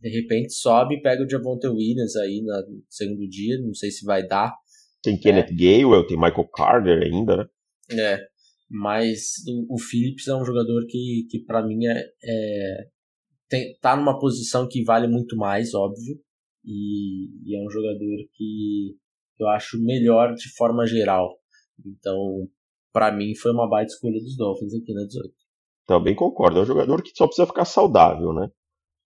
De 0.00 0.08
repente 0.08 0.52
sobe 0.52 0.96
e 0.96 1.02
pega 1.02 1.24
o 1.24 1.28
Javonte 1.28 1.66
Williams 1.66 2.16
aí 2.16 2.42
no 2.42 2.82
segundo 2.88 3.28
dia. 3.28 3.58
Não 3.60 3.74
sei 3.74 3.90
se 3.90 4.04
vai 4.04 4.26
dar. 4.26 4.54
Tem 5.02 5.18
Kenneth 5.18 5.50
é. 5.50 5.54
Gaywell, 5.54 6.06
tem 6.06 6.16
Michael 6.16 6.48
Carter 6.48 7.02
ainda, 7.02 7.36
né? 7.36 7.46
É. 7.92 8.18
Mas 8.68 9.34
o, 9.46 9.74
o 9.74 9.78
Phillips 9.78 10.26
é 10.26 10.34
um 10.34 10.44
jogador 10.44 10.84
que, 10.88 11.26
que 11.30 11.44
para 11.44 11.64
mim 11.64 11.86
é, 11.86 12.04
é 12.24 12.86
tem, 13.48 13.76
tá 13.80 13.96
numa 13.96 14.18
posição 14.18 14.66
que 14.68 14.82
vale 14.82 15.06
muito 15.06 15.36
mais, 15.36 15.72
óbvio. 15.74 16.18
E, 16.64 17.28
e 17.44 17.56
é 17.56 17.64
um 17.64 17.70
jogador 17.70 18.16
que 18.34 18.96
eu 19.38 19.46
acho 19.48 19.80
melhor 19.80 20.34
de 20.34 20.48
forma 20.56 20.84
geral. 20.86 21.38
Então, 21.84 22.48
para 22.92 23.12
mim, 23.12 23.34
foi 23.36 23.52
uma 23.52 23.68
baita 23.68 23.92
escolha 23.92 24.18
dos 24.18 24.36
Dolphins 24.36 24.74
aqui 24.74 24.92
na 24.92 25.04
18. 25.04 25.32
Também 25.86 26.14
concordo. 26.14 26.58
É 26.58 26.62
um 26.62 26.66
jogador 26.66 27.02
que 27.02 27.12
só 27.14 27.26
precisa 27.26 27.46
ficar 27.46 27.64
saudável, 27.64 28.32
né? 28.32 28.48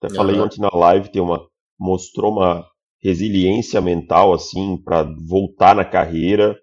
Até 0.02 0.14
falei 0.14 0.36
uhum. 0.36 0.44
ontem 0.44 0.60
na 0.60 0.70
live, 0.72 1.10
tem 1.10 1.20
uma, 1.20 1.46
mostrou 1.78 2.32
uma 2.32 2.66
resiliência 3.02 3.80
mental, 3.80 4.32
assim, 4.32 4.76
para 4.82 5.02
voltar 5.02 5.74
na 5.74 5.84
carreira. 5.84 6.58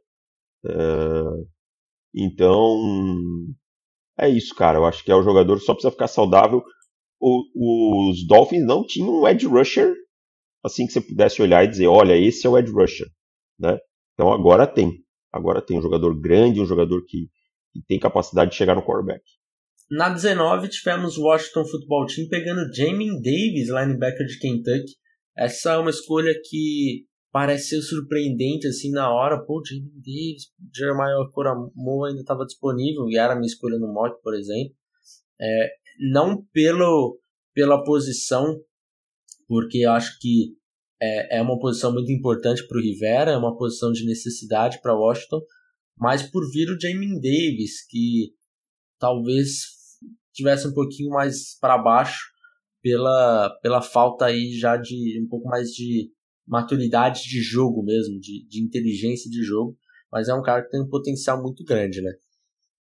Uh, 0.66 1.48
então, 2.14 2.76
é 4.18 4.28
isso, 4.30 4.56
cara. 4.56 4.80
Eu 4.80 4.86
acho 4.86 5.04
que 5.04 5.12
é 5.12 5.16
o 5.16 5.24
jogador 5.24 5.60
só 5.60 5.74
precisa 5.74 5.92
ficar 5.92 6.08
saudável. 6.08 6.64
O, 7.20 8.10
os 8.10 8.26
Dolphins 8.28 8.66
não 8.66 8.86
tinham 8.86 9.22
um 9.22 9.28
edge 9.28 9.48
rusher 9.48 9.96
assim 10.64 10.86
que 10.86 10.94
você 10.94 11.02
pudesse 11.02 11.42
olhar 11.42 11.64
e 11.64 11.68
dizer, 11.68 11.88
olha, 11.88 12.18
esse 12.18 12.46
é 12.46 12.50
o 12.50 12.58
edge 12.58 12.72
rusher, 12.72 13.08
né? 13.60 13.80
Então 14.14 14.32
agora 14.32 14.68
tem. 14.68 15.04
Agora 15.32 15.62
tem 15.62 15.78
um 15.78 15.82
jogador 15.82 16.20
grande, 16.20 16.62
um 16.62 16.66
jogador 16.66 17.04
que, 17.06 17.30
que 17.72 17.82
tem 17.88 18.00
capacidade 18.00 18.52
de 18.52 18.58
chegar 18.58 18.76
no 18.76 18.82
quarterback. 18.82 19.24
Na 19.90 20.10
19 20.10 20.68
tivemos 20.68 21.18
o 21.18 21.24
Washington 21.24 21.66
Football 21.66 22.08
Team 22.08 22.28
pegando 22.28 22.74
Jamin 22.74 23.22
Davis, 23.22 23.70
linebacker 23.70 24.26
de 24.26 24.38
Kentucky. 24.38 24.96
Essa 25.36 25.74
é 25.74 25.78
uma 25.78 25.90
escolha 25.90 26.34
que 26.44 27.06
parece 27.32 27.70
ser 27.70 27.82
surpreendente 27.82 28.68
assim 28.68 28.92
na 28.92 29.10
hora. 29.10 29.42
Pô, 29.46 29.62
Jamin 29.66 29.90
Davis, 29.96 30.52
Jeremiah 30.76 31.30
Coramoa 31.32 32.10
ainda 32.10 32.20
estava 32.20 32.46
disponível 32.46 33.08
e 33.08 33.18
era 33.18 33.36
minha 33.36 33.48
escolha 33.48 33.80
no 33.80 33.94
mock, 33.94 34.22
por 34.22 34.36
exemplo. 34.36 34.76
É, 35.40 35.70
não 36.12 36.44
pelo, 36.52 37.18
pela 37.54 37.82
posição, 37.84 38.60
porque 39.48 39.80
eu 39.80 39.92
acho 39.92 40.20
que 40.20 40.58
é, 41.02 41.38
é 41.38 41.42
uma 41.42 41.58
posição 41.60 41.94
muito 41.94 42.12
importante 42.12 42.68
para 42.68 42.78
o 42.78 42.82
Rivera, 42.82 43.32
é 43.32 43.38
uma 43.38 43.56
posição 43.56 43.94
de 43.94 44.06
necessidade 44.06 44.82
para 44.82 44.98
Washington, 44.98 45.42
mas 45.96 46.24
por 46.24 46.44
vir 46.52 46.70
o 46.70 46.80
Jamin 46.80 47.22
Davis, 47.22 47.86
que 47.88 48.34
talvez 49.00 49.77
tivesse 50.38 50.68
um 50.68 50.74
pouquinho 50.74 51.10
mais 51.10 51.58
para 51.60 51.78
baixo 51.78 52.28
pela, 52.82 53.50
pela 53.62 53.82
falta 53.82 54.26
aí 54.26 54.54
já 54.54 54.78
de 54.78 55.20
um 55.22 55.28
pouco 55.28 55.50
mais 55.50 55.70
de 55.70 56.10
maturidade 56.48 57.24
de 57.24 57.42
jogo 57.42 57.84
mesmo, 57.84 58.20
de, 58.20 58.48
de 58.48 58.64
inteligência 58.64 59.30
de 59.30 59.44
jogo, 59.44 59.76
mas 60.12 60.30
é 60.30 60.34
um 60.34 60.42
cara 60.42 60.64
que 60.64 60.70
tem 60.70 60.82
um 60.82 60.88
potencial 60.88 61.42
muito 61.42 61.64
grande, 61.66 62.02
né? 62.02 62.12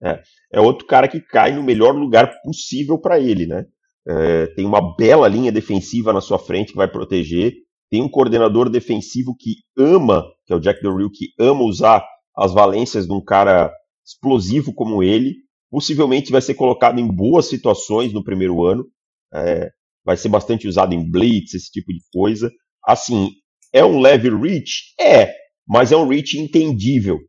É, 0.02 0.22
é 0.54 0.62
outro 0.62 0.86
cara 0.86 1.08
que 1.08 1.20
cai 1.20 1.54
no 1.54 1.63
melhor 1.63 1.96
lugar 1.96 2.32
possível 2.43 3.00
para 3.00 3.20
ele, 3.20 3.48
né? 3.48 3.65
É, 4.08 4.48
tem 4.48 4.65
uma 4.65 4.96
bela 4.96 5.28
linha 5.28 5.52
defensiva 5.52 6.13
na 6.13 6.22
sua 6.22 6.39
frente 6.39 6.72
que 6.72 6.78
vai 6.78 6.89
proteger, 6.89 7.54
tem 7.89 8.02
um 8.02 8.10
coordenador 8.10 8.70
defensivo 8.70 9.36
que 9.36 9.56
ama, 9.78 10.24
que 10.46 10.54
é 10.54 10.56
o 10.56 10.60
Jack 10.60 10.82
Del 10.82 10.96
Rio, 10.96 11.10
que 11.12 11.34
ama 11.39 11.63
usar 11.63 12.06
as 12.38 12.54
valências 12.54 13.08
de 13.08 13.13
um 13.13 13.22
cara 13.22 13.74
explosivo 14.06 14.74
como 14.74 15.04
ele, 15.04 15.36
possivelmente 15.69 16.32
vai 16.32 16.41
ser 16.41 16.53
colocado 16.53 16.99
em 16.99 17.08
boas 17.08 17.47
situações 17.47 18.13
no 18.13 18.23
primeiro 18.23 18.63
ano, 18.65 18.86
é, 19.34 19.69
vai 20.06 20.15
ser 20.15 20.30
bastante 20.30 20.67
usado 20.67 20.93
em 20.93 21.10
blitz, 21.10 21.53
esse 21.53 21.71
tipo 21.71 21.91
de 21.91 21.99
coisa. 22.12 22.51
Assim, 22.86 23.32
é 23.73 23.84
um 23.84 23.99
leve 23.99 24.30
reach? 24.30 24.93
É, 24.99 25.34
mas 25.67 25.91
é 25.91 25.97
um 25.97 26.08
reach 26.08 26.39
entendível, 26.39 27.19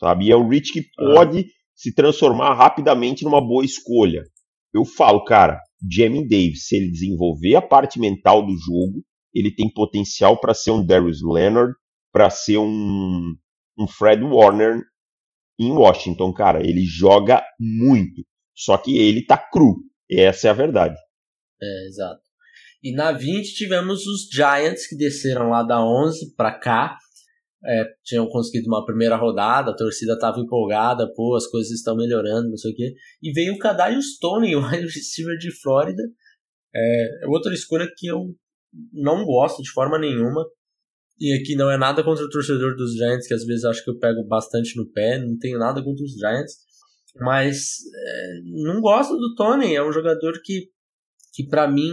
sabe? 0.00 0.26
E 0.26 0.32
é 0.32 0.36
um 0.36 0.48
reach 0.48 0.72
que 0.72 0.82
pode 0.96 1.46
se 1.74 1.94
transformar 1.94 2.54
rapidamente 2.54 3.22
numa 3.22 3.40
boa 3.40 3.64
escolha. 3.64 4.22
Eu 4.72 4.84
falo, 4.84 5.24
cara, 5.24 5.60
Jamie 5.90 6.26
Davis, 6.26 6.66
se 6.66 6.76
ele 6.76 6.90
desenvolver 6.90 7.54
a 7.56 7.62
parte 7.62 8.00
mental 8.00 8.44
do 8.44 8.56
jogo, 8.56 9.04
ele 9.34 9.54
tem 9.54 9.70
potencial 9.70 10.40
para 10.40 10.54
ser 10.54 10.70
um 10.70 10.84
Darius 10.84 11.22
Leonard, 11.22 11.74
para 12.10 12.30
ser 12.30 12.56
um, 12.56 13.34
um 13.78 13.86
Fred 13.86 14.24
Warner 14.24 14.82
em 15.58 15.70
Washington, 15.70 16.32
cara. 16.32 16.60
Ele 16.60 16.84
joga 16.84 17.42
muito. 17.58 18.22
Só 18.54 18.76
que 18.78 18.98
ele 18.98 19.24
tá 19.24 19.36
cru. 19.36 19.76
Essa 20.10 20.48
é 20.48 20.50
a 20.50 20.54
verdade. 20.54 20.96
É, 21.60 21.86
exato. 21.88 22.20
E 22.82 22.92
na 22.92 23.12
20 23.12 23.54
tivemos 23.54 24.06
os 24.06 24.28
Giants 24.32 24.86
que 24.86 24.96
desceram 24.96 25.50
lá 25.50 25.62
da 25.62 25.84
11 25.84 26.34
para 26.36 26.58
cá. 26.58 26.96
É, 27.64 27.84
tinham 28.04 28.28
conseguido 28.28 28.68
uma 28.68 28.84
primeira 28.84 29.16
rodada, 29.16 29.72
a 29.72 29.76
torcida 29.76 30.12
estava 30.12 30.38
empolgada, 30.38 31.10
pô, 31.16 31.34
as 31.34 31.48
coisas 31.48 31.72
estão 31.72 31.96
melhorando, 31.96 32.50
não 32.50 32.56
sei 32.56 32.70
o 32.70 32.76
quê. 32.76 32.94
E 33.20 33.32
veio 33.32 33.54
o 33.54 33.58
Kadarius 33.58 34.18
Tony, 34.20 34.54
o 34.54 34.64
wide 34.64 34.84
receiver 34.84 35.36
de 35.36 35.50
Flórida. 35.60 36.02
É, 36.74 37.24
é 37.24 37.26
outra 37.26 37.52
escolha 37.52 37.88
que 37.96 38.06
eu 38.06 38.34
não 38.92 39.24
gosto 39.24 39.62
de 39.62 39.70
forma 39.70 39.98
nenhuma. 39.98 40.44
E 41.18 41.32
aqui 41.32 41.56
não 41.56 41.70
é 41.70 41.78
nada 41.78 42.04
contra 42.04 42.24
o 42.24 42.28
torcedor 42.28 42.76
dos 42.76 42.94
Giants, 42.94 43.26
que 43.26 43.34
às 43.34 43.44
vezes 43.44 43.64
acho 43.64 43.82
que 43.82 43.90
eu 43.90 43.98
pego 43.98 44.22
bastante 44.24 44.76
no 44.76 44.86
pé, 44.86 45.18
não 45.18 45.38
tenho 45.38 45.58
nada 45.58 45.82
contra 45.82 46.04
os 46.04 46.12
Giants. 46.12 46.66
Mas 47.18 47.78
é, 47.94 48.40
não 48.64 48.80
gosto 48.80 49.16
do 49.16 49.34
Tony, 49.34 49.74
é 49.74 49.82
um 49.82 49.92
jogador 49.92 50.40
que, 50.44 50.68
que 51.32 51.46
para 51.48 51.66
mim 51.66 51.90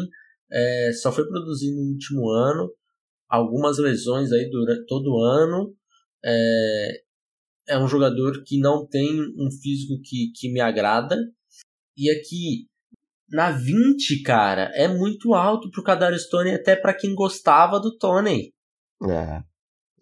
é, 0.52 0.92
só 0.94 1.12
foi 1.12 1.26
produzido 1.26 1.78
no 1.78 1.94
último 1.94 2.30
ano, 2.30 2.70
algumas 3.30 3.78
lesões 3.78 4.32
aí 4.32 4.50
durante 4.50 4.86
todo 4.86 5.24
ano. 5.24 5.74
É, 6.24 7.02
é 7.70 7.78
um 7.80 7.88
jogador 7.88 8.44
que 8.44 8.60
não 8.60 8.86
tem 8.86 9.22
um 9.38 9.50
físico 9.50 10.02
que, 10.04 10.32
que 10.36 10.52
me 10.52 10.60
agrada. 10.60 11.16
E 11.96 12.12
aqui, 12.12 12.68
na 13.30 13.52
20, 13.52 14.22
cara, 14.24 14.72
é 14.74 14.88
muito 14.88 15.34
alto 15.34 15.70
pro 15.72 15.84
Kadarius 15.84 16.28
Tony, 16.28 16.52
até 16.52 16.76
para 16.76 16.94
quem 16.94 17.16
gostava 17.16 17.80
do 17.80 17.98
Tony. 17.98 18.53
É, 19.10 19.44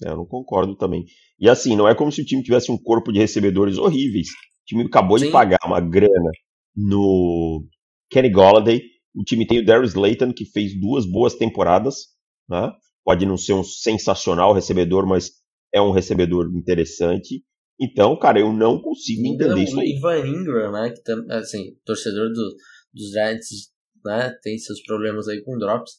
eu 0.10 0.18
não 0.18 0.26
concordo 0.26 0.76
também. 0.76 1.06
E 1.40 1.50
assim, 1.50 1.76
não 1.76 1.88
é 1.88 1.96
como 1.96 2.12
se 2.12 2.22
o 2.22 2.26
time 2.26 2.44
tivesse 2.44 2.72
um 2.72 2.78
corpo 2.78 3.12
de 3.12 3.20
recebedores 3.20 3.78
horríveis. 3.78 4.28
O 4.30 4.66
time 4.66 4.84
acabou 4.84 5.18
Sim. 5.18 5.26
de 5.26 5.32
pagar 5.32 5.60
uma 5.66 5.80
grana 5.80 6.32
no 6.76 7.66
Kenny 8.10 8.30
Golladay, 8.30 8.82
o 9.14 9.24
time 9.24 9.46
tem 9.46 9.60
o 9.60 9.66
Darius 9.66 9.94
Layton, 9.94 10.34
que 10.34 10.46
fez 10.46 10.80
duas 10.80 11.06
boas 11.06 11.36
temporadas. 11.36 12.08
Né? 12.50 12.72
Pode 13.04 13.26
não 13.26 13.38
ser 13.38 13.54
um 13.54 13.64
sensacional 13.64 14.54
recebedor, 14.54 15.06
mas 15.06 15.32
é 15.74 15.82
um 15.82 15.92
recebedor 15.92 16.50
interessante. 16.56 17.44
Então, 17.80 18.18
cara, 18.18 18.40
eu 18.40 18.54
não 18.54 18.80
consigo 18.82 19.26
entender 19.26 19.64
isso. 19.64 19.78
O 19.78 19.84
Ivan 19.84 20.28
Ingram, 20.28 20.72
né? 20.72 20.92
Que 20.92 21.34
assim, 21.34 21.76
torcedor 21.84 22.30
do, 22.30 22.56
dos 22.94 23.12
Giants, 23.12 23.72
né? 24.06 24.34
Tem 24.44 24.58
seus 24.58 24.82
problemas 24.84 25.28
aí 25.28 25.42
com 25.42 25.58
drops. 25.58 25.94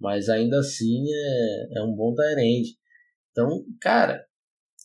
Mas 0.00 0.28
ainda 0.28 0.58
assim 0.60 1.04
é, 1.12 1.78
é 1.78 1.82
um 1.82 1.94
bom 1.94 2.14
Tyrande. 2.14 2.76
Então, 3.30 3.64
cara, 3.80 4.24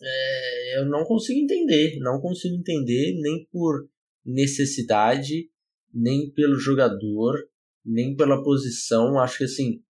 é, 0.01 0.79
eu 0.79 0.85
não 0.85 1.03
consigo 1.03 1.39
entender. 1.39 1.97
Não 1.99 2.19
consigo 2.19 2.55
entender 2.55 3.13
nem 3.21 3.47
por 3.51 3.87
necessidade, 4.25 5.49
nem 5.93 6.31
pelo 6.31 6.57
jogador 6.57 7.35
nem 7.85 8.15
pela 8.15 8.43
posição. 8.43 9.19
Acho 9.19 9.39
que 9.39 9.43
assim, 9.43 9.83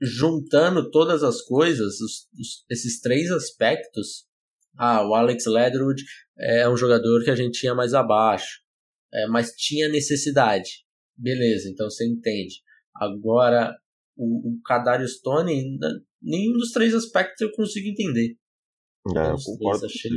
juntando 0.00 0.90
todas 0.90 1.22
as 1.22 1.40
coisas, 1.42 2.00
os, 2.00 2.28
os, 2.38 2.64
esses 2.70 3.00
três 3.00 3.30
aspectos, 3.30 4.26
ah, 4.76 5.06
o 5.06 5.14
Alex 5.14 5.46
Ledwood 5.46 6.04
é 6.38 6.68
um 6.68 6.76
jogador 6.76 7.24
que 7.24 7.30
a 7.30 7.36
gente 7.36 7.58
tinha 7.58 7.74
mais 7.74 7.94
abaixo, 7.94 8.60
é, 9.12 9.26
mas 9.26 9.52
tinha 9.52 9.88
necessidade. 9.88 10.84
Beleza, 11.16 11.68
então 11.68 11.90
você 11.90 12.06
entende. 12.06 12.62
Agora, 12.94 13.76
o, 14.18 14.50
o 14.50 14.62
Kadarius 14.62 15.18
Stone, 15.18 15.78
nenhum 16.20 16.52
dos 16.52 16.72
três 16.72 16.92
aspectos 16.94 17.40
eu 17.40 17.52
consigo 17.52 17.88
entender. 17.88 18.36
É, 19.16 19.30
eu 19.30 19.36
concordo. 19.44 19.80
Três, 19.80 19.84
achei, 19.84 20.10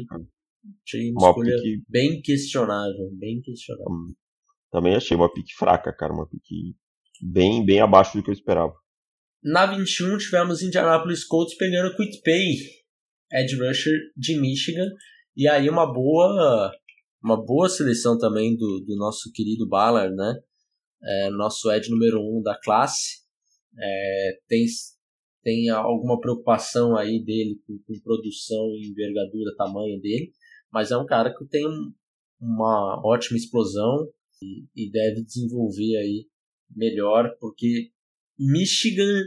achei 0.85 1.11
uma, 1.11 1.21
uma 1.21 1.29
escolha 1.29 1.55
pique... 1.55 1.83
bem 1.87 2.21
questionável, 2.21 3.09
bem 3.13 3.41
questionável. 3.41 3.91
Hum, 3.91 4.13
também 4.71 4.95
achei 4.95 5.15
uma 5.15 5.31
pique 5.31 5.53
fraca, 5.53 5.93
cara, 5.93 6.13
uma 6.13 6.27
pique 6.27 6.75
bem, 7.21 7.63
bem 7.63 7.79
abaixo 7.79 8.17
do 8.17 8.23
que 8.23 8.29
eu 8.29 8.33
esperava. 8.33 8.73
Na 9.43 9.65
21 9.65 10.17
tivemos 10.17 10.61
Indianapolis 10.61 11.23
Colts 11.25 11.55
pegando 11.55 11.95
Quit 11.95 12.21
Pay, 12.23 12.57
edge 13.33 13.55
rusher 13.55 13.97
de 14.15 14.39
Michigan, 14.39 14.87
e 15.35 15.47
aí 15.47 15.69
uma 15.69 15.91
boa 15.91 16.71
uma 17.23 17.43
boa 17.43 17.69
seleção 17.69 18.17
também 18.17 18.55
do, 18.57 18.83
do 18.85 18.95
nosso 18.97 19.31
querido 19.31 19.67
Ballard, 19.67 20.15
né? 20.15 20.35
É, 21.03 21.29
nosso 21.31 21.71
edge 21.71 21.89
número 21.89 22.19
1 22.19 22.39
um 22.39 22.41
da 22.41 22.59
classe. 22.59 23.20
É, 23.79 24.39
tem, 24.47 24.65
tem 25.43 25.69
alguma 25.69 26.19
preocupação 26.19 26.97
aí 26.97 27.23
dele 27.23 27.59
com, 27.65 27.77
com 27.85 27.99
produção 28.01 28.75
e 28.75 28.89
envergadura, 28.89 29.55
tamanho 29.55 29.99
dele, 29.99 30.31
mas 30.71 30.91
é 30.91 30.97
um 30.97 31.05
cara 31.05 31.33
que 31.33 31.45
tem 31.45 31.65
uma 32.39 33.01
ótima 33.05 33.37
explosão 33.37 34.07
e, 34.41 34.65
e 34.75 34.91
deve 34.91 35.23
desenvolver 35.23 35.97
aí 35.97 36.27
melhor, 36.75 37.35
porque 37.39 37.91
Michigan 38.37 39.23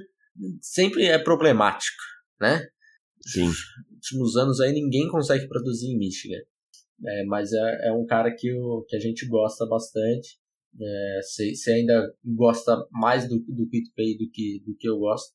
sempre 0.61 1.05
é 1.05 1.19
problemático, 1.19 2.03
né? 2.41 2.67
Sim. 3.27 3.47
Nos 3.47 3.57
últimos 3.93 4.37
anos 4.37 4.61
aí 4.61 4.73
ninguém 4.73 5.09
consegue 5.09 5.47
produzir 5.49 5.87
em 5.87 5.99
Michigan. 5.99 6.41
É, 7.07 7.25
mas 7.25 7.53
é, 7.53 7.89
é 7.89 7.93
um 7.93 8.07
cara 8.07 8.35
que, 8.35 8.53
o, 8.53 8.85
que 8.89 8.97
a 8.97 9.01
gente 9.01 9.27
gosta 9.27 9.67
bastante. 9.67 10.39
É, 10.81 11.21
ainda 11.73 12.15
gosta 12.25 12.77
mais 12.91 13.29
do, 13.29 13.39
do 13.41 13.69
Pit 13.69 13.93
Pay 13.95 14.17
do 14.17 14.31
que, 14.31 14.63
do 14.67 14.75
que 14.77 14.89
eu 14.89 14.99
gosto. 14.99 15.35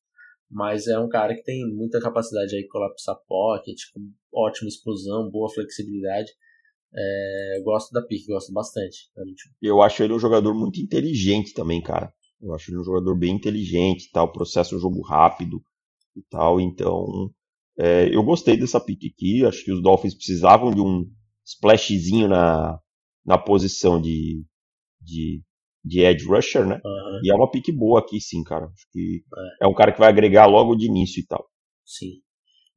Mas 0.51 0.87
é 0.87 0.99
um 0.99 1.07
cara 1.07 1.35
que 1.35 1.43
tem 1.43 1.63
muita 1.67 2.01
capacidade 2.01 2.55
aí 2.55 2.63
de 2.63 2.67
colapsar 2.67 3.15
pocket, 3.27 3.77
com 3.93 4.11
ótima 4.33 4.67
explosão, 4.67 5.29
boa 5.29 5.49
flexibilidade. 5.49 6.31
É, 6.95 7.61
gosto 7.63 7.91
da 7.91 8.01
pick, 8.01 8.25
gosto 8.25 8.51
bastante. 8.51 9.09
Eu 9.61 9.81
acho 9.81 10.01
ele 10.01 10.13
um 10.13 10.19
jogador 10.19 10.55
muito 10.55 10.79
inteligente 10.81 11.53
também, 11.53 11.81
cara. 11.81 12.11
Eu 12.41 12.53
acho 12.53 12.71
ele 12.71 12.79
um 12.79 12.83
jogador 12.83 13.15
bem 13.15 13.35
inteligente, 13.35 14.09
tal, 14.11 14.31
processo 14.31 14.75
o 14.75 14.79
jogo 14.79 15.01
rápido 15.01 15.61
e 16.15 16.23
tal. 16.23 16.59
Então, 16.59 17.31
é, 17.77 18.13
eu 18.13 18.23
gostei 18.23 18.57
dessa 18.57 18.79
pick 18.79 19.05
aqui. 19.05 19.45
Acho 19.45 19.63
que 19.63 19.71
os 19.71 19.83
Dolphins 19.83 20.15
precisavam 20.15 20.71
de 20.71 20.81
um 20.81 21.05
splashzinho 21.45 22.27
na, 22.27 22.79
na 23.23 23.37
posição 23.37 24.01
de, 24.01 24.43
de, 25.10 25.41
de 25.84 26.01
edge 26.01 26.26
rusher, 26.26 26.66
né? 26.66 26.80
Uhum. 26.84 27.22
E 27.24 27.32
é 27.32 27.36
uma 27.36 27.49
pick 27.49 27.72
boa 27.76 27.99
aqui, 27.99 28.20
sim, 28.20 28.43
cara. 28.43 28.66
Acho 28.66 28.88
que 28.91 29.24
é. 29.62 29.66
é 29.66 29.68
um 29.68 29.74
cara 29.74 29.91
que 29.91 29.99
vai 29.99 30.10
agregar 30.10 30.45
logo 30.45 30.76
de 30.76 30.86
início 30.86 31.22
e 31.22 31.26
tal. 31.26 31.49
Sim. 31.86 32.22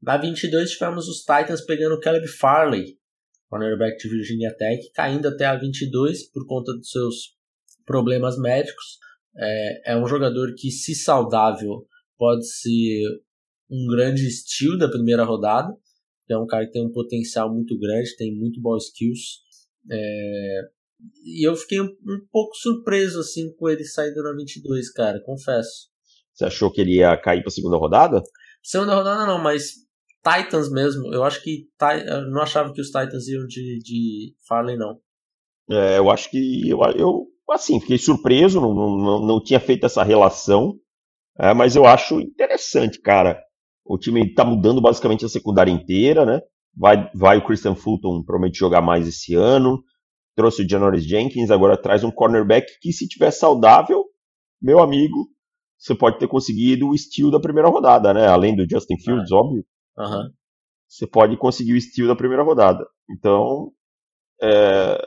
Na 0.02 0.16
22 0.16 0.70
tivemos 0.70 1.06
os 1.06 1.20
Titans 1.20 1.64
pegando 1.64 1.94
o 1.94 2.00
Caleb 2.00 2.26
Farley, 2.26 2.98
cornerback 3.48 3.96
de 3.98 4.08
Virginia 4.08 4.52
Tech, 4.56 4.82
caindo 4.94 5.28
até 5.28 5.44
a 5.44 5.56
22 5.56 6.30
por 6.30 6.46
conta 6.46 6.72
dos 6.72 6.90
seus 6.90 7.36
problemas 7.84 8.38
médicos. 8.38 8.98
É, 9.36 9.92
é 9.92 9.96
um 9.96 10.06
jogador 10.06 10.54
que, 10.56 10.70
se 10.70 10.94
saudável, 10.94 11.86
pode 12.18 12.46
ser 12.46 13.04
um 13.70 13.86
grande 13.86 14.26
estilo 14.26 14.76
da 14.76 14.88
primeira 14.88 15.24
rodada. 15.24 15.72
É 16.28 16.36
um 16.36 16.46
cara 16.46 16.66
que 16.66 16.72
tem 16.72 16.86
um 16.86 16.92
potencial 16.92 17.52
muito 17.52 17.78
grande, 17.78 18.16
tem 18.16 18.34
muito 18.34 18.60
bom 18.60 18.76
skills. 18.76 19.42
É, 19.90 20.60
e 21.24 21.46
eu 21.46 21.54
fiquei 21.56 21.80
um, 21.80 21.84
um, 21.86 22.26
pouco 22.30 22.54
surpreso 22.56 23.20
assim 23.20 23.52
com 23.56 23.68
ele 23.68 23.84
saindo 23.84 24.22
na 24.22 24.34
22, 24.34 24.92
cara, 24.92 25.20
confesso. 25.24 25.90
Você 26.32 26.44
achou 26.44 26.70
que 26.70 26.80
ele 26.80 26.96
ia 26.96 27.16
cair 27.16 27.42
para 27.42 27.50
segunda 27.50 27.76
rodada? 27.76 28.22
Segunda 28.62 28.94
rodada 28.94 29.26
não, 29.26 29.38
mas 29.38 29.72
Titans 30.22 30.70
mesmo. 30.70 31.12
Eu 31.12 31.24
acho 31.24 31.42
que 31.42 31.68
eu 32.06 32.30
não 32.30 32.42
achava 32.42 32.72
que 32.72 32.80
os 32.80 32.88
Titans 32.88 33.26
iam 33.28 33.46
de, 33.46 33.78
de 33.80 34.34
Farley 34.48 34.76
não. 34.76 34.98
É, 35.70 35.98
eu 35.98 36.10
acho 36.10 36.30
que 36.30 36.68
eu, 36.68 36.80
eu 36.96 37.26
assim, 37.50 37.80
fiquei 37.80 37.98
surpreso, 37.98 38.60
não, 38.60 38.74
não, 38.74 39.26
não 39.26 39.42
tinha 39.42 39.60
feito 39.60 39.84
essa 39.84 40.02
relação, 40.02 40.74
é, 41.38 41.52
mas 41.52 41.76
eu 41.76 41.86
acho 41.86 42.20
interessante, 42.20 43.00
cara. 43.00 43.40
O 43.84 43.98
time 43.98 44.24
está 44.26 44.44
mudando 44.44 44.80
basicamente 44.80 45.24
a 45.24 45.28
secundária 45.28 45.70
inteira, 45.70 46.24
né? 46.24 46.40
Vai, 46.74 47.10
vai 47.14 47.38
o 47.38 47.44
Christian 47.44 47.74
Fulton 47.74 48.22
promete 48.22 48.58
jogar 48.58 48.80
mais 48.80 49.06
esse 49.06 49.34
ano. 49.34 49.82
Trouxe 50.34 50.62
o 50.62 50.68
Janoris 50.68 51.04
Jenkins, 51.04 51.50
agora 51.50 51.76
traz 51.76 52.02
um 52.04 52.10
cornerback 52.10 52.66
que, 52.80 52.92
se 52.92 53.06
tiver 53.06 53.30
saudável, 53.30 54.04
meu 54.60 54.80
amigo, 54.80 55.28
você 55.78 55.94
pode 55.94 56.18
ter 56.18 56.28
conseguido 56.28 56.88
o 56.88 56.96
steal 56.96 57.30
da 57.30 57.40
primeira 57.40 57.68
rodada, 57.68 58.14
né? 58.14 58.26
Além 58.26 58.54
do 58.54 58.68
Justin 58.68 58.96
Fields, 58.98 59.30
é. 59.30 59.34
óbvio. 59.34 59.64
Uhum. 59.98 60.30
Você 60.88 61.06
pode 61.06 61.36
conseguir 61.36 61.74
o 61.74 61.80
steal 61.80 62.08
da 62.08 62.16
primeira 62.16 62.42
rodada. 62.42 62.86
Então, 63.10 63.72
é, 64.40 65.02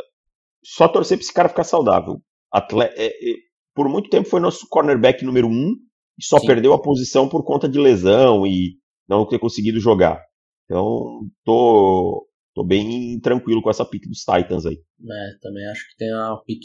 só 0.63 0.87
torcer 0.87 1.17
para 1.17 1.23
esse 1.23 1.33
cara 1.33 1.49
ficar 1.49 1.63
saudável. 1.63 2.21
Atle 2.51 2.83
é, 2.83 3.07
é, 3.07 3.35
por 3.73 3.87
muito 3.87 4.09
tempo 4.09 4.27
foi 4.27 4.39
nosso 4.39 4.67
cornerback 4.69 5.23
número 5.23 5.47
um 5.47 5.75
e 6.17 6.23
só 6.23 6.39
Sim. 6.39 6.47
perdeu 6.47 6.73
a 6.73 6.81
posição 6.81 7.29
por 7.29 7.43
conta 7.43 7.67
de 7.67 7.79
lesão 7.79 8.45
e 8.45 8.77
não 9.07 9.27
ter 9.27 9.39
conseguido 9.39 9.79
jogar. 9.79 10.21
Então, 10.65 11.27
tô, 11.43 12.25
tô 12.55 12.65
bem 12.65 13.19
tranquilo 13.19 13.61
com 13.61 13.69
essa 13.69 13.85
pick 13.85 14.07
dos 14.07 14.19
Titans 14.19 14.65
aí. 14.65 14.75
É, 14.77 15.37
também 15.41 15.65
acho 15.67 15.87
que 15.89 15.97
tem 15.97 16.11
uma 16.11 16.41
pick 16.43 16.61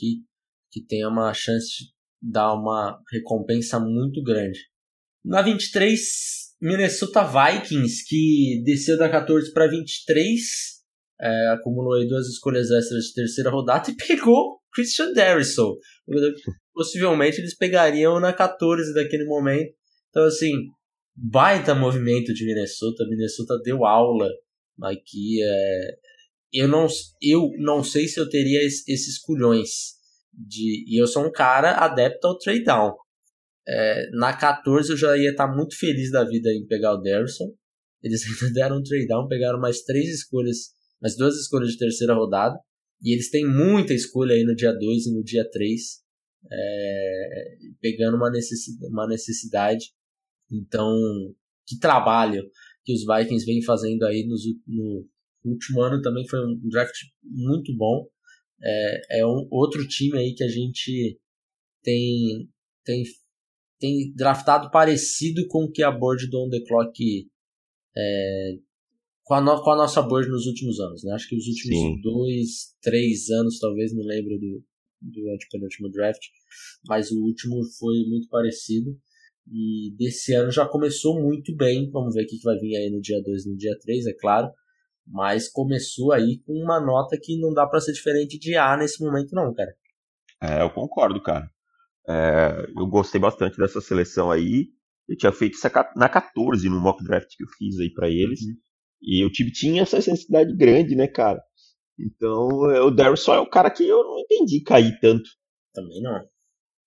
que 0.70 0.86
tem 0.86 1.04
uma 1.04 1.34
chance 1.34 1.66
de 1.66 1.90
dar 2.22 2.54
uma 2.54 2.98
recompensa 3.12 3.80
muito 3.80 4.22
grande. 4.22 4.58
Na 5.24 5.42
23, 5.42 6.00
Minnesota 6.62 7.24
Vikings, 7.24 8.04
que 8.06 8.62
desceu 8.64 8.96
da 8.96 9.08
14 9.08 9.52
para 9.52 9.66
23, 9.66 10.40
é, 11.20 11.48
acumulou 11.48 11.94
aí 11.94 12.06
duas 12.06 12.28
escolhas 12.28 12.70
extras 12.70 13.06
de 13.06 13.14
terceira 13.14 13.50
rodada 13.50 13.90
e 13.90 13.96
pegou 14.06 14.60
Christian 14.72 15.12
Darrison. 15.12 15.74
Possivelmente 16.72 17.40
eles 17.40 17.56
pegariam 17.56 18.20
na 18.20 18.32
14 18.32 18.94
daquele 18.94 19.24
momento. 19.24 19.74
Então, 20.08 20.24
assim, 20.24 20.52
baita 21.16 21.74
movimento 21.74 22.32
de 22.32 22.46
Minnesota. 22.46 23.04
Minnesota 23.08 23.58
deu 23.64 23.84
aula 23.84 24.28
aqui. 24.84 25.42
É... 25.42 25.96
Eu, 26.52 26.68
não, 26.68 26.86
eu 27.22 27.50
não 27.58 27.82
sei 27.84 28.08
se 28.08 28.18
eu 28.18 28.28
teria 28.28 28.60
esses 28.62 29.18
culhões. 29.18 29.98
De... 30.32 30.84
E 30.88 31.00
eu 31.00 31.06
sou 31.06 31.26
um 31.26 31.32
cara 31.32 31.76
adepto 31.84 32.26
ao 32.26 32.38
trade 32.38 32.64
down. 32.64 32.94
É, 33.68 34.10
na 34.12 34.36
14 34.36 34.90
eu 34.90 34.96
já 34.96 35.16
ia 35.16 35.30
estar 35.30 35.46
muito 35.46 35.78
feliz 35.78 36.10
da 36.10 36.24
vida 36.24 36.50
em 36.50 36.66
pegar 36.66 36.94
o 36.94 37.02
Darrison. 37.02 37.54
Eles 38.02 38.22
ainda 38.42 38.52
deram 38.52 38.78
um 38.78 38.82
trade 38.82 39.06
down, 39.06 39.28
pegaram 39.28 39.60
mais 39.60 39.82
três 39.82 40.08
escolhas, 40.08 40.74
mais 41.00 41.16
duas 41.16 41.36
escolhas 41.36 41.70
de 41.70 41.78
terceira 41.78 42.14
rodada. 42.14 42.58
E 43.02 43.12
eles 43.14 43.30
têm 43.30 43.46
muita 43.46 43.94
escolha 43.94 44.34
aí 44.34 44.44
no 44.44 44.54
dia 44.54 44.72
2 44.72 45.06
e 45.06 45.14
no 45.14 45.22
dia 45.22 45.48
3, 45.48 45.80
é, 46.52 47.56
pegando 47.80 48.16
uma 48.16 48.30
necessidade, 48.30 48.92
uma 48.92 49.06
necessidade. 49.06 49.86
Então, 50.50 50.92
que 51.66 51.78
trabalho 51.78 52.42
que 52.84 52.92
os 52.92 53.04
Vikings 53.04 53.44
vêm 53.44 53.62
fazendo 53.62 54.04
aí 54.04 54.26
nos, 54.26 54.42
no 54.66 55.06
último 55.44 55.82
ano 55.82 56.02
também 56.02 56.26
foi 56.28 56.38
um 56.40 56.68
draft 56.68 56.96
muito 57.22 57.74
bom. 57.76 58.06
É, 58.62 59.20
é 59.20 59.26
um 59.26 59.46
outro 59.50 59.86
time 59.86 60.18
aí 60.18 60.34
que 60.34 60.44
a 60.44 60.48
gente 60.48 61.18
tem, 61.82 62.48
tem, 62.84 63.02
tem 63.78 64.12
draftado 64.14 64.70
parecido 64.70 65.46
com 65.48 65.64
o 65.64 65.70
que 65.70 65.82
a 65.82 65.90
board 65.90 66.28
do 66.28 66.44
On 66.44 66.50
The 66.50 66.60
Clock 66.66 67.28
é, 67.96 68.58
com 69.24 69.34
a, 69.34 69.40
no, 69.40 69.62
com 69.62 69.70
a 69.70 69.76
nossa 69.76 70.02
board 70.02 70.28
nos 70.28 70.46
últimos 70.46 70.80
anos, 70.80 71.04
né? 71.04 71.12
Acho 71.12 71.28
que 71.28 71.36
os 71.36 71.46
últimos 71.46 71.78
Sim. 71.78 72.00
dois, 72.00 72.74
três 72.82 73.30
anos, 73.30 73.58
talvez, 73.58 73.94
não 73.94 74.02
lembro 74.02 74.36
do, 74.38 74.64
do 75.00 75.30
antepenúltimo 75.30 75.88
draft, 75.88 76.20
mas 76.86 77.10
o 77.10 77.22
último 77.22 77.62
foi 77.78 78.04
muito 78.08 78.28
parecido. 78.28 78.98
E 79.50 79.94
desse 79.96 80.32
ano 80.34 80.50
já 80.50 80.66
começou 80.66 81.20
muito 81.20 81.54
bem. 81.56 81.90
Vamos 81.90 82.14
ver 82.14 82.22
o 82.22 82.26
que 82.26 82.40
vai 82.42 82.56
vir 82.58 82.76
aí 82.76 82.90
no 82.90 83.00
dia 83.00 83.20
2 83.22 83.46
e 83.46 83.50
no 83.50 83.56
dia 83.56 83.76
3, 83.82 84.06
é 84.06 84.12
claro. 84.12 84.48
Mas 85.06 85.48
começou 85.48 86.12
aí 86.12 86.38
com 86.46 86.52
uma 86.52 86.80
nota 86.80 87.18
que 87.20 87.38
não 87.40 87.52
dá 87.52 87.66
para 87.66 87.80
ser 87.80 87.92
diferente 87.92 88.38
de 88.38 88.56
A 88.56 88.76
nesse 88.76 89.02
momento, 89.02 89.34
não, 89.34 89.52
cara. 89.52 89.74
É, 90.40 90.62
eu 90.62 90.70
concordo, 90.70 91.20
cara. 91.20 91.50
É, 92.08 92.66
eu 92.76 92.86
gostei 92.86 93.20
bastante 93.20 93.56
dessa 93.56 93.80
seleção 93.80 94.30
aí. 94.30 94.68
Eu 95.08 95.16
tinha 95.16 95.32
feito 95.32 95.54
isso 95.54 95.66
na 95.96 96.08
14 96.08 96.68
no 96.68 96.80
mock 96.80 97.02
draft 97.02 97.28
que 97.36 97.42
eu 97.42 97.48
fiz 97.58 97.78
aí 97.80 97.92
para 97.92 98.08
eles. 98.08 98.40
Uhum. 98.40 98.54
E 99.02 99.24
o 99.24 99.30
time 99.30 99.50
tinha 99.50 99.82
essa 99.82 99.96
necessidade 99.96 100.54
grande, 100.56 100.94
né, 100.94 101.08
cara? 101.08 101.42
Então, 101.98 102.70
é, 102.70 102.80
o 102.80 102.90
Darius 102.90 103.22
só 103.22 103.34
é 103.34 103.40
o 103.40 103.50
cara 103.50 103.70
que 103.70 103.86
eu 103.86 104.02
não 104.04 104.18
entendi 104.20 104.62
cair 104.62 104.98
tanto. 105.00 105.28
Também 105.74 106.00
não. 106.00 106.24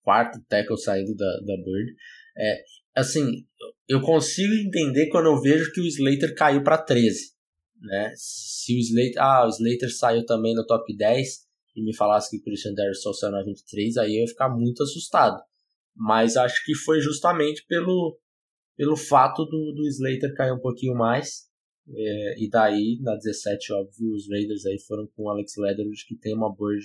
Quarto 0.02 0.38
tackle 0.48 0.78
saído 0.78 1.14
da, 1.14 1.26
da 1.40 1.56
Bird. 1.56 1.92
É, 2.36 2.62
assim, 2.96 3.46
eu 3.88 4.00
consigo 4.00 4.52
entender 4.54 5.08
quando 5.08 5.26
eu 5.26 5.40
vejo 5.40 5.72
que 5.72 5.80
o 5.80 5.86
Slater 5.86 6.34
caiu 6.34 6.62
para 6.62 6.78
13. 6.78 7.32
Né? 7.80 8.12
Se 8.16 8.74
o 8.74 8.78
Slater, 8.78 9.22
ah, 9.22 9.46
o 9.46 9.48
Slater 9.48 9.94
saiu 9.94 10.24
também 10.24 10.54
no 10.54 10.66
top 10.66 10.96
10 10.96 11.44
e 11.76 11.84
me 11.84 11.94
falasse 11.94 12.30
que 12.30 12.38
o 12.38 12.42
Christian 12.42 12.72
Darius 12.74 13.02
só 13.02 13.12
saiu 13.12 13.32
na 13.32 13.42
23, 13.42 13.96
aí 13.98 14.16
eu 14.16 14.20
ia 14.22 14.28
ficar 14.28 14.48
muito 14.48 14.82
assustado. 14.82 15.40
Mas 15.94 16.36
acho 16.36 16.64
que 16.64 16.74
foi 16.74 17.00
justamente 17.00 17.64
pelo, 17.68 18.18
pelo 18.76 18.96
fato 18.96 19.44
do, 19.44 19.72
do 19.72 19.86
Slater 19.86 20.34
cair 20.34 20.52
um 20.52 20.60
pouquinho 20.60 20.94
mais 20.94 21.48
é, 21.86 22.42
e 22.42 22.48
daí, 22.48 22.98
na 23.02 23.14
17, 23.14 23.72
óbvio, 23.74 24.14
os 24.14 24.28
Raiders 24.28 24.64
aí 24.64 24.78
foram 24.80 25.06
com 25.14 25.24
o 25.24 25.28
Alex 25.28 25.54
Leatherwood, 25.58 26.06
que 26.06 26.16
tem 26.16 26.34
uma 26.34 26.54
board 26.54 26.82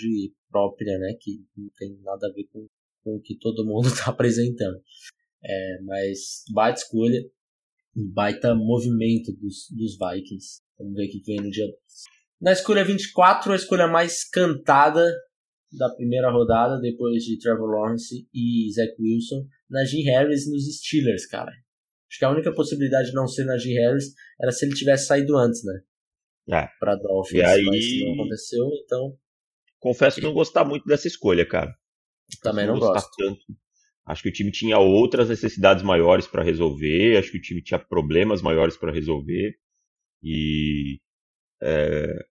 própria, 0.50 0.98
né? 0.98 1.14
Que 1.20 1.42
não 1.56 1.70
tem 1.78 1.98
nada 2.04 2.28
a 2.28 2.32
ver 2.32 2.46
com, 2.52 2.68
com 3.04 3.16
o 3.16 3.22
que 3.22 3.38
todo 3.38 3.66
mundo 3.66 3.88
está 3.88 4.10
apresentando. 4.12 4.82
É, 5.44 5.82
mas 5.84 6.44
baita 6.54 6.80
escolha, 6.82 7.20
baita 8.14 8.54
movimento 8.56 9.32
dos, 9.34 9.68
dos 9.72 9.98
Vikings. 9.98 10.62
Vamos 10.78 10.94
ver 10.96 11.08
o 11.08 11.10
que 11.12 11.22
vem 11.26 11.38
no 11.42 11.50
dia 11.50 11.66
2. 11.66 11.76
Na 12.42 12.52
escolha 12.54 12.84
24, 12.86 13.52
a 13.52 13.56
escolha 13.56 13.88
mais 13.88 14.28
cantada 14.30 15.06
da 15.78 15.90
primeira 15.94 16.32
rodada, 16.32 16.80
depois 16.80 17.24
de 17.24 17.38
Trevor 17.38 17.70
Lawrence 17.70 18.28
e 18.34 18.72
Zach 18.74 18.94
Wilson, 19.00 19.46
Najee 19.70 20.04
Harris 20.04 20.50
nos 20.50 20.64
Steelers, 20.78 21.26
cara. 21.28 21.52
Acho 21.52 22.18
que 22.20 22.26
a 22.26 22.32
única 22.32 22.54
possibilidade 22.54 23.10
de 23.10 23.14
não 23.14 23.28
ser 23.28 23.46
Najee 23.46 23.74
Harris 23.76 24.06
era 24.42 24.52
se 24.52 24.66
ele 24.66 24.74
tivesse 24.74 25.06
saído 25.06 25.38
antes, 25.38 25.62
né? 25.64 25.82
É. 26.64 26.68
Pra 26.80 26.96
Dolphins, 26.96 27.40
E 27.42 27.44
aí- 27.46 27.64
mas 27.66 27.86
não 28.06 28.14
aconteceu, 28.14 28.66
então 28.84 29.18
Confesso 29.80 30.20
não 30.22 30.34
gostar 30.34 30.66
muito 30.66 30.86
dessa 30.86 31.08
escolha, 31.08 31.46
cara. 31.48 31.74
também 32.42 32.66
não 32.66 32.74
gostar 32.80 32.94
gosto. 32.94 33.12
tanto. 33.18 33.40
Acho 34.10 34.24
que 34.24 34.30
o 34.30 34.34
time 34.34 34.52
tinha 34.52 34.80
outras 34.80 35.30
necessidades 35.30 35.84
maiores 35.84 36.26
para 36.26 36.42
resolver, 36.44 37.18
acho 37.18 37.32
que 37.32 37.38
o 37.38 37.42
time 37.42 37.62
tinha 37.62 37.78
problemas 37.78 38.42
maiores 38.42 38.76
para 38.76 38.92
resolver. 38.92 39.54
E. 40.24 41.00
é, 41.62 42.26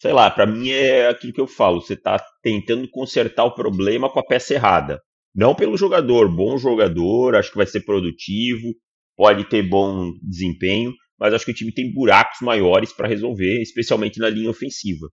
sei 0.00 0.12
lá, 0.12 0.30
para 0.30 0.46
mim 0.46 0.68
é 0.70 1.08
aquilo 1.08 1.32
que 1.32 1.40
eu 1.40 1.46
falo: 1.46 1.80
você 1.80 1.96
tá 1.96 2.22
tentando 2.42 2.86
consertar 2.90 3.44
o 3.44 3.54
problema 3.54 4.10
com 4.12 4.20
a 4.20 4.26
peça 4.26 4.54
errada. 4.54 5.00
Não 5.34 5.54
pelo 5.54 5.76
jogador, 5.78 6.28
bom 6.34 6.58
jogador, 6.58 7.34
acho 7.34 7.50
que 7.50 7.56
vai 7.58 7.66
ser 7.66 7.80
produtivo, 7.82 8.74
pode 9.16 9.48
ter 9.48 9.62
bom 9.62 10.12
desempenho, 10.22 10.92
mas 11.18 11.32
acho 11.34 11.46
que 11.46 11.52
o 11.52 11.54
time 11.54 11.72
tem 11.72 11.92
buracos 11.94 12.40
maiores 12.42 12.92
para 12.92 13.08
resolver, 13.08 13.62
especialmente 13.62 14.18
na 14.18 14.28
linha 14.28 14.50
ofensiva. 14.50 15.08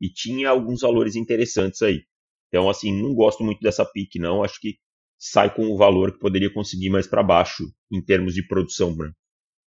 E 0.00 0.08
tinha 0.08 0.50
alguns 0.50 0.80
valores 0.80 1.16
interessantes 1.16 1.80
aí. 1.82 2.02
Então, 2.48 2.68
assim, 2.68 2.92
não 3.00 3.14
gosto 3.14 3.44
muito 3.44 3.60
dessa 3.60 3.84
pick, 3.84 4.16
não. 4.16 4.42
Acho 4.42 4.60
que 4.60 4.76
sai 5.18 5.52
com 5.54 5.66
o 5.66 5.76
valor 5.76 6.12
que 6.12 6.18
poderia 6.18 6.52
conseguir 6.52 6.90
mais 6.90 7.06
para 7.06 7.22
baixo 7.22 7.64
em 7.90 8.02
termos 8.02 8.34
de 8.34 8.46
produção, 8.46 8.94
né? 8.96 9.10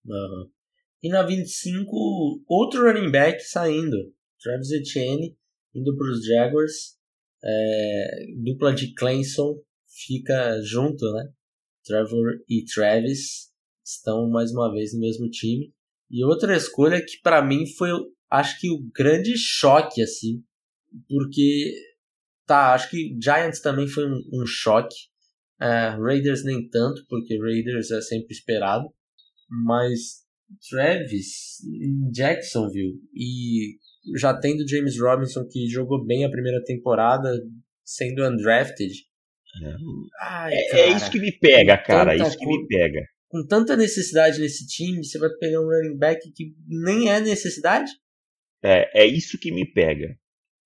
Aham. 0.08 0.50
E 1.02 1.08
na 1.08 1.22
25, 1.22 2.44
outro 2.48 2.82
running 2.82 3.10
back 3.10 3.40
saindo. 3.42 3.96
Travis 4.40 4.70
Etienne 4.70 5.36
indo 5.74 5.96
para 5.96 6.10
os 6.10 6.24
Jaguars. 6.24 6.96
É, 7.44 8.26
dupla 8.42 8.74
de 8.74 8.92
Clemson 8.94 9.54
fica 9.86 10.60
junto, 10.62 11.04
né? 11.12 11.28
Trevor 11.84 12.40
e 12.48 12.64
Travis 12.64 13.52
estão 13.84 14.28
mais 14.28 14.50
uma 14.50 14.72
vez 14.72 14.92
no 14.92 15.00
mesmo 15.00 15.30
time. 15.30 15.72
E 16.10 16.24
outra 16.24 16.56
escolha 16.56 17.00
que 17.00 17.20
para 17.22 17.42
mim 17.42 17.66
foi, 17.66 17.90
acho 18.30 18.60
que 18.60 18.70
o 18.70 18.82
grande 18.92 19.36
choque 19.36 20.02
assim, 20.02 20.42
porque 21.08 21.72
tá, 22.46 22.74
acho 22.74 22.90
que 22.90 23.16
Giants 23.20 23.60
também 23.60 23.86
foi 23.86 24.06
um, 24.06 24.22
um 24.32 24.46
choque. 24.46 24.94
É, 25.60 25.88
Raiders 25.90 26.44
nem 26.44 26.68
tanto, 26.68 27.04
porque 27.08 27.38
Raiders 27.38 27.90
é 27.90 28.00
sempre 28.00 28.32
esperado, 28.34 28.88
mas 29.48 30.26
Travis 30.68 31.60
em 31.64 32.10
Jacksonville 32.10 33.00
e 33.14 33.78
já 34.16 34.38
tendo 34.38 34.68
James 34.68 34.98
Robinson 35.00 35.46
que 35.50 35.66
jogou 35.68 36.04
bem 36.04 36.24
a 36.24 36.30
primeira 36.30 36.62
temporada, 36.64 37.28
sendo 37.84 38.24
undrafted. 38.24 38.92
Ai, 40.20 40.54
É, 40.54 40.68
cara, 40.70 40.82
é 40.82 40.88
isso 40.90 41.10
que 41.10 41.18
me 41.18 41.32
pega, 41.32 41.78
cara. 41.78 42.14
É 42.14 42.16
isso 42.16 42.38
que 42.38 42.46
me 42.46 42.66
pega. 42.66 43.00
Com 43.28 43.44
tanta 43.46 43.76
necessidade 43.76 44.40
nesse 44.40 44.66
time, 44.66 45.04
você 45.04 45.18
vai 45.18 45.30
pegar 45.40 45.60
um 45.60 45.64
running 45.64 45.96
back 45.96 46.20
que 46.32 46.54
nem 46.68 47.10
é 47.10 47.20
necessidade? 47.20 47.90
É, 48.62 49.02
é 49.02 49.06
isso 49.06 49.38
que 49.38 49.50
me 49.50 49.64
pega. 49.64 50.16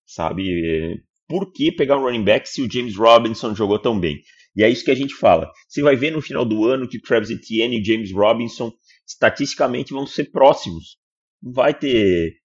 Sabe? 0.05 0.43
É, 0.43 0.95
Por 1.29 1.53
que 1.53 1.73
pegar 1.73 1.97
um 1.97 2.03
running 2.03 2.25
back 2.25 2.49
se 2.49 2.61
o 2.61 2.71
James 2.71 2.97
Robinson 2.97 3.55
jogou 3.55 3.79
tão 3.79 3.99
bem? 3.99 4.21
E 4.57 4.65
é 4.65 4.69
isso 4.69 4.85
que 4.85 4.91
a 4.91 4.97
gente 4.97 5.15
fala. 5.15 5.51
Você 5.69 5.83
vai 5.83 5.97
ver 5.97 6.11
no 6.11 6.23
final 6.23 6.45
do 6.45 6.65
ano 6.67 6.89
que 6.89 7.01
Travis 7.01 7.31
Etienne 7.31 7.81
e 7.81 7.85
James 7.85 8.13
Robinson 8.13 8.73
estatisticamente 9.07 9.93
vão 9.93 10.07
ser 10.07 10.31
próximos. 10.31 10.99
Não 11.43 11.53
vai 11.53 11.73
ter 11.73 12.37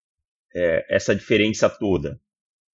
é, 0.56 0.86
essa 0.90 1.16
diferença 1.16 1.70
toda. 1.70 2.20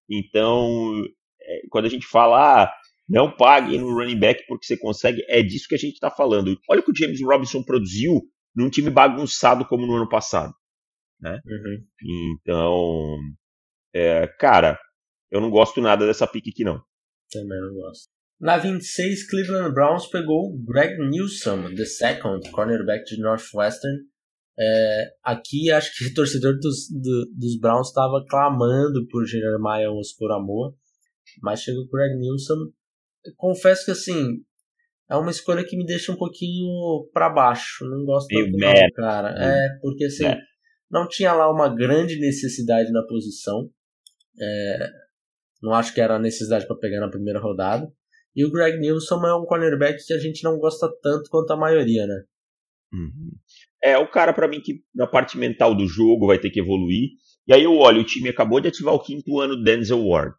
Então, 0.09 1.03
é, 1.41 1.61
quando 1.69 1.85
a 1.85 1.89
gente 1.89 2.05
fala, 2.05 2.63
ah, 2.63 2.73
não 3.07 3.35
pague 3.35 3.77
no 3.77 3.93
running 3.93 4.19
back 4.19 4.45
porque 4.47 4.65
você 4.65 4.77
consegue, 4.77 5.23
é 5.27 5.41
disso 5.41 5.67
que 5.67 5.75
a 5.75 5.77
gente 5.77 5.93
está 5.93 6.11
falando. 6.11 6.57
Olha 6.69 6.81
o 6.81 6.83
que 6.83 6.91
o 6.91 6.95
James 6.95 7.21
Robinson 7.21 7.63
produziu 7.63 8.21
num 8.55 8.69
time 8.69 8.89
bagunçado 8.89 9.65
como 9.65 9.85
no 9.85 9.95
ano 9.95 10.09
passado. 10.09 10.53
Uhum. 11.45 11.87
Então, 12.33 13.17
é, 13.93 14.27
cara, 14.27 14.79
eu 15.29 15.39
não 15.39 15.49
gosto 15.49 15.81
nada 15.81 16.05
dessa 16.05 16.27
pique 16.27 16.49
aqui, 16.49 16.63
não. 16.63 16.83
Também 17.31 17.61
não 17.61 17.73
gosto. 17.73 18.10
Na 18.41 18.57
26, 18.57 19.29
Cleveland 19.29 19.71
Browns 19.73 20.07
pegou 20.07 20.57
Greg 20.65 20.97
Newsom, 20.97 21.75
the 21.75 21.85
second 21.85 22.49
cornerback 22.51 23.05
de 23.05 23.21
Northwestern. 23.21 23.95
É, 24.59 25.09
aqui 25.23 25.71
acho 25.71 25.95
que 25.95 26.05
o 26.07 26.13
torcedor 26.13 26.57
dos, 26.59 26.89
do- 26.91 27.31
dos 27.37 27.59
Browns 27.59 27.89
estava 27.89 28.23
clamando 28.27 29.07
por 29.09 29.25
Jeremiah 29.25 29.91
Oscoramoa, 29.91 30.73
mas 31.41 31.61
chegou 31.61 31.83
o 31.83 31.87
Greg 31.89 32.17
Newsom. 32.17 32.71
Confesso 33.37 33.85
que 33.85 33.91
assim 33.91 34.37
é 35.09 35.15
uma 35.15 35.29
escolha 35.31 35.63
que 35.63 35.77
me 35.77 35.85
deixa 35.85 36.11
um 36.11 36.17
pouquinho 36.17 37.07
para 37.13 37.29
baixo. 37.29 37.85
Não 37.85 38.03
gosto 38.05 38.27
tanto, 38.45 38.57
não, 38.57 38.71
cara. 38.95 39.29
É 39.45 39.79
porque 39.81 40.05
assim 40.05 40.25
não 40.89 41.07
tinha 41.07 41.31
lá 41.33 41.49
uma 41.51 41.73
grande 41.73 42.19
necessidade 42.19 42.91
na 42.91 43.03
posição. 43.05 43.69
É, 44.39 44.89
não 45.61 45.73
acho 45.73 45.93
que 45.93 46.01
era 46.01 46.17
necessidade 46.19 46.65
para 46.67 46.75
pegar 46.77 46.99
na 46.99 47.09
primeira 47.09 47.39
rodada. 47.39 47.87
E 48.35 48.45
o 48.45 48.51
Greg 48.51 48.77
Nilsson 48.79 49.25
é 49.25 49.35
um 49.35 49.45
cornerback 49.45 50.03
que 50.05 50.13
a 50.13 50.19
gente 50.19 50.43
não 50.43 50.57
gosta 50.57 50.87
tanto 51.01 51.29
quanto 51.29 51.51
a 51.51 51.57
maioria, 51.57 52.05
né? 52.07 52.23
Uhum. 52.93 53.31
É 53.83 53.97
o 53.97 54.09
cara, 54.09 54.33
pra 54.33 54.47
mim, 54.47 54.61
que 54.61 54.81
na 54.93 55.07
parte 55.07 55.37
mental 55.37 55.75
do 55.75 55.87
jogo 55.87 56.27
vai 56.27 56.37
ter 56.39 56.49
que 56.49 56.59
evoluir. 56.59 57.09
E 57.47 57.53
aí 57.53 57.63
eu 57.63 57.75
olho, 57.77 58.01
o 58.01 58.05
time 58.05 58.29
acabou 58.29 58.59
de 58.61 58.67
ativar 58.67 58.93
o 58.93 58.99
quinto 59.03 59.39
ano 59.39 59.55
do 59.55 59.63
Denzel 59.63 60.05
Ward. 60.05 60.33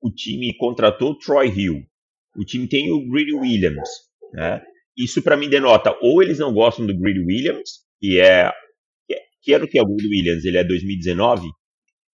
O 0.00 0.10
time 0.10 0.56
contratou 0.56 1.10
o 1.10 1.18
Troy 1.18 1.48
Hill. 1.48 1.82
O 2.36 2.44
time 2.44 2.68
tem 2.68 2.90
o 2.92 3.08
Greedy 3.10 3.34
Williams. 3.34 3.88
Né? 4.32 4.62
Isso 4.96 5.22
pra 5.22 5.36
mim 5.36 5.48
denota 5.48 5.96
ou 6.00 6.22
eles 6.22 6.38
não 6.38 6.52
gostam 6.52 6.86
do 6.86 6.96
Greedy 6.98 7.20
Williams, 7.20 7.70
que 8.00 8.20
é. 8.20 8.50
que 9.06 9.14
é- 9.14 9.22
Que 9.42 9.54
era 9.54 9.64
o 9.64 9.68
que 9.68 9.78
é 9.78 9.82
o 9.82 9.86
Greedy 9.86 10.08
Williams? 10.08 10.44
Ele 10.44 10.58
é 10.58 10.64
2019? 10.64 11.46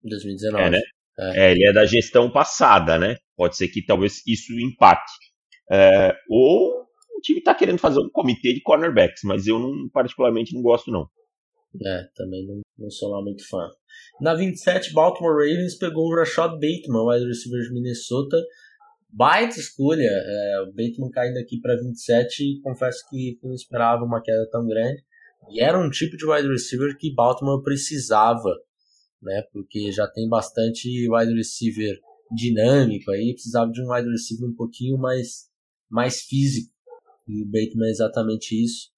Em 0.05 0.09
2019. 0.09 0.65
É, 0.65 0.71
né? 0.71 0.81
É, 1.19 1.53
ele 1.53 1.67
é 1.67 1.73
da 1.73 1.85
gestão 1.85 2.31
passada, 2.31 2.99
né? 2.99 3.17
Pode 3.37 3.57
ser 3.57 3.69
que 3.69 3.85
talvez 3.85 4.23
isso 4.27 4.53
empate. 4.59 5.13
É, 5.71 6.15
ou 6.29 6.83
o 7.17 7.21
time 7.23 7.39
está 7.39 7.55
querendo 7.55 7.79
fazer 7.79 8.01
um 8.01 8.11
comitê 8.11 8.53
de 8.55 8.63
cornerbacks, 8.63 9.23
mas 9.25 9.47
eu 9.47 9.59
não 9.59 9.89
particularmente 9.91 10.55
não 10.55 10.63
gosto 10.63 10.91
não. 10.91 11.07
É, 11.85 12.05
também 12.15 12.47
não, 12.47 12.61
não 12.79 12.91
sou 12.91 13.11
lá 13.11 13.23
muito 13.23 13.47
fã. 13.49 13.71
Na 14.21 14.35
27, 14.35 14.93
Baltimore 14.93 15.35
Ravens 15.35 15.77
pegou 15.77 16.07
o 16.07 16.15
Rashad 16.15 16.53
Bateman, 16.53 17.07
wide 17.07 17.27
receiver 17.27 17.63
de 17.63 17.73
Minnesota. 17.73 18.37
Baita 19.11 19.59
escolha. 19.59 20.09
É, 20.09 20.61
o 20.63 20.67
Bateman 20.67 21.11
caindo 21.11 21.39
aqui 21.39 21.61
para 21.61 21.77
27, 21.77 22.61
confesso 22.63 22.99
que 23.11 23.39
não 23.43 23.55
esperava 23.55 24.05
uma 24.05 24.23
queda 24.23 24.49
tão 24.51 24.67
grande. 24.67 25.03
E 25.51 25.61
era 25.61 25.79
um 25.79 25.91
tipo 25.91 26.17
de 26.17 26.27
wide 26.27 26.49
receiver 26.49 26.97
que 26.97 27.15
Baltimore 27.15 27.63
precisava, 27.63 28.51
né? 29.23 29.43
Porque 29.53 29.93
já 29.93 30.07
tem 30.09 30.29
bastante 30.29 30.89
wide 31.09 31.35
receiver 31.35 31.99
dinâmico 32.35 33.11
aí, 33.11 33.33
precisava 33.33 33.71
de 33.71 33.83
um 33.83 33.93
wide 33.93 34.09
receiver 34.09 34.49
um 34.49 34.55
pouquinho 34.55 34.99
mais, 34.99 35.49
mais 35.91 36.23
físico. 36.23 36.73
E 37.29 37.43
o 37.43 37.47
Bateman 37.47 37.87
é 37.87 37.91
exatamente 37.91 38.63
isso 38.63 38.93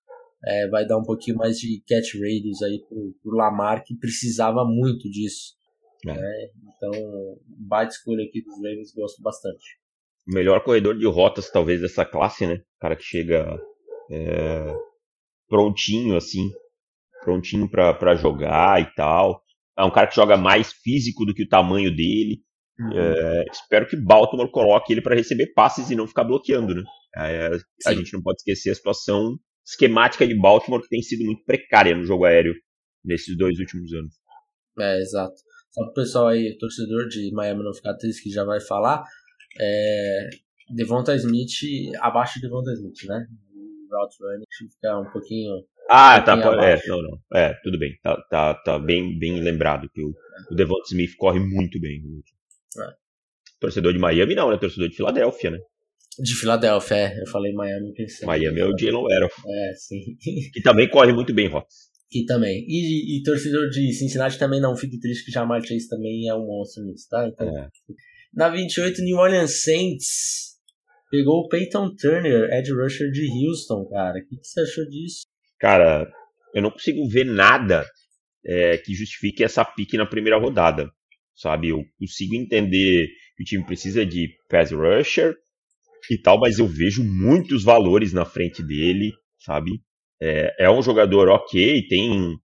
é, 0.47 0.69
vai 0.69 0.87
dar 0.87 0.99
um 0.99 1.03
pouquinho 1.03 1.39
mais 1.39 1.59
de 1.59 1.83
catch 1.89 2.15
radius 2.15 2.63
aí 2.63 2.81
pro, 2.87 3.15
pro 3.23 3.37
Lamar, 3.37 3.83
que 3.85 3.97
precisava 3.97 4.65
muito 4.65 5.09
disso. 5.11 5.55
É. 6.07 6.13
né? 6.13 6.51
Então, 6.77 6.93
baita 7.47 7.93
escolha 7.93 8.25
aqui 8.25 8.43
dos 8.43 8.57
Ravens, 8.57 8.93
gosto 8.95 9.23
bastante. 9.23 9.79
O 10.29 10.35
melhor 10.35 10.63
corredor 10.63 10.97
de 10.99 11.07
rotas 11.07 11.51
talvez 11.51 11.81
dessa 11.81 12.05
classe, 12.05 12.47
né? 12.47 12.57
O 12.57 12.81
cara 12.81 12.97
que 12.97 13.03
chega 13.03 13.59
é, 14.11 14.75
prontinho 15.49 16.17
assim, 16.17 16.51
prontinho 17.23 17.69
pra 17.69 18.15
jogar 18.15 18.81
e 18.83 18.95
tal. 18.95 19.43
É 19.77 19.85
um 19.85 19.91
cara 19.91 20.07
que 20.07 20.15
joga 20.15 20.37
mais 20.37 20.73
físico 20.73 21.25
do 21.25 21.35
que 21.35 21.45
o 21.45 21.49
tamanho 21.49 21.95
dele. 21.95 22.43
É, 22.93 23.45
espero 23.53 23.87
que 23.87 23.97
Baltimore 23.97 24.51
coloque 24.51 24.93
ele 24.93 25.01
para 25.01 25.15
receber 25.15 25.53
passes 25.55 25.91
e 25.91 25.97
não 25.97 26.09
ficar 26.09 26.25
bloqueando, 26.25 26.75
né? 26.75 26.83
É, 27.17 27.51
a 27.87 27.95
gente 27.95 28.13
não 28.13 28.23
pode 28.23 28.39
esquecer 28.39 28.71
a 28.71 28.75
situação 28.75 29.39
esquemática 29.65 30.27
de 30.27 30.37
Baltimore 30.37 30.83
que 30.83 30.89
tem 30.89 31.01
sido 31.01 31.25
muito 31.25 31.45
precária 31.45 31.97
no 31.97 32.05
jogo 32.05 32.25
aéreo 32.25 32.53
nesses 33.05 33.37
dois 33.37 33.59
últimos 33.59 33.93
anos. 33.93 34.15
É, 34.79 34.99
exato. 34.99 35.35
Só 35.71 35.85
pro 35.85 35.95
pessoal 35.95 36.29
aí, 36.29 36.57
torcedor 36.59 37.09
de 37.09 37.31
Miami 37.33 37.63
não 37.63 37.73
ficar 37.73 37.95
triste, 37.95 38.25
que 38.25 38.31
já 38.31 38.45
vai 38.45 38.61
falar, 38.61 39.05
é, 39.61 40.29
Devonta 40.75 41.15
Smith, 41.15 41.51
abaixo 42.01 42.35
de 42.41 42.43
Devonta 42.43 42.73
Smith, 42.73 43.05
né? 43.07 43.27
O 43.55 43.97
route 43.97 44.17
running 44.21 44.45
fica 44.73 45.01
um 45.01 45.11
pouquinho... 45.13 45.65
Ah, 45.91 46.21
tá. 46.21 46.33
É, 46.33 46.81
não, 46.89 47.03
não. 47.03 47.19
É, 47.35 47.55
tudo 47.63 47.79
bem. 47.79 47.99
Tá, 48.03 48.17
tá, 48.31 48.55
tá 48.55 48.79
bem, 48.79 49.19
bem 49.19 49.41
lembrado 49.41 49.89
que 49.93 50.03
o, 50.03 50.15
o 50.51 50.55
Devonta 50.55 50.85
Smith 50.91 51.15
corre 51.17 51.41
muito 51.41 51.81
bem. 51.81 52.01
É. 52.79 52.95
Torcedor 53.61 53.93
de 53.93 53.99
Miami 53.99 54.35
não, 54.35 54.51
né? 54.51 54.59
Torcedor 54.59 54.89
de 54.89 54.97
Filadélfia, 54.97 55.51
né? 55.51 55.59
De 56.19 56.35
Filadélfia, 56.35 56.97
é. 56.97 57.21
Eu 57.21 57.27
falei 57.27 57.53
Miami, 57.53 57.93
pensei. 57.93 58.27
Miami 58.27 58.61
é 58.61 58.65
o 58.65 58.77
Jalen 58.79 59.05
Arrow. 59.17 59.31
É, 59.49 59.75
sim. 59.75 60.17
Que 60.53 60.63
também 60.63 60.89
corre 60.89 61.13
muito 61.13 61.35
bem, 61.35 61.49
Rots. 61.49 61.93
Que 62.11 62.25
também. 62.25 62.65
E, 62.69 63.19
e, 63.19 63.23
torcedor 63.23 63.69
de 63.71 63.93
Cincinnati 63.93 64.39
também 64.39 64.61
não 64.61 64.77
fique 64.77 65.01
triste 65.01 65.25
que 65.25 65.33
Jamar 65.33 65.61
Chase 65.65 65.89
também 65.89 66.29
é 66.29 66.35
um 66.35 66.47
monstro 66.47 66.85
nisso, 66.85 67.09
tá? 67.11 67.27
Então, 67.27 67.49
É. 67.49 67.69
Na 68.33 68.49
28, 68.49 69.03
New 69.03 69.17
Orleans 69.17 69.63
Saints 69.63 70.55
pegou 71.11 71.41
o 71.41 71.49
Peyton 71.49 71.95
Turner, 71.95 72.53
Ed 72.53 72.73
Rusher 72.73 73.11
de 73.11 73.29
Houston, 73.47 73.85
cara. 73.87 74.19
O 74.19 74.29
que, 74.29 74.37
que 74.37 74.47
você 74.47 74.61
achou 74.61 74.85
disso? 74.89 75.23
Cara, 75.59 76.11
eu 76.55 76.63
não 76.63 76.71
consigo 76.71 77.09
ver 77.09 77.25
nada 77.25 77.87
é, 78.45 78.77
que 78.79 78.95
justifique 78.95 79.43
essa 79.43 79.65
pique 79.65 79.97
na 79.97 80.07
primeira 80.07 80.39
rodada, 80.39 80.91
sabe? 81.35 81.71
Eu 81.71 81.85
consigo 81.99 82.35
entender 82.35 83.09
que 83.37 83.43
o 83.43 83.47
time 83.47 83.65
precisa 83.65 84.05
de 84.05 84.29
pass 84.49 84.71
rusher 84.73 85.35
e 86.11 86.19
tal, 86.19 86.39
mas 86.39 86.59
eu 86.59 86.67
vejo 86.67 87.03
muitos 87.03 87.65
valores 87.65 88.13
na 88.13 88.25
frente 88.25 88.63
dele, 88.63 89.13
sabe? 89.39 89.81
É, 90.21 90.67
é 90.67 90.71
um 90.71 90.83
jogador 90.83 91.29
ok, 91.29 91.87
tem 91.89 92.37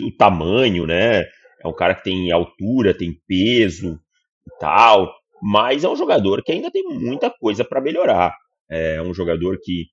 o 0.00 0.16
tamanho, 0.16 0.86
né? 0.86 1.22
É 1.62 1.68
um 1.68 1.74
cara 1.74 1.94
que 1.94 2.04
tem 2.04 2.30
altura, 2.32 2.96
tem 2.96 3.18
peso 3.26 3.98
e 4.46 4.58
tal, 4.58 5.12
mas 5.40 5.84
é 5.84 5.88
um 5.88 5.96
jogador 5.96 6.42
que 6.42 6.52
ainda 6.52 6.70
tem 6.70 6.82
muita 6.84 7.30
coisa 7.30 7.64
para 7.64 7.80
melhorar. 7.80 8.34
É 8.70 9.00
um 9.02 9.14
jogador 9.14 9.58
que 9.62 9.86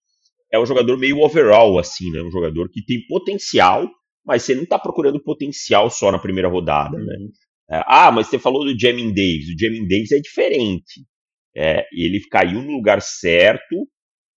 é 0.52 0.60
um 0.60 0.66
jogador 0.66 0.98
meio 0.98 1.20
overall, 1.20 1.78
assim, 1.80 2.12
né? 2.12 2.22
Um 2.22 2.32
jogador 2.32 2.70
que 2.70 2.84
tem 2.84 3.06
potencial, 3.08 3.90
mas 4.26 4.44
você 4.44 4.56
não 4.56 4.66
tá 4.66 4.80
procurando 4.80 5.22
potencial 5.24 5.90
só 5.90 6.12
na 6.12 6.20
primeira 6.20 6.48
rodada, 6.48 6.98
né? 6.98 7.16
É, 7.72 7.84
ah, 7.86 8.12
mas 8.12 8.28
você 8.28 8.40
falou 8.40 8.66
do 8.66 8.78
Jamin 8.78 9.14
Davis. 9.14 9.50
O 9.50 9.60
Jamin 9.60 9.88
Davis 9.88 10.12
é 10.12 10.20
diferente. 10.20 11.06
É, 11.56 11.86
ele 11.92 12.20
caiu 12.30 12.62
no 12.62 12.72
lugar 12.72 13.02
certo 13.02 13.88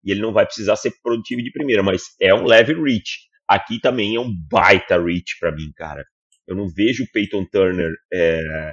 e 0.04 0.10
ele 0.10 0.20
não 0.20 0.32
vai 0.32 0.44
precisar 0.46 0.76
ser 0.76 0.92
produtivo 1.02 1.42
de 1.42 1.52
primeira, 1.52 1.82
mas 1.82 2.02
é 2.20 2.34
um 2.34 2.44
leve 2.44 2.74
reach. 2.74 3.28
Aqui 3.46 3.80
também 3.80 4.16
é 4.16 4.20
um 4.20 4.32
baita 4.48 5.00
reach 5.00 5.38
para 5.38 5.52
mim, 5.52 5.70
cara. 5.76 6.04
Eu 6.46 6.56
não 6.56 6.68
vejo 6.68 7.04
o 7.04 7.10
Peyton 7.12 7.44
Turner 7.44 7.92
é, 8.12 8.72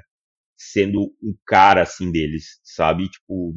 sendo 0.57 1.01
um 1.21 1.35
cara 1.45 1.83
assim 1.83 2.11
deles, 2.11 2.59
sabe? 2.63 3.07
Tipo, 3.09 3.53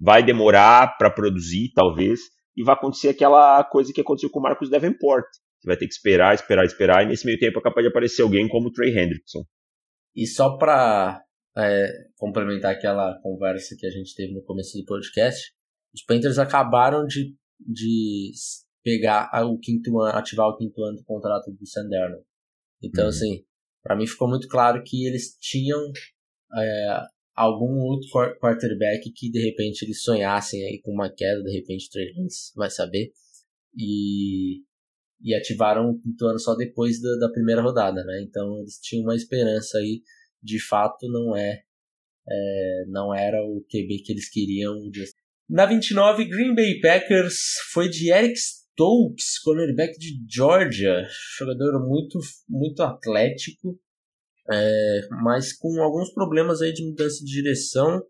vai 0.00 0.22
demorar 0.22 0.96
para 0.96 1.10
produzir, 1.10 1.72
talvez, 1.74 2.20
e 2.56 2.62
vai 2.62 2.74
acontecer 2.74 3.08
aquela 3.08 3.62
coisa 3.64 3.92
que 3.92 4.00
aconteceu 4.00 4.30
com 4.30 4.38
o 4.38 4.42
Marcus 4.42 4.70
Davenport. 4.70 5.26
Você 5.60 5.68
vai 5.68 5.76
ter 5.76 5.86
que 5.86 5.94
esperar, 5.94 6.34
esperar, 6.34 6.64
esperar, 6.64 7.04
e 7.04 7.08
nesse 7.08 7.24
meio 7.24 7.38
tempo 7.38 7.58
é 7.58 7.62
capaz 7.62 7.84
de 7.84 7.90
aparecer 7.90 8.22
alguém 8.22 8.48
como 8.48 8.68
o 8.68 8.72
Trey 8.72 8.90
Hendrickson. 8.90 9.44
E 10.14 10.26
só 10.26 10.56
para 10.58 11.22
é, 11.56 11.88
complementar 12.16 12.72
aquela 12.72 13.18
conversa 13.22 13.76
que 13.78 13.86
a 13.86 13.90
gente 13.90 14.14
teve 14.14 14.34
no 14.34 14.42
começo 14.42 14.76
do 14.76 14.84
podcast, 14.84 15.52
os 15.94 16.02
Panthers 16.04 16.38
acabaram 16.38 17.04
de, 17.06 17.34
de 17.60 18.32
pegar 18.82 19.30
o 19.46 19.58
quinto 19.58 20.00
ano, 20.00 20.18
ativar 20.18 20.48
o 20.48 20.56
quinto 20.56 20.82
ano 20.82 20.96
do 20.96 21.04
contrato 21.04 21.50
do 21.50 21.66
Sanderno. 21.66 22.18
Então, 22.82 23.04
Uhum. 23.04 23.10
assim, 23.10 23.44
para 23.82 23.96
mim 23.96 24.06
ficou 24.06 24.28
muito 24.28 24.48
claro 24.48 24.82
que 24.84 25.06
eles 25.06 25.36
tinham 25.40 25.80
é, 26.56 27.00
algum 27.34 27.80
outro 27.80 28.08
quar- 28.10 28.38
quarterback 28.38 29.10
que 29.12 29.30
de 29.30 29.40
repente 29.40 29.84
eles 29.84 30.02
sonhassem 30.02 30.62
aí 30.64 30.80
com 30.82 30.92
uma 30.92 31.10
queda, 31.10 31.42
de 31.42 31.52
repente 31.52 31.86
o 31.86 31.90
Trey 31.90 32.12
Lance 32.16 32.52
vai 32.54 32.70
saber. 32.70 33.12
E, 33.76 34.62
e 35.22 35.34
ativaram 35.34 35.90
o 35.90 36.00
quinto 36.00 36.26
ano 36.26 36.38
só 36.38 36.54
depois 36.54 37.00
da, 37.00 37.16
da 37.16 37.32
primeira 37.32 37.62
rodada, 37.62 38.04
né? 38.04 38.22
Então 38.22 38.58
eles 38.60 38.78
tinham 38.80 39.04
uma 39.04 39.16
esperança 39.16 39.78
aí, 39.78 40.02
de 40.42 40.60
fato 40.60 41.08
não 41.08 41.36
é, 41.36 41.62
é 42.28 42.84
não 42.88 43.14
era 43.14 43.42
o 43.42 43.64
QB 43.70 44.02
que 44.04 44.12
eles 44.12 44.28
queriam. 44.28 44.74
Na 45.48 45.66
29, 45.66 46.24
Green 46.26 46.54
Bay 46.54 46.80
Packers 46.80 47.34
foi 47.72 47.88
de 47.88 48.10
Eric 48.10 48.34
Stokes, 48.36 49.38
cornerback 49.42 49.98
de 49.98 50.18
Georgia, 50.28 51.06
jogador 51.38 51.86
muito 51.86 52.18
muito 52.48 52.82
atlético, 52.82 53.78
é, 54.52 55.08
mas 55.22 55.52
com 55.52 55.80
alguns 55.82 56.12
problemas 56.12 56.60
aí 56.60 56.72
de 56.72 56.84
mudança 56.84 57.24
de 57.24 57.32
direção, 57.32 58.02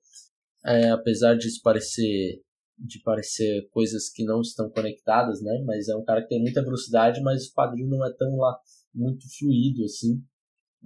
é, 0.65 0.91
apesar 0.91 1.35
disso 1.35 1.61
parecer 1.63 2.41
de 2.79 3.01
parecer 3.03 3.69
coisas 3.71 4.11
que 4.11 4.25
não 4.25 4.41
estão 4.41 4.69
conectadas, 4.71 5.41
né? 5.41 5.63
Mas 5.65 5.89
é 5.89 5.97
um 5.97 6.05
cara 6.05 6.23
que 6.23 6.29
tem 6.29 6.41
muita 6.41 6.65
velocidade, 6.65 7.21
mas 7.23 7.47
o 7.47 7.53
quadril 7.53 7.87
não 7.87 8.05
é 8.05 8.13
tão 8.13 8.37
lá 8.37 8.59
muito 8.93 9.25
fluido 9.39 9.85
assim. 9.85 10.21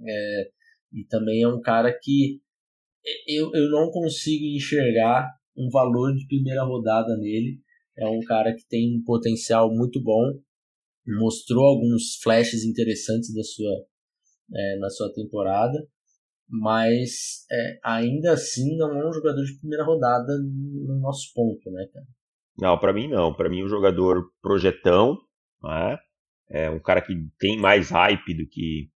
É, 0.05 0.49
e 0.93 1.03
também 1.05 1.41
é 1.41 1.47
um 1.47 1.59
cara 1.59 1.91
que 1.91 2.39
eu, 3.25 3.51
eu 3.53 3.69
não 3.71 3.89
consigo 3.89 4.45
enxergar 4.45 5.27
um 5.55 5.69
valor 5.69 6.13
de 6.13 6.27
primeira 6.27 6.63
rodada 6.63 7.17
nele. 7.17 7.59
É 7.97 8.07
um 8.07 8.19
cara 8.21 8.53
que 8.53 8.67
tem 8.67 8.95
um 8.95 9.03
potencial 9.03 9.73
muito 9.73 10.01
bom, 10.01 10.39
mostrou 11.07 11.63
alguns 11.63 12.15
flashes 12.21 12.63
interessantes 12.63 13.33
da 13.33 13.43
sua 13.43 13.87
é, 14.53 14.77
na 14.77 14.89
sua 14.89 15.11
temporada, 15.13 15.77
mas 16.49 17.45
é, 17.51 17.79
ainda 17.83 18.33
assim 18.33 18.77
não 18.77 18.91
é 18.99 19.09
um 19.09 19.13
jogador 19.13 19.43
de 19.43 19.57
primeira 19.59 19.83
rodada 19.83 20.33
no 20.37 20.99
nosso 20.99 21.31
ponto, 21.33 21.69
né, 21.71 21.85
cara? 21.93 22.05
Não, 22.59 22.77
pra 22.77 22.93
mim 22.93 23.07
não. 23.07 23.33
Pra 23.33 23.49
mim 23.49 23.63
um 23.63 23.67
jogador 23.67 24.31
projetão, 24.41 25.17
né? 25.61 25.97
É 26.49 26.69
um 26.69 26.79
cara 26.79 27.01
que 27.01 27.13
tem 27.37 27.59
mais 27.59 27.89
hype 27.89 28.33
do 28.33 28.47
que 28.47 28.89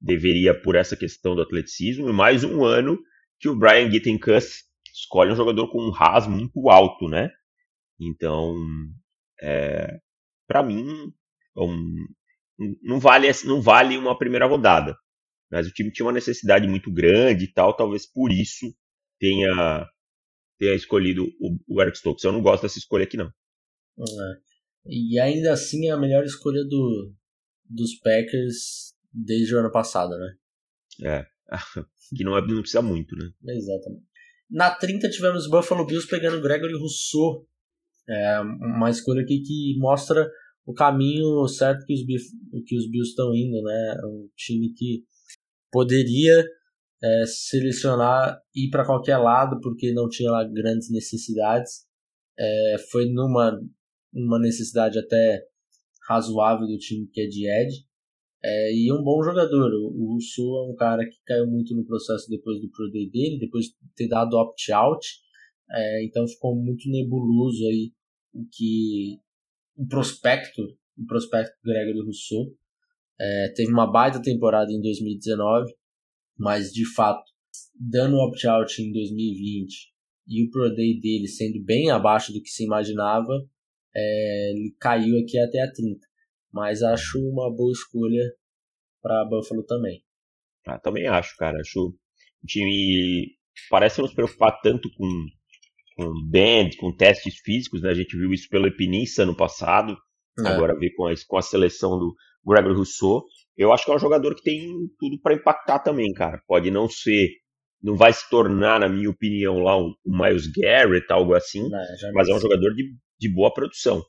deveria 0.00 0.60
por 0.60 0.74
essa 0.74 0.96
questão 0.96 1.34
do 1.34 1.42
atleticismo, 1.42 2.08
e 2.08 2.12
mais 2.12 2.44
um 2.44 2.64
ano 2.64 2.98
que 3.40 3.48
o 3.48 3.56
Brian 3.56 3.90
Gittenkust 3.90 4.64
escolhe 4.92 5.32
um 5.32 5.36
jogador 5.36 5.68
com 5.70 5.80
um 5.80 5.90
RAS 5.90 6.26
muito 6.26 6.68
alto, 6.68 7.08
né? 7.08 7.30
Então, 8.00 8.54
é, 9.40 9.98
para 10.46 10.62
mim, 10.62 11.12
um, 11.56 12.06
não 12.82 12.98
vale 12.98 13.28
não 13.44 13.60
vale 13.60 13.96
uma 13.96 14.16
primeira 14.16 14.46
rodada. 14.46 14.96
Mas 15.50 15.66
o 15.66 15.72
time 15.72 15.90
tinha 15.90 16.04
uma 16.04 16.12
necessidade 16.12 16.66
muito 16.68 16.92
grande 16.92 17.44
e 17.44 17.52
tal, 17.52 17.74
talvez 17.74 18.06
por 18.06 18.30
isso 18.30 18.66
tenha 19.18 19.88
tenha 20.58 20.74
escolhido 20.74 21.24
o, 21.40 21.76
o 21.76 21.80
Eric 21.80 21.96
Stokes. 21.96 22.24
Eu 22.24 22.32
não 22.32 22.42
gosto 22.42 22.62
dessa 22.62 22.78
escolha 22.78 23.04
aqui 23.04 23.16
não. 23.16 23.28
É. 23.28 24.48
E 24.86 25.18
ainda 25.20 25.52
assim 25.52 25.88
é 25.88 25.90
a 25.90 25.98
melhor 25.98 26.24
escolha 26.24 26.64
do, 26.64 27.14
dos 27.64 27.94
Packers 27.98 28.94
desde 29.12 29.54
o 29.54 29.58
ano 29.58 29.70
passado, 29.70 30.16
né? 30.18 30.34
É, 31.04 31.26
que 32.16 32.24
não, 32.24 32.36
é, 32.36 32.40
não 32.40 32.60
precisa 32.60 32.82
muito, 32.82 33.14
né? 33.16 33.30
Exatamente. 33.46 34.06
Na 34.50 34.74
30 34.74 35.10
tivemos 35.10 35.48
Buffalo 35.48 35.86
Bills 35.86 36.08
pegando 36.08 36.40
Gregory 36.40 36.74
Rousseau. 36.74 37.46
É 38.08 38.40
uma 38.40 38.88
escolha 38.88 39.22
aqui 39.22 39.42
que 39.42 39.76
mostra 39.78 40.26
o 40.68 40.74
caminho 40.74 41.48
certo 41.48 41.86
que 41.86 41.94
os, 41.94 42.02
que 42.66 42.76
os 42.76 42.90
Bills 42.90 43.08
estão 43.08 43.34
indo, 43.34 43.62
né? 43.62 43.96
É 44.02 44.06
um 44.06 44.28
time 44.36 44.70
que 44.74 45.02
poderia 45.72 46.44
é, 47.02 47.24
selecionar 47.26 48.38
ir 48.54 48.68
para 48.68 48.84
qualquer 48.84 49.16
lado 49.16 49.58
porque 49.62 49.94
não 49.94 50.10
tinha 50.10 50.30
lá 50.30 50.44
grandes 50.44 50.90
necessidades. 50.90 51.86
É, 52.38 52.76
foi 52.90 53.08
numa 53.08 53.58
uma 54.12 54.38
necessidade 54.38 54.98
até 54.98 55.42
razoável 56.06 56.66
do 56.66 56.76
time 56.76 57.08
que 57.14 57.22
é 57.22 57.26
de 57.26 57.48
Ed. 57.50 57.74
É, 58.44 58.74
e 58.74 58.92
um 58.92 59.02
bom 59.02 59.22
jogador. 59.22 59.72
O 59.72 60.12
Rousseau 60.12 60.66
é 60.66 60.70
um 60.70 60.74
cara 60.74 61.02
que 61.02 61.16
caiu 61.26 61.46
muito 61.46 61.74
no 61.74 61.86
processo 61.86 62.28
depois 62.28 62.60
do 62.60 62.68
Pro 62.68 62.90
Day 62.90 63.08
dele, 63.08 63.38
depois 63.38 63.64
de 63.64 63.72
ter 63.96 64.06
dado 64.06 64.36
opt-out. 64.36 65.00
É, 65.70 66.04
então 66.04 66.28
ficou 66.28 66.54
muito 66.54 66.90
nebuloso 66.90 67.64
aí 67.64 67.90
o 68.34 68.44
que 68.52 69.18
o 69.78 69.86
prospecto, 69.86 70.62
o 70.96 71.06
prospecto 71.06 71.56
Gregory 71.64 72.04
Rousseau. 72.04 72.52
É, 73.20 73.52
teve 73.54 73.72
uma 73.72 73.90
baita 73.90 74.20
temporada 74.20 74.70
em 74.72 74.80
2019, 74.80 75.72
mas 76.36 76.72
de 76.72 76.84
fato, 76.94 77.24
dando 77.74 78.16
opt-out 78.16 78.82
em 78.82 78.92
2020 78.92 79.92
e 80.26 80.44
o 80.44 80.50
Pro 80.50 80.74
Day 80.74 81.00
dele 81.00 81.26
sendo 81.26 81.64
bem 81.64 81.90
abaixo 81.90 82.32
do 82.32 82.42
que 82.42 82.48
se 82.48 82.64
imaginava, 82.64 83.32
é, 83.94 84.50
ele 84.50 84.76
caiu 84.78 85.18
aqui 85.20 85.38
até 85.38 85.62
a 85.62 85.72
30. 85.72 86.06
Mas 86.52 86.82
acho 86.82 87.18
uma 87.18 87.54
boa 87.54 87.72
escolha 87.72 88.22
para 89.00 89.24
Buffalo 89.24 89.64
também. 89.64 90.02
Ah, 90.66 90.78
também 90.78 91.06
acho, 91.06 91.36
cara. 91.36 91.58
Acho 91.60 91.88
o 91.88 92.46
time 92.46 93.36
parece 93.70 94.00
não 94.00 94.08
se 94.08 94.14
preocupar 94.14 94.60
tanto 94.60 94.88
com, 94.94 95.26
com 95.98 96.12
band, 96.30 96.70
com 96.78 96.94
testes 96.94 97.40
físicos, 97.44 97.82
né? 97.82 97.90
A 97.90 97.94
gente 97.94 98.16
viu 98.16 98.32
isso 98.32 98.48
pelo 98.48 98.68
Epinissa 98.68 99.24
ano 99.24 99.36
passado. 99.36 99.96
É. 100.38 100.48
Agora 100.48 100.78
vê 100.78 100.90
com 100.94 101.06
a, 101.06 101.12
com 101.26 101.36
a 101.36 101.42
seleção 101.42 101.98
do 101.98 102.14
Gregory 102.46 102.76
Rousseau. 102.76 103.24
Eu 103.56 103.72
acho 103.72 103.84
que 103.84 103.90
é 103.90 103.96
um 103.96 103.98
jogador 103.98 104.36
que 104.36 104.42
tem 104.42 104.68
tudo 105.00 105.20
para 105.20 105.34
impactar 105.34 105.80
também, 105.80 106.12
cara. 106.12 106.40
Pode 106.46 106.70
não 106.70 106.88
ser, 106.88 107.30
não 107.82 107.96
vai 107.96 108.12
se 108.12 108.30
tornar, 108.30 108.78
na 108.78 108.88
minha 108.88 109.10
opinião, 109.10 109.58
lá 109.58 109.76
um, 109.76 109.92
um 110.06 110.16
Miles 110.16 110.46
Garrett, 110.46 111.06
algo 111.10 111.34
assim, 111.34 111.66
é, 111.66 112.12
mas 112.12 112.28
é 112.28 112.34
um 112.34 112.38
jogador 112.38 112.72
de, 112.74 112.94
de 113.18 113.34
boa 113.34 113.52
produção 113.52 114.00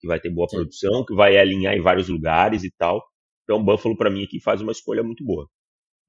que 0.00 0.06
vai 0.06 0.20
ter 0.20 0.30
boa 0.30 0.46
Sim. 0.48 0.58
produção, 0.58 1.04
que 1.04 1.14
vai 1.14 1.38
alinhar 1.38 1.74
em 1.74 1.80
vários 1.80 2.08
lugares 2.08 2.62
e 2.62 2.70
tal. 2.76 3.02
Então, 3.44 3.64
Buffalo, 3.64 3.96
para 3.96 4.10
mim, 4.10 4.22
aqui 4.22 4.40
faz 4.40 4.60
uma 4.60 4.72
escolha 4.72 5.02
muito 5.02 5.24
boa. 5.24 5.48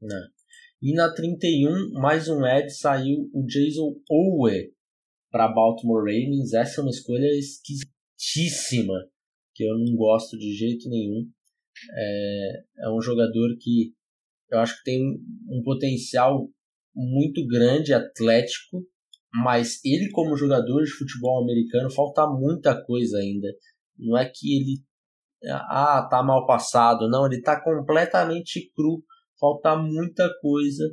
É. 0.03 0.39
E 0.81 0.93
na 0.93 1.13
31, 1.13 1.93
mais 1.93 2.27
um 2.27 2.45
Ed, 2.45 2.69
saiu 2.69 3.29
o 3.33 3.45
Jason 3.45 3.95
Owe, 4.09 4.71
para 5.31 5.47
Baltimore 5.47 6.01
Ravens. 6.01 6.53
Essa 6.53 6.81
é 6.81 6.83
uma 6.83 6.89
escolha 6.89 7.27
esquisitíssima, 7.37 8.95
que 9.53 9.63
eu 9.63 9.77
não 9.77 9.95
gosto 9.95 10.37
de 10.37 10.53
jeito 10.53 10.89
nenhum. 10.89 11.29
É, 11.95 12.63
é 12.85 12.89
um 12.89 13.01
jogador 13.01 13.55
que 13.59 13.93
eu 14.51 14.59
acho 14.59 14.77
que 14.77 14.83
tem 14.83 15.01
um 15.49 15.61
potencial 15.63 16.49
muito 16.95 17.45
grande, 17.45 17.93
atlético, 17.93 18.85
mas 19.31 19.79
ele 19.85 20.09
como 20.11 20.35
jogador 20.35 20.83
de 20.83 20.91
futebol 20.91 21.43
americano 21.43 21.89
falta 21.91 22.27
muita 22.27 22.83
coisa 22.83 23.17
ainda. 23.19 23.47
Não 23.97 24.17
é 24.17 24.25
que 24.25 24.55
ele 24.55 24.83
ah, 25.45 26.07
tá 26.09 26.21
mal 26.23 26.45
passado, 26.45 27.07
não, 27.09 27.25
ele 27.25 27.41
tá 27.41 27.61
completamente 27.61 28.71
cru, 28.75 29.03
falta 29.39 29.77
muita 29.77 30.29
coisa. 30.41 30.83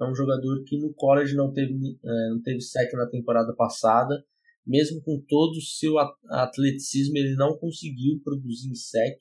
É 0.00 0.04
um 0.04 0.14
jogador 0.14 0.62
que 0.64 0.78
no 0.78 0.92
college 0.94 1.34
não 1.34 1.52
teve, 1.52 1.74
é, 1.74 2.28
não 2.30 2.40
teve 2.42 2.60
sec 2.60 2.92
na 2.94 3.06
temporada 3.06 3.54
passada, 3.54 4.24
mesmo 4.66 5.02
com 5.02 5.20
todo 5.28 5.56
o 5.56 5.60
seu 5.60 5.98
atleticismo, 5.98 7.16
ele 7.18 7.34
não 7.34 7.58
conseguiu 7.58 8.20
produzir 8.22 8.74
sec, 8.74 9.18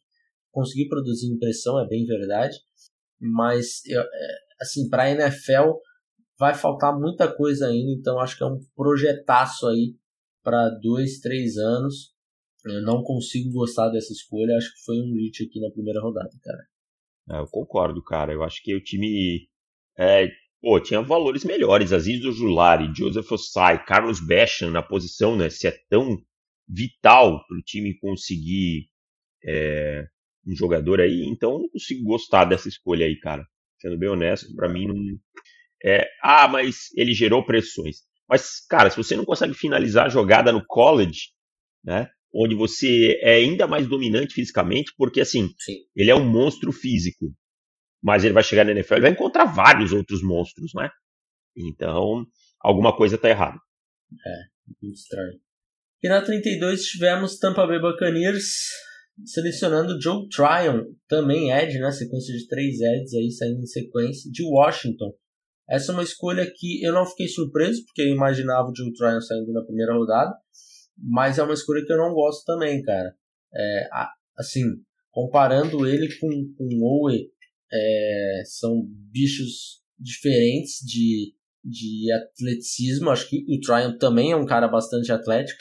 conseguiu 0.52 0.88
produzir 0.88 1.28
impressão, 1.28 1.80
é 1.80 1.88
bem 1.88 2.06
verdade, 2.06 2.58
mas 3.20 3.82
é, 3.88 4.08
assim, 4.62 4.88
para 4.90 5.04
a 5.04 5.12
NFL 5.12 5.74
vai 6.38 6.54
faltar 6.54 6.98
muita 6.98 7.32
coisa 7.32 7.68
ainda, 7.68 7.92
então 7.92 8.20
acho 8.20 8.38
que 8.38 8.44
é 8.44 8.48
um 8.48 8.60
projetaço 8.76 9.68
aí 9.68 9.96
para 10.44 10.70
dois, 10.70 11.20
três 11.20 11.58
anos. 11.58 12.12
Eu 12.66 12.82
não 12.84 13.04
consigo 13.04 13.52
gostar 13.52 13.90
dessa 13.90 14.14
escolha, 14.14 14.56
acho 14.56 14.74
que 14.74 14.84
foi 14.84 14.96
um 15.00 15.14
reach 15.16 15.44
aqui 15.44 15.60
na 15.60 15.72
primeira 15.72 16.02
rodada, 16.02 16.32
cara. 16.42 16.64
É, 17.30 17.40
eu 17.40 17.48
concordo, 17.48 18.04
cara. 18.04 18.34
Eu 18.34 18.44
acho 18.44 18.62
que 18.64 18.76
o 18.76 18.84
time 18.84 19.48
é, 19.98 20.28
pô, 20.62 20.80
tinha 20.80 21.02
valores 21.02 21.44
melhores. 21.44 21.92
Aziz 21.92 22.24
Ojulari, 22.24 22.92
Joseph 22.96 23.32
Osai, 23.32 23.84
Carlos 23.84 24.20
Beckham 24.20 24.72
na 24.72 24.82
posição, 24.82 25.36
né? 25.36 25.50
Se 25.50 25.68
é 25.68 25.78
tão 25.90 26.18
vital 26.68 27.46
para 27.48 27.58
o 27.58 27.62
time 27.62 27.98
conseguir 28.00 28.88
é, 29.44 30.06
um 30.48 30.56
jogador 30.56 31.02
aí, 31.02 31.26
então 31.28 31.54
eu 31.54 31.60
não 31.60 31.70
consigo 31.70 32.04
gostar 32.04 32.46
dessa 32.46 32.70
escolha 32.70 33.06
aí, 33.06 33.20
cara. 33.20 33.46
Sendo 33.80 33.98
bem 33.98 34.10
honesto, 34.10 34.56
para 34.56 34.70
mim 34.70 34.88
não, 34.88 34.96
é, 35.84 36.08
ah, 36.22 36.48
mas 36.48 36.90
ele 36.96 37.14
gerou 37.14 37.44
pressões. 37.44 37.98
Mas, 38.30 38.66
cara, 38.70 38.90
se 38.90 38.98
você 38.98 39.16
não 39.16 39.26
consegue 39.26 39.54
finalizar 39.54 40.06
a 40.06 40.10
jogada 40.10 40.52
no 40.52 40.64
college, 40.66 41.32
né? 41.84 42.10
Onde 42.34 42.56
você 42.56 43.20
é 43.22 43.34
ainda 43.34 43.68
mais 43.68 43.88
dominante 43.88 44.34
fisicamente, 44.34 44.94
porque 44.98 45.20
assim, 45.20 45.50
Sim. 45.60 45.80
ele 45.94 46.12
é 46.12 46.16
um 46.16 46.26
monstro 46.26 46.72
físico. 46.72 47.34
Mas 48.02 48.24
ele 48.24 48.34
vai 48.34 48.44
chegar 48.44 48.66
na 48.66 48.72
NFL 48.72 48.96
e 48.96 49.02
vai 49.02 49.12
encontrar 49.12 49.46
vários 49.46 49.92
outros 49.92 50.24
monstros, 50.24 50.72
né? 50.76 50.90
Então, 51.56 52.26
alguma 52.60 52.96
coisa 52.96 53.18
tá 53.18 53.30
errada. 53.30 53.58
É, 54.26 54.36
muito 54.82 54.96
estranho. 54.96 55.40
E 56.04 56.10
na 56.10 56.22
32 56.22 56.84
tivemos 56.84 57.38
Tampa 57.38 57.68
Bay 57.68 57.80
Buccaneers 57.80 58.70
selecionando 59.26 60.02
Joe 60.02 60.28
Tryon, 60.30 60.86
também 61.08 61.52
Ed, 61.52 61.78
né? 61.80 61.92
Sequência 61.92 62.36
de 62.36 62.48
três 62.48 62.80
Eds 62.82 63.14
aí 63.14 63.32
saindo 63.32 63.62
em 63.62 63.68
sequência, 63.68 64.32
de 64.32 64.44
Washington. 64.44 65.14
Essa 65.70 65.92
é 65.92 65.94
uma 65.94 66.04
escolha 66.04 66.52
que 66.54 66.84
eu 66.84 66.94
não 66.94 67.06
fiquei 67.06 67.28
surpreso, 67.28 67.86
porque 67.86 68.02
eu 68.02 68.08
imaginava 68.08 68.68
o 68.68 68.76
Joe 68.76 68.92
Tryon 68.94 69.22
saindo 69.22 69.54
na 69.54 69.64
primeira 69.64 69.94
rodada, 69.94 70.36
mas 70.98 71.38
é 71.38 71.44
uma 71.44 71.54
escolha 71.54 71.86
que 71.86 71.94
eu 71.94 71.98
não 71.98 72.14
gosto 72.14 72.44
também, 72.46 72.82
cara. 72.82 73.16
É, 73.54 73.90
assim, 74.38 74.64
comparando 75.12 75.88
ele 75.88 76.08
com, 76.20 76.30
com 76.58 76.68
Owe, 76.84 77.30
é, 77.74 78.44
são 78.46 78.84
bichos 79.12 79.82
diferentes 80.00 80.80
de, 80.86 81.34
de 81.64 82.12
atleticismo. 82.12 83.10
Acho 83.10 83.30
que 83.30 83.46
o 83.48 83.60
Tryon 83.60 83.98
também 83.98 84.32
é 84.32 84.36
um 84.36 84.46
cara 84.46 84.68
bastante 84.68 85.12
atlético, 85.12 85.60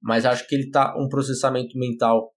mas 0.00 0.24
acho 0.24 0.46
que 0.48 0.54
ele 0.54 0.70
tá 0.70 0.94
um 0.98 1.08
processamento 1.08 1.78
mental 1.78 2.32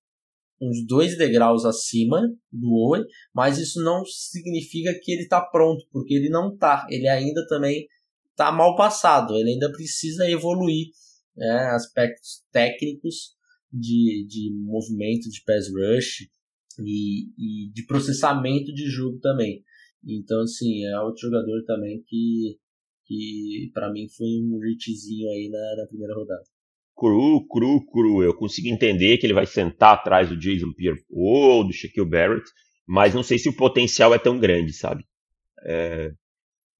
uns 0.61 0.85
dois 0.87 1.17
degraus 1.17 1.65
acima 1.65 2.21
do 2.51 2.71
Owen, 2.73 3.03
mas 3.33 3.57
isso 3.57 3.83
não 3.83 4.05
significa 4.05 4.97
que 5.01 5.11
ele 5.11 5.23
está 5.23 5.41
pronto, 5.41 5.85
porque 5.91 6.13
ele 6.13 6.29
não 6.29 6.53
está. 6.53 6.85
Ele 6.89 7.07
ainda 7.07 7.45
também 7.47 7.85
está 8.31 8.51
mal 8.51 8.75
passado, 8.75 9.35
ele 9.35 9.51
ainda 9.51 9.71
precisa 9.71 10.29
evoluir 10.29 10.87
né, 11.35 11.69
aspectos 11.73 12.43
técnicos 12.51 13.35
de, 13.71 14.25
de 14.27 14.53
movimento 14.63 15.29
de 15.29 15.41
pass 15.45 15.67
rush 15.67 16.27
e, 16.83 17.29
e 17.37 17.71
de 17.71 17.85
processamento 17.85 18.73
de 18.73 18.89
jogo 18.89 19.19
também. 19.19 19.63
Então, 20.03 20.41
assim, 20.41 20.85
é 20.85 20.99
outro 20.99 21.21
jogador 21.21 21.63
também 21.65 22.03
que, 22.07 22.57
que 23.05 23.71
para 23.73 23.91
mim 23.91 24.07
foi 24.15 24.27
um 24.27 24.59
reachzinho 24.59 25.29
aí 25.29 25.49
na, 25.49 25.81
na 25.81 25.87
primeira 25.87 26.13
rodada 26.13 26.43
cru, 26.95 27.45
cru, 27.47 27.85
cru. 27.85 28.23
Eu 28.23 28.33
consigo 28.33 28.67
entender 28.69 29.17
que 29.17 29.25
ele 29.25 29.33
vai 29.33 29.45
sentar 29.45 29.93
atrás 29.93 30.29
do 30.29 30.37
Jason 30.37 30.71
Pierre 30.73 31.03
ou 31.09 31.65
do 31.65 31.73
Shaquille 31.73 32.09
Barrett, 32.09 32.49
mas 32.87 33.13
não 33.13 33.23
sei 33.23 33.37
se 33.37 33.49
o 33.49 33.55
potencial 33.55 34.13
é 34.13 34.19
tão 34.19 34.39
grande, 34.39 34.73
sabe? 34.73 35.05
É, 35.65 36.11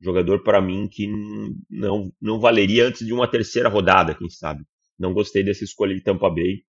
jogador 0.01 0.43
para 0.43 0.61
mim 0.61 0.87
que 0.89 1.07
não, 1.69 2.11
não 2.21 2.39
valeria 2.39 2.87
antes 2.87 3.05
de 3.05 3.13
uma 3.13 3.29
terceira 3.29 3.69
rodada, 3.69 4.15
quem 4.15 4.29
sabe. 4.29 4.63
Não 4.97 5.13
gostei 5.13 5.43
dessa 5.43 5.63
escolha 5.63 5.93
de 5.93 6.01
Tampa 6.01 6.29
Bay. 6.29 6.63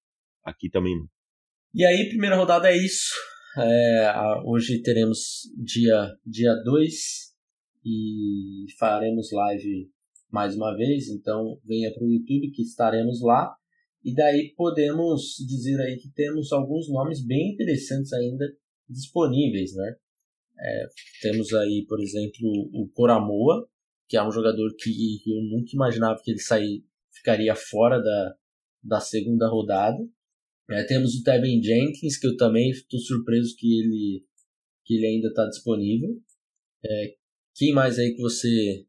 Aqui 0.45 0.69
também 0.69 0.97
não. 0.97 1.07
E 1.79 1.85
aí, 1.85 2.09
primeira 2.09 2.37
rodada 2.37 2.71
é 2.71 2.75
isso. 2.75 3.13
É, 3.59 4.11
hoje 4.47 4.81
teremos 4.81 5.43
dia 5.63 6.07
2 6.07 6.17
dia 6.25 6.55
dois, 6.65 6.95
e 7.85 8.65
faremos 8.79 9.31
live 9.31 9.91
mais 10.33 10.57
uma 10.57 10.75
vez, 10.75 11.09
então 11.11 11.61
venha 11.67 11.93
para 11.93 12.03
o 12.03 12.11
YouTube 12.11 12.51
que 12.53 12.63
estaremos 12.63 13.21
lá. 13.21 13.55
E 14.03 14.15
daí 14.15 14.55
podemos 14.57 15.35
dizer 15.47 15.79
aí 15.83 15.99
que 15.99 16.11
temos 16.15 16.51
alguns 16.51 16.89
nomes 16.89 17.23
bem 17.23 17.53
interessantes 17.53 18.11
ainda 18.15 18.47
disponíveis, 18.89 19.75
né? 19.75 19.97
É, 20.59 20.87
temos 21.21 21.53
aí, 21.53 21.85
por 21.87 22.01
exemplo, 22.01 22.71
o 22.73 22.89
Coramoa, 22.95 23.69
que 24.09 24.17
é 24.17 24.27
um 24.27 24.33
jogador 24.33 24.75
que 24.79 25.21
eu 25.27 25.43
nunca 25.43 25.73
imaginava 25.75 26.19
que 26.25 26.31
ele 26.31 26.41
sair, 26.41 26.83
ficaria 27.13 27.55
fora 27.55 27.99
da, 27.99 28.35
da 28.83 28.99
segunda 28.99 29.47
rodada. 29.47 29.99
É, 30.71 30.85
temos 30.85 31.15
o 31.15 31.23
Tevin 31.23 31.63
Jenkins, 31.63 32.19
que 32.19 32.27
eu 32.27 32.37
também 32.37 32.71
estou 32.71 32.99
surpreso 32.99 33.55
que 33.57 33.79
ele, 33.79 34.25
que 34.85 34.95
ele 34.95 35.07
ainda 35.07 35.29
está 35.29 35.47
disponível. 35.47 36.11
É, 36.85 37.15
quem 37.55 37.73
mais 37.73 37.99
aí 37.99 38.15
que 38.15 38.21
você 38.21 38.85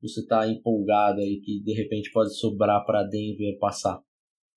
você 0.00 0.20
está 0.20 0.48
empolgado 0.48 1.20
aí 1.20 1.40
que 1.40 1.62
de 1.62 1.72
repente 1.74 2.10
pode 2.10 2.36
sobrar 2.36 2.84
para 2.84 3.04
Denver 3.04 3.56
passar? 3.58 4.02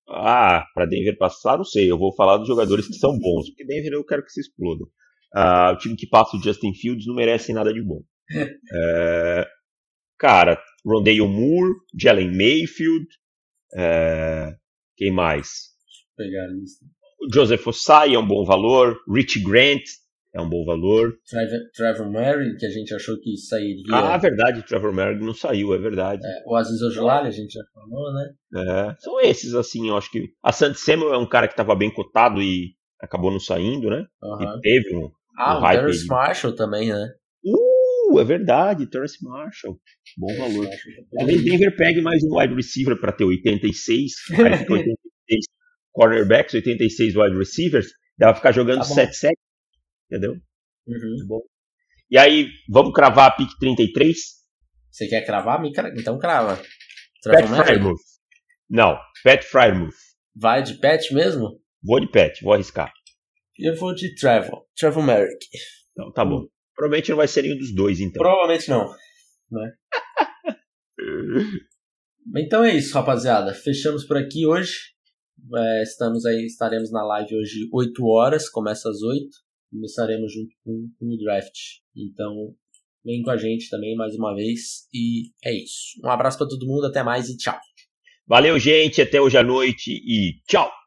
Ah, 0.07 0.65
para 0.73 0.85
Denver 0.85 1.17
passar, 1.17 1.57
não 1.57 1.63
sei. 1.63 1.89
Eu 1.89 1.97
vou 1.97 2.13
falar 2.13 2.37
dos 2.37 2.47
jogadores 2.47 2.87
que 2.87 2.95
são 2.95 3.17
bons, 3.17 3.49
porque 3.49 3.65
Denver 3.65 3.93
eu 3.93 4.03
quero 4.03 4.23
que 4.23 4.31
se 4.31 4.41
explodam. 4.41 4.87
Ah, 5.33 5.71
o 5.71 5.77
time 5.77 5.95
que 5.95 6.07
passa 6.07 6.35
o 6.35 6.41
Justin 6.41 6.73
Fields 6.73 7.05
não 7.05 7.15
merece 7.15 7.53
nada 7.53 7.71
de 7.73 7.81
bom. 7.81 8.03
é, 8.73 9.47
cara, 10.17 10.61
Rondale 10.85 11.21
Moore, 11.21 11.73
Jalen 11.99 12.31
Mayfield, 12.31 13.07
é, 13.75 14.55
quem 14.97 15.11
mais? 15.11 15.74
Pegar 16.17 16.45
a 16.45 16.47
lista. 16.47 16.85
Joseph 17.33 17.65
Osai 17.67 18.13
é 18.13 18.19
um 18.19 18.27
bom 18.27 18.43
valor, 18.43 18.99
Rich 19.07 19.39
Grant 19.41 19.83
é 20.35 20.41
um 20.41 20.49
bom 20.49 20.65
valor. 20.65 21.17
Trevor, 21.73 22.11
Murray, 22.11 22.57
que 22.57 22.65
a 22.65 22.69
gente 22.69 22.93
achou 22.93 23.17
que 23.17 23.37
sairia. 23.37 23.85
Ah, 23.93 24.17
verdade, 24.17 24.63
Trevor 24.63 24.91
Murray 24.91 25.17
não 25.17 25.33
saiu, 25.33 25.73
é 25.73 25.77
verdade. 25.77 26.21
É, 26.25 26.43
o 26.45 26.55
Aziz 26.57 26.81
Ojolari, 26.81 27.29
a 27.29 27.31
gente 27.31 27.53
já 27.53 27.63
falou, 27.73 28.13
né? 28.13 28.33
É, 28.53 28.95
são 28.99 29.21
esses, 29.21 29.55
assim, 29.55 29.87
eu 29.87 29.95
acho 29.95 30.11
que. 30.11 30.33
A 30.43 30.51
Sandy 30.51 30.77
Samuel 30.77 31.13
é 31.13 31.17
um 31.17 31.27
cara 31.27 31.47
que 31.47 31.53
estava 31.53 31.73
bem 31.73 31.89
cotado 31.89 32.41
e 32.41 32.73
acabou 32.99 33.31
não 33.31 33.39
saindo, 33.39 33.89
né? 33.89 34.05
Uhum. 34.21 34.43
E 34.43 34.59
teve 34.59 34.95
um. 34.97 35.09
Ah, 35.37 35.57
um 35.57 35.63
o 35.63 35.69
Terrence 35.69 36.05
Marshall 36.05 36.53
também, 36.53 36.89
né? 36.89 37.13
Uh, 37.45 38.19
é 38.19 38.23
verdade, 38.25 38.87
Terrence 38.87 39.23
Marshall. 39.23 39.79
Bom 40.17 40.35
valor. 40.37 40.67
Talvez 41.17 41.45
Denver 41.45 41.77
pegue 41.77 42.01
mais 42.01 42.21
um 42.23 42.37
wide 42.37 42.53
receiver 42.53 42.99
para 42.99 43.13
ter 43.13 43.23
86, 43.23 44.11
aí 44.31 44.57
fica 44.57 44.73
86 44.73 45.45
cornerbacks, 45.95 46.53
86 46.53 47.15
wide 47.15 47.37
receivers, 47.37 47.87
pra 48.17 48.35
ficar 48.35 48.51
jogando 48.51 48.79
tá 48.79 48.85
7-7 48.85 49.31
entendeu? 50.11 50.33
Uhum. 50.87 51.27
Bom. 51.27 51.41
E 52.11 52.17
aí, 52.17 52.49
vamos 52.69 52.93
cravar 52.93 53.29
a 53.29 53.31
pick 53.31 53.49
33? 53.59 54.17
Você 54.91 55.07
quer 55.07 55.25
cravar? 55.25 55.61
Então 55.97 56.19
crava. 56.19 56.61
Pat 57.23 57.47
Frymouth. 57.47 58.01
Não, 58.69 58.97
Pat 59.23 59.43
Frymouth. 59.43 59.95
Vai 60.35 60.61
de 60.61 60.75
Pat 60.75 61.11
mesmo? 61.11 61.59
Vou 61.83 61.99
de 61.99 62.11
Pat, 62.11 62.41
vou 62.41 62.53
arriscar. 62.53 62.91
Eu 63.57 63.75
vou 63.75 63.95
de 63.95 64.13
Trevor. 64.15 64.65
Trevor 64.75 65.03
Merrick. 65.03 65.47
Então, 65.91 66.11
tá 66.11 66.25
bom. 66.25 66.45
Provavelmente 66.75 67.09
não 67.09 67.17
vai 67.17 67.27
ser 67.27 67.43
nenhum 67.43 67.57
dos 67.57 67.73
dois, 67.73 67.99
então. 67.99 68.21
Provavelmente 68.21 68.69
não. 68.69 68.93
Né? 69.49 69.71
então 72.37 72.63
é 72.63 72.75
isso, 72.75 72.93
rapaziada. 72.93 73.53
Fechamos 73.53 74.05
por 74.05 74.17
aqui 74.17 74.45
hoje. 74.45 74.94
É, 75.55 75.83
estamos 75.83 76.25
aí, 76.25 76.45
estaremos 76.45 76.91
na 76.91 77.03
live 77.03 77.35
hoje 77.35 77.69
8 77.71 78.05
horas, 78.05 78.49
começa 78.49 78.89
às 78.89 79.01
8 79.01 79.45
começaremos 79.75 80.33
junto 80.33 80.55
com, 80.63 80.89
com 80.97 81.05
o 81.05 81.17
draft. 81.17 81.53
Então, 81.95 82.55
vem 83.03 83.21
com 83.21 83.31
a 83.31 83.37
gente 83.37 83.69
também 83.69 83.95
mais 83.95 84.15
uma 84.15 84.33
vez. 84.33 84.87
E 84.93 85.31
é 85.43 85.53
isso. 85.53 85.99
Um 86.03 86.09
abraço 86.09 86.37
para 86.37 86.47
todo 86.47 86.65
mundo, 86.65 86.85
até 86.85 87.03
mais 87.03 87.29
e 87.29 87.37
tchau. 87.37 87.59
Valeu, 88.27 88.57
gente. 88.57 89.01
Até 89.01 89.21
hoje 89.21 89.37
à 89.37 89.43
noite 89.43 89.91
e 89.91 90.41
tchau! 90.47 90.84